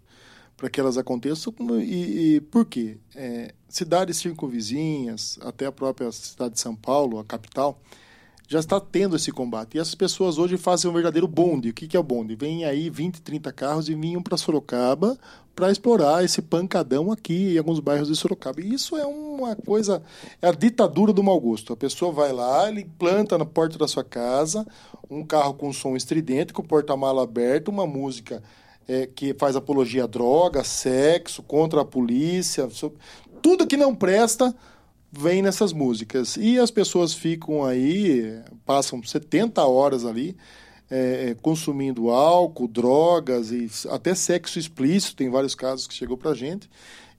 para 0.56 0.68
que 0.68 0.80
elas 0.80 0.98
aconteçam. 0.98 1.54
E, 1.80 2.36
e 2.36 2.40
por 2.40 2.64
quê? 2.64 2.98
É, 3.14 3.54
cidades 3.68 4.16
circunvizinhas, 4.16 5.38
até 5.42 5.66
a 5.66 5.72
própria 5.72 6.10
cidade 6.10 6.54
de 6.54 6.60
São 6.60 6.74
Paulo, 6.74 7.18
a 7.18 7.24
capital, 7.24 7.80
já 8.48 8.58
está 8.58 8.80
tendo 8.80 9.14
esse 9.14 9.30
combate. 9.30 9.76
E 9.76 9.78
essas 9.78 9.94
pessoas 9.94 10.38
hoje 10.38 10.56
fazem 10.56 10.90
um 10.90 10.94
verdadeiro 10.94 11.28
bonde. 11.28 11.68
O 11.68 11.74
que, 11.74 11.86
que 11.86 11.96
é 11.96 12.00
o 12.00 12.02
bonde? 12.02 12.34
Vem 12.34 12.64
aí 12.64 12.88
20, 12.88 13.20
30 13.20 13.52
carros 13.52 13.88
e 13.90 13.94
vinham 13.94 14.22
para 14.22 14.38
Sorocaba 14.38 15.18
para 15.54 15.70
explorar 15.70 16.24
esse 16.24 16.40
pancadão 16.40 17.12
aqui 17.12 17.54
em 17.54 17.58
alguns 17.58 17.78
bairros 17.78 18.08
de 18.08 18.16
Sorocaba. 18.16 18.62
E 18.62 18.72
isso 18.72 18.96
é 18.96 19.04
uma 19.04 19.54
coisa, 19.54 20.02
é 20.40 20.48
a 20.48 20.52
ditadura 20.52 21.12
do 21.12 21.22
mau 21.22 21.38
gosto. 21.38 21.74
A 21.74 21.76
pessoa 21.76 22.10
vai 22.10 22.32
lá, 22.32 22.70
ele 22.70 22.88
planta 22.98 23.36
na 23.36 23.44
porta 23.44 23.76
da 23.76 23.86
sua 23.86 24.02
casa 24.02 24.66
um 25.10 25.22
carro 25.22 25.52
com 25.52 25.70
som 25.70 25.94
estridente, 25.94 26.52
com 26.52 26.62
o 26.62 26.66
porta-mala 26.66 27.24
aberto, 27.24 27.68
uma 27.68 27.86
música 27.86 28.42
é, 28.86 29.06
que 29.06 29.34
faz 29.34 29.56
apologia 29.56 30.04
à 30.04 30.06
droga, 30.06 30.64
sexo, 30.64 31.42
contra 31.42 31.82
a 31.82 31.84
polícia, 31.84 32.66
tudo 33.42 33.66
que 33.66 33.76
não 33.76 33.94
presta 33.94 34.54
vem 35.10 35.42
nessas 35.42 35.72
músicas. 35.72 36.36
E 36.36 36.58
as 36.58 36.70
pessoas 36.70 37.14
ficam 37.14 37.64
aí, 37.64 38.40
passam 38.64 39.02
70 39.02 39.64
horas 39.64 40.04
ali, 40.04 40.36
é, 40.90 41.36
consumindo 41.42 42.10
álcool, 42.10 42.68
drogas 42.68 43.50
e 43.50 43.70
até 43.90 44.14
sexo 44.14 44.58
explícito, 44.58 45.16
tem 45.16 45.30
vários 45.30 45.54
casos 45.54 45.86
que 45.86 45.94
chegou 45.94 46.16
pra 46.16 46.34
gente, 46.34 46.68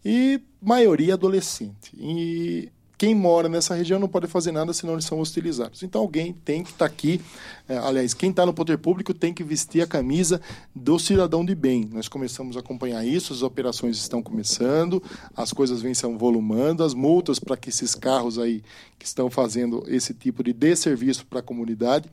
e 0.03 0.41
maioria 0.61 1.13
adolescente. 1.13 1.91
E 1.95 2.71
quem 2.99 3.15
mora 3.15 3.47
nessa 3.47 3.73
região 3.73 3.97
não 3.97 4.09
pode 4.09 4.27
fazer 4.27 4.51
nada 4.51 4.73
senão 4.73 4.91
eles 4.91 5.05
são 5.05 5.21
hostilizados. 5.21 5.83
Então 5.83 6.01
alguém 6.01 6.33
tem 6.33 6.61
que 6.61 6.71
estar 6.71 6.79
tá 6.79 6.85
aqui, 6.85 7.21
é, 7.65 7.77
aliás, 7.77 8.13
quem 8.13 8.29
está 8.29 8.45
no 8.45 8.53
poder 8.53 8.77
público 8.77 9.13
tem 9.13 9.33
que 9.33 9.41
vestir 9.41 9.81
a 9.81 9.87
camisa 9.87 10.41
do 10.75 10.99
cidadão 10.99 11.45
de 11.45 11.55
bem. 11.55 11.89
Nós 11.93 12.09
começamos 12.09 12.57
a 12.57 12.59
acompanhar 12.59 13.05
isso, 13.05 13.31
as 13.31 13.41
operações 13.41 13.97
estão 13.97 14.21
começando, 14.21 15.01
as 15.33 15.53
coisas 15.53 15.81
vêm 15.81 15.93
se 15.93 16.05
volumando, 16.07 16.83
as 16.83 16.93
multas 16.93 17.39
para 17.39 17.55
que 17.55 17.69
esses 17.69 17.95
carros 17.95 18.37
aí 18.37 18.61
que 18.99 19.05
estão 19.05 19.29
fazendo 19.29 19.81
esse 19.87 20.13
tipo 20.13 20.43
de 20.43 20.51
desserviço 20.51 21.25
para 21.25 21.39
a 21.39 21.43
comunidade 21.43 22.09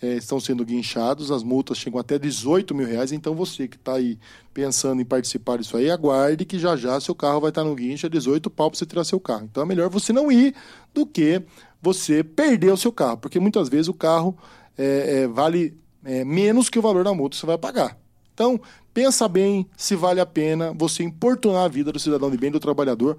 é, 0.00 0.14
estão 0.14 0.38
sendo 0.38 0.64
guinchados, 0.64 1.30
as 1.30 1.42
multas 1.42 1.78
chegam 1.78 1.98
até 1.98 2.18
18 2.18 2.74
mil 2.74 2.86
reais, 2.86 3.12
então 3.12 3.34
você 3.34 3.66
que 3.66 3.76
está 3.76 3.94
aí 3.94 4.18
pensando 4.54 5.02
em 5.02 5.04
participar 5.04 5.58
disso 5.58 5.76
aí, 5.76 5.90
aguarde 5.90 6.44
que 6.44 6.58
já 6.58 6.76
já 6.76 7.00
seu 7.00 7.14
carro 7.14 7.40
vai 7.40 7.50
estar 7.50 7.62
tá 7.62 7.68
no 7.68 7.74
guincho, 7.74 8.08
18 8.08 8.48
pau 8.50 8.70
para 8.70 8.78
você 8.78 8.86
tirar 8.86 9.04
seu 9.04 9.18
carro. 9.18 9.48
Então 9.50 9.62
é 9.62 9.66
melhor 9.66 9.90
você 9.90 10.12
não 10.12 10.30
ir 10.30 10.54
do 10.94 11.04
que 11.04 11.42
você 11.80 12.22
perder 12.22 12.72
o 12.72 12.76
seu 12.76 12.92
carro, 12.92 13.18
porque 13.18 13.40
muitas 13.40 13.68
vezes 13.68 13.88
o 13.88 13.94
carro 13.94 14.36
é, 14.76 15.22
é, 15.22 15.28
vale 15.28 15.76
é, 16.04 16.24
menos 16.24 16.68
que 16.68 16.78
o 16.78 16.82
valor 16.82 17.04
da 17.04 17.12
multa 17.12 17.34
que 17.34 17.40
você 17.40 17.46
vai 17.46 17.58
pagar. 17.58 17.96
Então, 18.32 18.60
pensa 18.94 19.26
bem 19.26 19.66
se 19.76 19.96
vale 19.96 20.20
a 20.20 20.26
pena 20.26 20.72
você 20.72 21.02
importunar 21.02 21.64
a 21.64 21.68
vida 21.68 21.90
do 21.90 21.98
cidadão 21.98 22.30
de 22.30 22.36
bem, 22.36 22.52
do 22.52 22.60
trabalhador, 22.60 23.18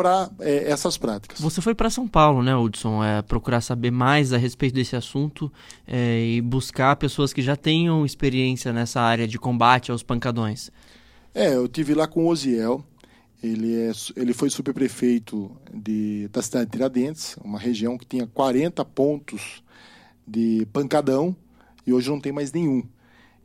para 0.00 0.30
é, 0.40 0.70
essas 0.70 0.96
práticas. 0.96 1.38
Você 1.38 1.60
foi 1.60 1.74
para 1.74 1.90
São 1.90 2.08
Paulo, 2.08 2.42
né, 2.42 2.56
Hudson? 2.56 3.04
É, 3.04 3.20
procurar 3.20 3.60
saber 3.60 3.90
mais 3.90 4.32
a 4.32 4.38
respeito 4.38 4.74
desse 4.74 4.96
assunto 4.96 5.52
é, 5.86 6.24
e 6.24 6.40
buscar 6.40 6.96
pessoas 6.96 7.34
que 7.34 7.42
já 7.42 7.54
tenham 7.54 8.06
experiência 8.06 8.72
nessa 8.72 9.02
área 9.02 9.28
de 9.28 9.38
combate 9.38 9.90
aos 9.90 10.02
pancadões. 10.02 10.70
É, 11.34 11.54
eu 11.54 11.68
tive 11.68 11.92
lá 11.92 12.06
com 12.06 12.24
o 12.24 12.28
Osiel. 12.28 12.82
Ele, 13.42 13.74
é, 13.74 13.92
ele 14.16 14.32
foi 14.32 14.48
subprefeito 14.48 15.50
de, 15.72 16.28
da 16.28 16.40
cidade 16.40 16.66
de 16.66 16.72
Tiradentes, 16.72 17.36
uma 17.44 17.58
região 17.58 17.98
que 17.98 18.06
tinha 18.06 18.26
40 18.26 18.82
pontos 18.86 19.62
de 20.26 20.66
pancadão 20.72 21.36
e 21.86 21.92
hoje 21.92 22.08
não 22.08 22.20
tem 22.20 22.32
mais 22.32 22.52
nenhum. 22.52 22.82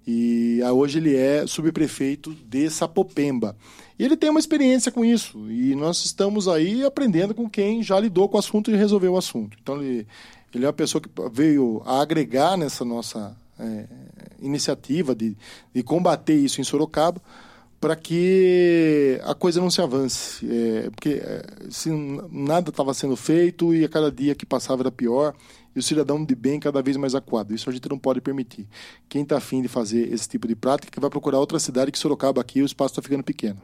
E 0.07 0.59
hoje 0.73 0.99
ele 0.99 1.15
é 1.15 1.45
subprefeito 1.47 2.33
de 2.47 2.69
Sapopemba. 2.69 3.57
E 3.97 4.03
ele 4.03 4.17
tem 4.17 4.29
uma 4.29 4.39
experiência 4.39 4.91
com 4.91 5.05
isso. 5.05 5.49
E 5.49 5.75
nós 5.75 6.03
estamos 6.03 6.47
aí 6.47 6.83
aprendendo 6.83 7.33
com 7.33 7.49
quem 7.49 7.81
já 7.81 7.99
lidou 7.99 8.27
com 8.27 8.35
o 8.35 8.39
assunto 8.39 8.69
e 8.69 8.75
resolveu 8.75 9.13
o 9.13 9.17
assunto. 9.17 9.57
Então 9.61 9.81
ele, 9.81 10.07
ele 10.53 10.65
é 10.65 10.67
uma 10.67 10.73
pessoa 10.73 11.01
que 11.01 11.09
veio 11.31 11.81
a 11.85 12.01
agregar 12.01 12.57
nessa 12.57 12.83
nossa 12.83 13.35
é, 13.59 13.85
iniciativa 14.41 15.15
de, 15.15 15.37
de 15.73 15.83
combater 15.83 16.35
isso 16.35 16.59
em 16.59 16.63
Sorocaba 16.63 17.21
para 17.79 17.95
que 17.95 19.19
a 19.23 19.35
coisa 19.35 19.61
não 19.61 19.69
se 19.69 19.81
avance. 19.81 20.45
É, 20.45 20.89
porque 20.89 21.21
é, 21.23 21.45
se 21.69 21.89
nada 22.31 22.69
estava 22.69 22.93
sendo 22.93 23.15
feito 23.15 23.73
e 23.73 23.85
a 23.85 23.89
cada 23.89 24.11
dia 24.11 24.35
que 24.35 24.45
passava 24.45 24.81
era 24.81 24.91
pior 24.91 25.33
e 25.75 25.79
o 25.79 25.83
cidadão 25.83 26.23
de 26.23 26.33
bem 26.33 26.59
cada 26.59 26.81
vez 26.81 26.95
mais 26.95 27.13
acuado. 27.13 27.53
Isso 27.53 27.69
a 27.69 27.73
gente 27.73 27.89
não 27.89 27.99
pode 27.99 28.21
permitir. 28.21 28.67
Quem 29.09 29.23
está 29.23 29.37
afim 29.37 29.61
de 29.61 29.67
fazer 29.67 30.11
esse 30.13 30.29
tipo 30.29 30.47
de 30.47 30.55
prática 30.55 31.01
vai 31.01 31.09
procurar 31.09 31.39
outra 31.39 31.59
cidade 31.59 31.91
que 31.91 31.99
Sorocaba 31.99 32.39
aqui 32.39 32.61
o 32.61 32.65
espaço 32.65 32.93
está 32.93 33.01
ficando 33.01 33.23
pequeno. 33.23 33.61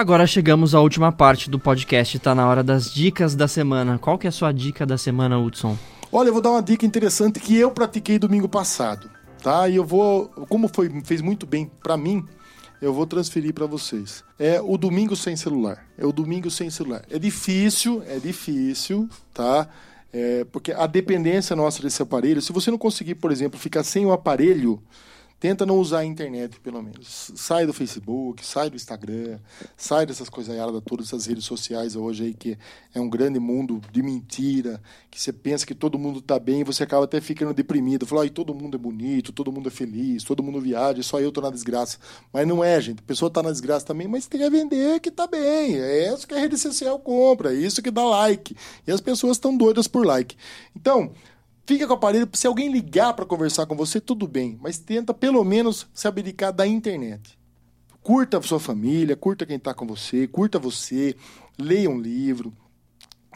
Agora 0.00 0.26
chegamos 0.26 0.74
à 0.74 0.80
última 0.80 1.12
parte 1.12 1.50
do 1.50 1.58
podcast, 1.58 2.16
está 2.16 2.34
na 2.34 2.48
hora 2.48 2.62
das 2.62 2.90
dicas 2.90 3.34
da 3.34 3.46
semana. 3.46 3.98
Qual 3.98 4.16
que 4.16 4.26
é 4.26 4.30
a 4.30 4.32
sua 4.32 4.50
dica 4.50 4.86
da 4.86 4.96
semana, 4.96 5.38
Hudson? 5.38 5.76
Olha, 6.10 6.28
eu 6.28 6.32
vou 6.32 6.40
dar 6.40 6.52
uma 6.52 6.62
dica 6.62 6.86
interessante 6.86 7.38
que 7.38 7.54
eu 7.54 7.70
pratiquei 7.70 8.18
domingo 8.18 8.48
passado, 8.48 9.10
tá? 9.42 9.68
E 9.68 9.76
eu 9.76 9.84
vou, 9.84 10.28
como 10.48 10.68
foi 10.68 10.88
fez 11.04 11.20
muito 11.20 11.46
bem 11.46 11.70
para 11.82 11.98
mim, 11.98 12.24
eu 12.80 12.92
vou 12.92 13.06
transferir 13.06 13.52
para 13.52 13.66
vocês. 13.66 14.24
É 14.38 14.60
o 14.60 14.76
domingo 14.78 15.14
sem 15.14 15.36
celular. 15.36 15.86
É 15.98 16.06
o 16.06 16.12
domingo 16.12 16.50
sem 16.50 16.70
celular. 16.70 17.04
É 17.10 17.18
difícil, 17.18 18.02
é 18.06 18.18
difícil, 18.18 19.08
tá? 19.34 19.68
É, 20.12 20.44
porque 20.50 20.72
a 20.72 20.86
dependência 20.86 21.54
nossa 21.54 21.82
desse 21.82 22.02
aparelho, 22.02 22.42
se 22.42 22.52
você 22.52 22.70
não 22.70 22.78
conseguir, 22.78 23.14
por 23.16 23.30
exemplo, 23.30 23.58
ficar 23.58 23.84
sem 23.84 24.04
o 24.06 24.12
aparelho, 24.12 24.82
Tenta 25.40 25.64
não 25.64 25.78
usar 25.78 26.00
a 26.00 26.04
internet, 26.04 26.60
pelo 26.60 26.82
menos. 26.82 27.32
Sai 27.34 27.64
do 27.64 27.72
Facebook, 27.72 28.44
sai 28.44 28.68
do 28.68 28.76
Instagram, 28.76 29.38
sai 29.74 30.04
dessas 30.04 30.28
coisas 30.28 30.54
aí, 30.54 30.60
todas 30.82 31.06
essas 31.06 31.24
redes 31.24 31.46
sociais 31.46 31.96
hoje 31.96 32.24
aí, 32.24 32.34
que 32.34 32.58
é 32.94 33.00
um 33.00 33.08
grande 33.08 33.40
mundo 33.40 33.80
de 33.90 34.02
mentira, 34.02 34.82
que 35.10 35.18
você 35.18 35.32
pensa 35.32 35.64
que 35.64 35.74
todo 35.74 35.98
mundo 35.98 36.18
está 36.18 36.38
bem 36.38 36.60
e 36.60 36.64
você 36.64 36.82
acaba 36.82 37.04
até 37.04 37.22
ficando 37.22 37.54
deprimido. 37.54 38.04
Fala, 38.04 38.24
ai, 38.24 38.28
todo 38.28 38.54
mundo 38.54 38.74
é 38.74 38.78
bonito, 38.78 39.32
todo 39.32 39.50
mundo 39.50 39.68
é 39.68 39.70
feliz, 39.70 40.22
todo 40.24 40.42
mundo 40.42 40.60
viaja, 40.60 41.02
só 41.02 41.18
eu 41.18 41.32
tô 41.32 41.40
na 41.40 41.48
desgraça. 41.48 41.96
Mas 42.30 42.46
não 42.46 42.62
é, 42.62 42.78
gente. 42.78 42.98
A 42.98 43.06
pessoa 43.06 43.28
está 43.28 43.42
na 43.42 43.50
desgraça 43.50 43.86
também, 43.86 44.06
mas 44.06 44.26
tem 44.26 44.42
que 44.42 44.50
vender 44.50 45.00
que 45.00 45.08
está 45.08 45.26
bem. 45.26 45.80
É 45.80 46.12
isso 46.12 46.28
que 46.28 46.34
a 46.34 46.38
rede 46.38 46.58
social 46.58 46.98
compra, 46.98 47.54
é 47.54 47.56
isso 47.56 47.80
que 47.80 47.90
dá 47.90 48.04
like. 48.04 48.54
E 48.86 48.92
as 48.92 49.00
pessoas 49.00 49.38
estão 49.38 49.56
doidas 49.56 49.88
por 49.88 50.04
like. 50.04 50.36
Então, 50.76 51.12
Fica 51.66 51.86
com 51.86 51.92
o 51.92 51.96
aparelho, 51.96 52.28
se 52.32 52.46
alguém 52.46 52.72
ligar 52.72 53.14
para 53.14 53.26
conversar 53.26 53.66
com 53.66 53.76
você, 53.76 54.00
tudo 54.00 54.26
bem, 54.26 54.58
mas 54.60 54.78
tenta 54.78 55.14
pelo 55.14 55.44
menos 55.44 55.86
se 55.94 56.08
abdicar 56.08 56.52
da 56.52 56.66
internet. 56.66 57.38
Curta 58.02 58.38
a 58.38 58.42
sua 58.42 58.58
família, 58.58 59.14
curta 59.14 59.46
quem 59.46 59.56
está 59.56 59.74
com 59.74 59.86
você, 59.86 60.26
curta 60.26 60.58
você, 60.58 61.14
leia 61.58 61.88
um 61.88 62.00
livro, 62.00 62.52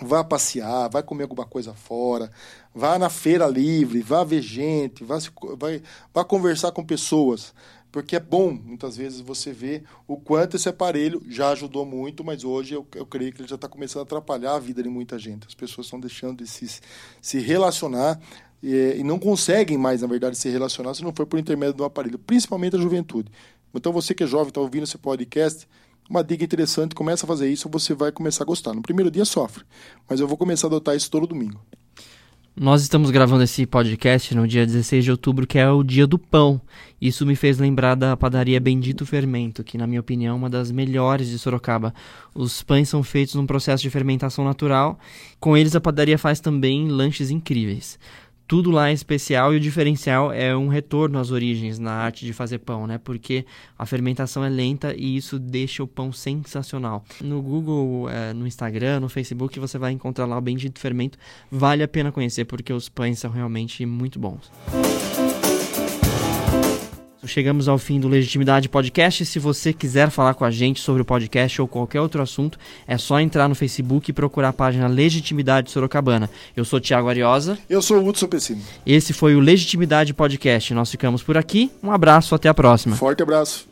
vá 0.03 0.25
passear, 0.25 0.89
vai 0.89 1.03
comer 1.03 1.25
alguma 1.25 1.47
coisa 1.47 1.75
fora, 1.75 2.31
vá 2.75 2.99
na 2.99 3.09
feira 3.09 3.47
livre, 3.47 4.01
vá 4.01 4.25
ver 4.25 4.43
gente, 4.43 5.05
vá, 5.05 5.20
se, 5.20 5.31
vai, 5.59 5.83
vá 6.12 6.25
conversar 6.25 6.72
com 6.72 6.85
pessoas. 6.85 7.55
Porque 7.95 8.16
é 8.16 8.20
bom, 8.20 8.51
muitas 8.51 8.97
vezes, 8.97 9.20
você 9.20 9.53
ver 9.53 9.84
o 10.05 10.16
quanto 10.16 10.57
esse 10.57 10.68
aparelho 10.68 11.22
já 11.28 11.51
ajudou 11.51 11.86
muito, 11.86 12.24
mas 12.24 12.42
hoje 12.42 12.74
eu, 12.74 12.84
eu 12.92 13.07
creio 13.07 13.32
que 13.32 13.40
ele 13.40 13.47
já 13.47 13.55
está 13.55 13.68
começando 13.68 14.01
a 14.01 14.03
atrapalhar 14.03 14.57
a 14.57 14.59
vida 14.59 14.82
de 14.82 14.88
muita 14.88 15.16
gente. 15.16 15.47
As 15.47 15.55
pessoas 15.55 15.86
estão 15.86 16.01
deixando 16.01 16.42
de 16.42 16.51
se, 16.51 16.80
se 17.22 17.38
relacionar 17.38 18.20
e, 18.61 18.97
e 18.99 19.05
não 19.05 19.16
conseguem 19.16 19.78
mais, 19.78 20.03
na 20.03 20.09
verdade, 20.09 20.36
se 20.36 20.49
relacionar 20.49 20.92
se 20.95 21.05
não 21.05 21.14
for 21.14 21.24
por 21.24 21.38
intermédio 21.38 21.74
do 21.74 21.84
aparelho, 21.84 22.18
principalmente 22.18 22.74
a 22.74 22.80
juventude. 22.80 23.30
Então, 23.72 23.92
você 23.92 24.12
que 24.12 24.24
é 24.24 24.26
jovem, 24.26 24.49
está 24.49 24.61
ouvindo 24.61 24.82
esse 24.82 24.99
podcast, 24.99 25.68
uma 26.11 26.24
dica 26.24 26.42
interessante, 26.42 26.97
começa 26.97 27.24
a 27.24 27.28
fazer 27.28 27.49
isso, 27.49 27.68
você 27.68 27.95
vai 27.95 28.11
começar 28.11 28.42
a 28.42 28.47
gostar. 28.47 28.74
No 28.74 28.82
primeiro 28.82 29.09
dia 29.09 29.24
sofre, 29.24 29.62
mas 30.09 30.18
eu 30.18 30.26
vou 30.26 30.36
começar 30.36 30.66
a 30.66 30.68
adotar 30.68 30.97
isso 30.97 31.09
todo 31.09 31.28
domingo. 31.28 31.61
Nós 32.57 32.82
estamos 32.82 33.11
gravando 33.11 33.42
esse 33.42 33.66
podcast 33.66 34.32
no 34.32 34.46
dia 34.46 34.64
16 34.64 35.02
de 35.02 35.11
outubro, 35.11 35.44
que 35.44 35.59
é 35.59 35.68
o 35.68 35.82
dia 35.82 36.07
do 36.07 36.16
pão. 36.16 36.61
Isso 37.00 37.26
me 37.26 37.34
fez 37.34 37.59
lembrar 37.59 37.96
da 37.96 38.16
padaria 38.16 38.61
Bendito 38.61 39.05
Fermento, 39.05 39.64
que, 39.64 39.76
na 39.76 39.88
minha 39.88 40.00
opinião, 40.00 40.36
é 40.36 40.38
uma 40.38 40.48
das 40.48 40.70
melhores 40.70 41.28
de 41.28 41.36
Sorocaba. 41.36 41.92
Os 42.32 42.62
pães 42.62 42.88
são 42.88 43.02
feitos 43.02 43.34
num 43.34 43.44
processo 43.44 43.82
de 43.82 43.90
fermentação 43.90 44.44
natural. 44.44 45.00
Com 45.40 45.57
eles, 45.57 45.74
a 45.74 45.80
padaria 45.80 46.16
faz 46.16 46.38
também 46.38 46.86
lanches 46.86 47.28
incríveis 47.28 47.98
tudo 48.47 48.70
lá 48.70 48.90
é 48.90 48.92
especial 48.92 49.55
e 49.55 49.57
o 49.57 49.61
diferencial 49.61 50.32
é 50.32 50.57
um 50.57 50.68
retorno 50.68 51.18
às 51.18 51.30
origens 51.30 51.78
na 51.78 51.92
arte 51.92 52.26
de 52.26 52.32
fazer 52.32 52.59
pão, 52.59 52.86
né? 52.86 52.99
Porque 52.99 53.45
a 53.78 53.86
fermentação 53.86 54.45
é 54.45 54.49
lenta 54.49 54.95
e 54.97 55.16
isso 55.16 55.38
deixa 55.38 55.82
o 55.82 55.86
pão 55.86 56.12
sensacional. 56.12 57.05
No 57.20 57.40
Google, 57.40 58.09
é, 58.11 58.32
no 58.32 58.47
Instagram, 58.47 59.01
no 59.01 59.09
Facebook, 59.09 59.59
você 59.59 59.78
vai 59.78 59.92
encontrar 59.92 60.26
lá 60.26 60.36
o 60.36 60.40
Bendito 60.40 60.78
Fermento. 60.78 61.18
Vale 61.51 61.82
a 61.82 61.88
pena 61.88 62.12
conhecer 62.12 62.45
porque 62.45 62.72
os 62.72 62.88
pães 62.88 63.18
são 63.18 63.30
realmente 63.30 63.84
muito 63.86 64.18
bons. 64.18 64.51
Chegamos 67.27 67.68
ao 67.68 67.79
fim 67.79 67.99
do 67.99 68.09
Legitimidade 68.09 68.68
Podcast. 68.68 69.25
Se 69.25 69.39
você 69.39 69.72
quiser 69.72 70.11
falar 70.11 70.35
com 70.35 70.45
a 70.45 70.51
gente 70.51 70.81
sobre 70.81 71.03
o 71.03 71.05
podcast 71.05 71.61
ou 71.61 71.68
qualquer 71.68 72.01
outro 72.01 72.22
assunto, 72.22 72.59
é 72.87 72.99
só 72.99 73.20
entrar 73.20 73.49
no 73.49 73.55
Facebook 73.55 74.11
e 74.11 74.14
procurar 74.14 74.51
a 74.51 74.53
página 74.53 74.87
Legitimidade 74.87 75.70
Sorocabana. 75.70 76.29
Eu 76.57 76.64
sou 76.64 76.81
Tiago 76.81 77.09
Ariosa. 77.09 77.59
Eu 77.68 77.83
sou 77.83 77.99
o 77.99 78.09
Hudson 78.09 78.27
Pessino. 78.27 78.62
Esse 78.87 79.12
foi 79.12 79.35
o 79.35 79.41
Legitimidade 79.41 80.12
Podcast. 80.14 80.72
Nós 80.75 80.91
ficamos 80.91 81.22
por 81.22 81.37
aqui. 81.37 81.70
Um 81.83 81.91
abraço, 81.91 82.35
até 82.35 82.49
a 82.49 82.55
próxima. 82.55 82.97
Forte 82.97 83.22
abraço. 83.22 83.66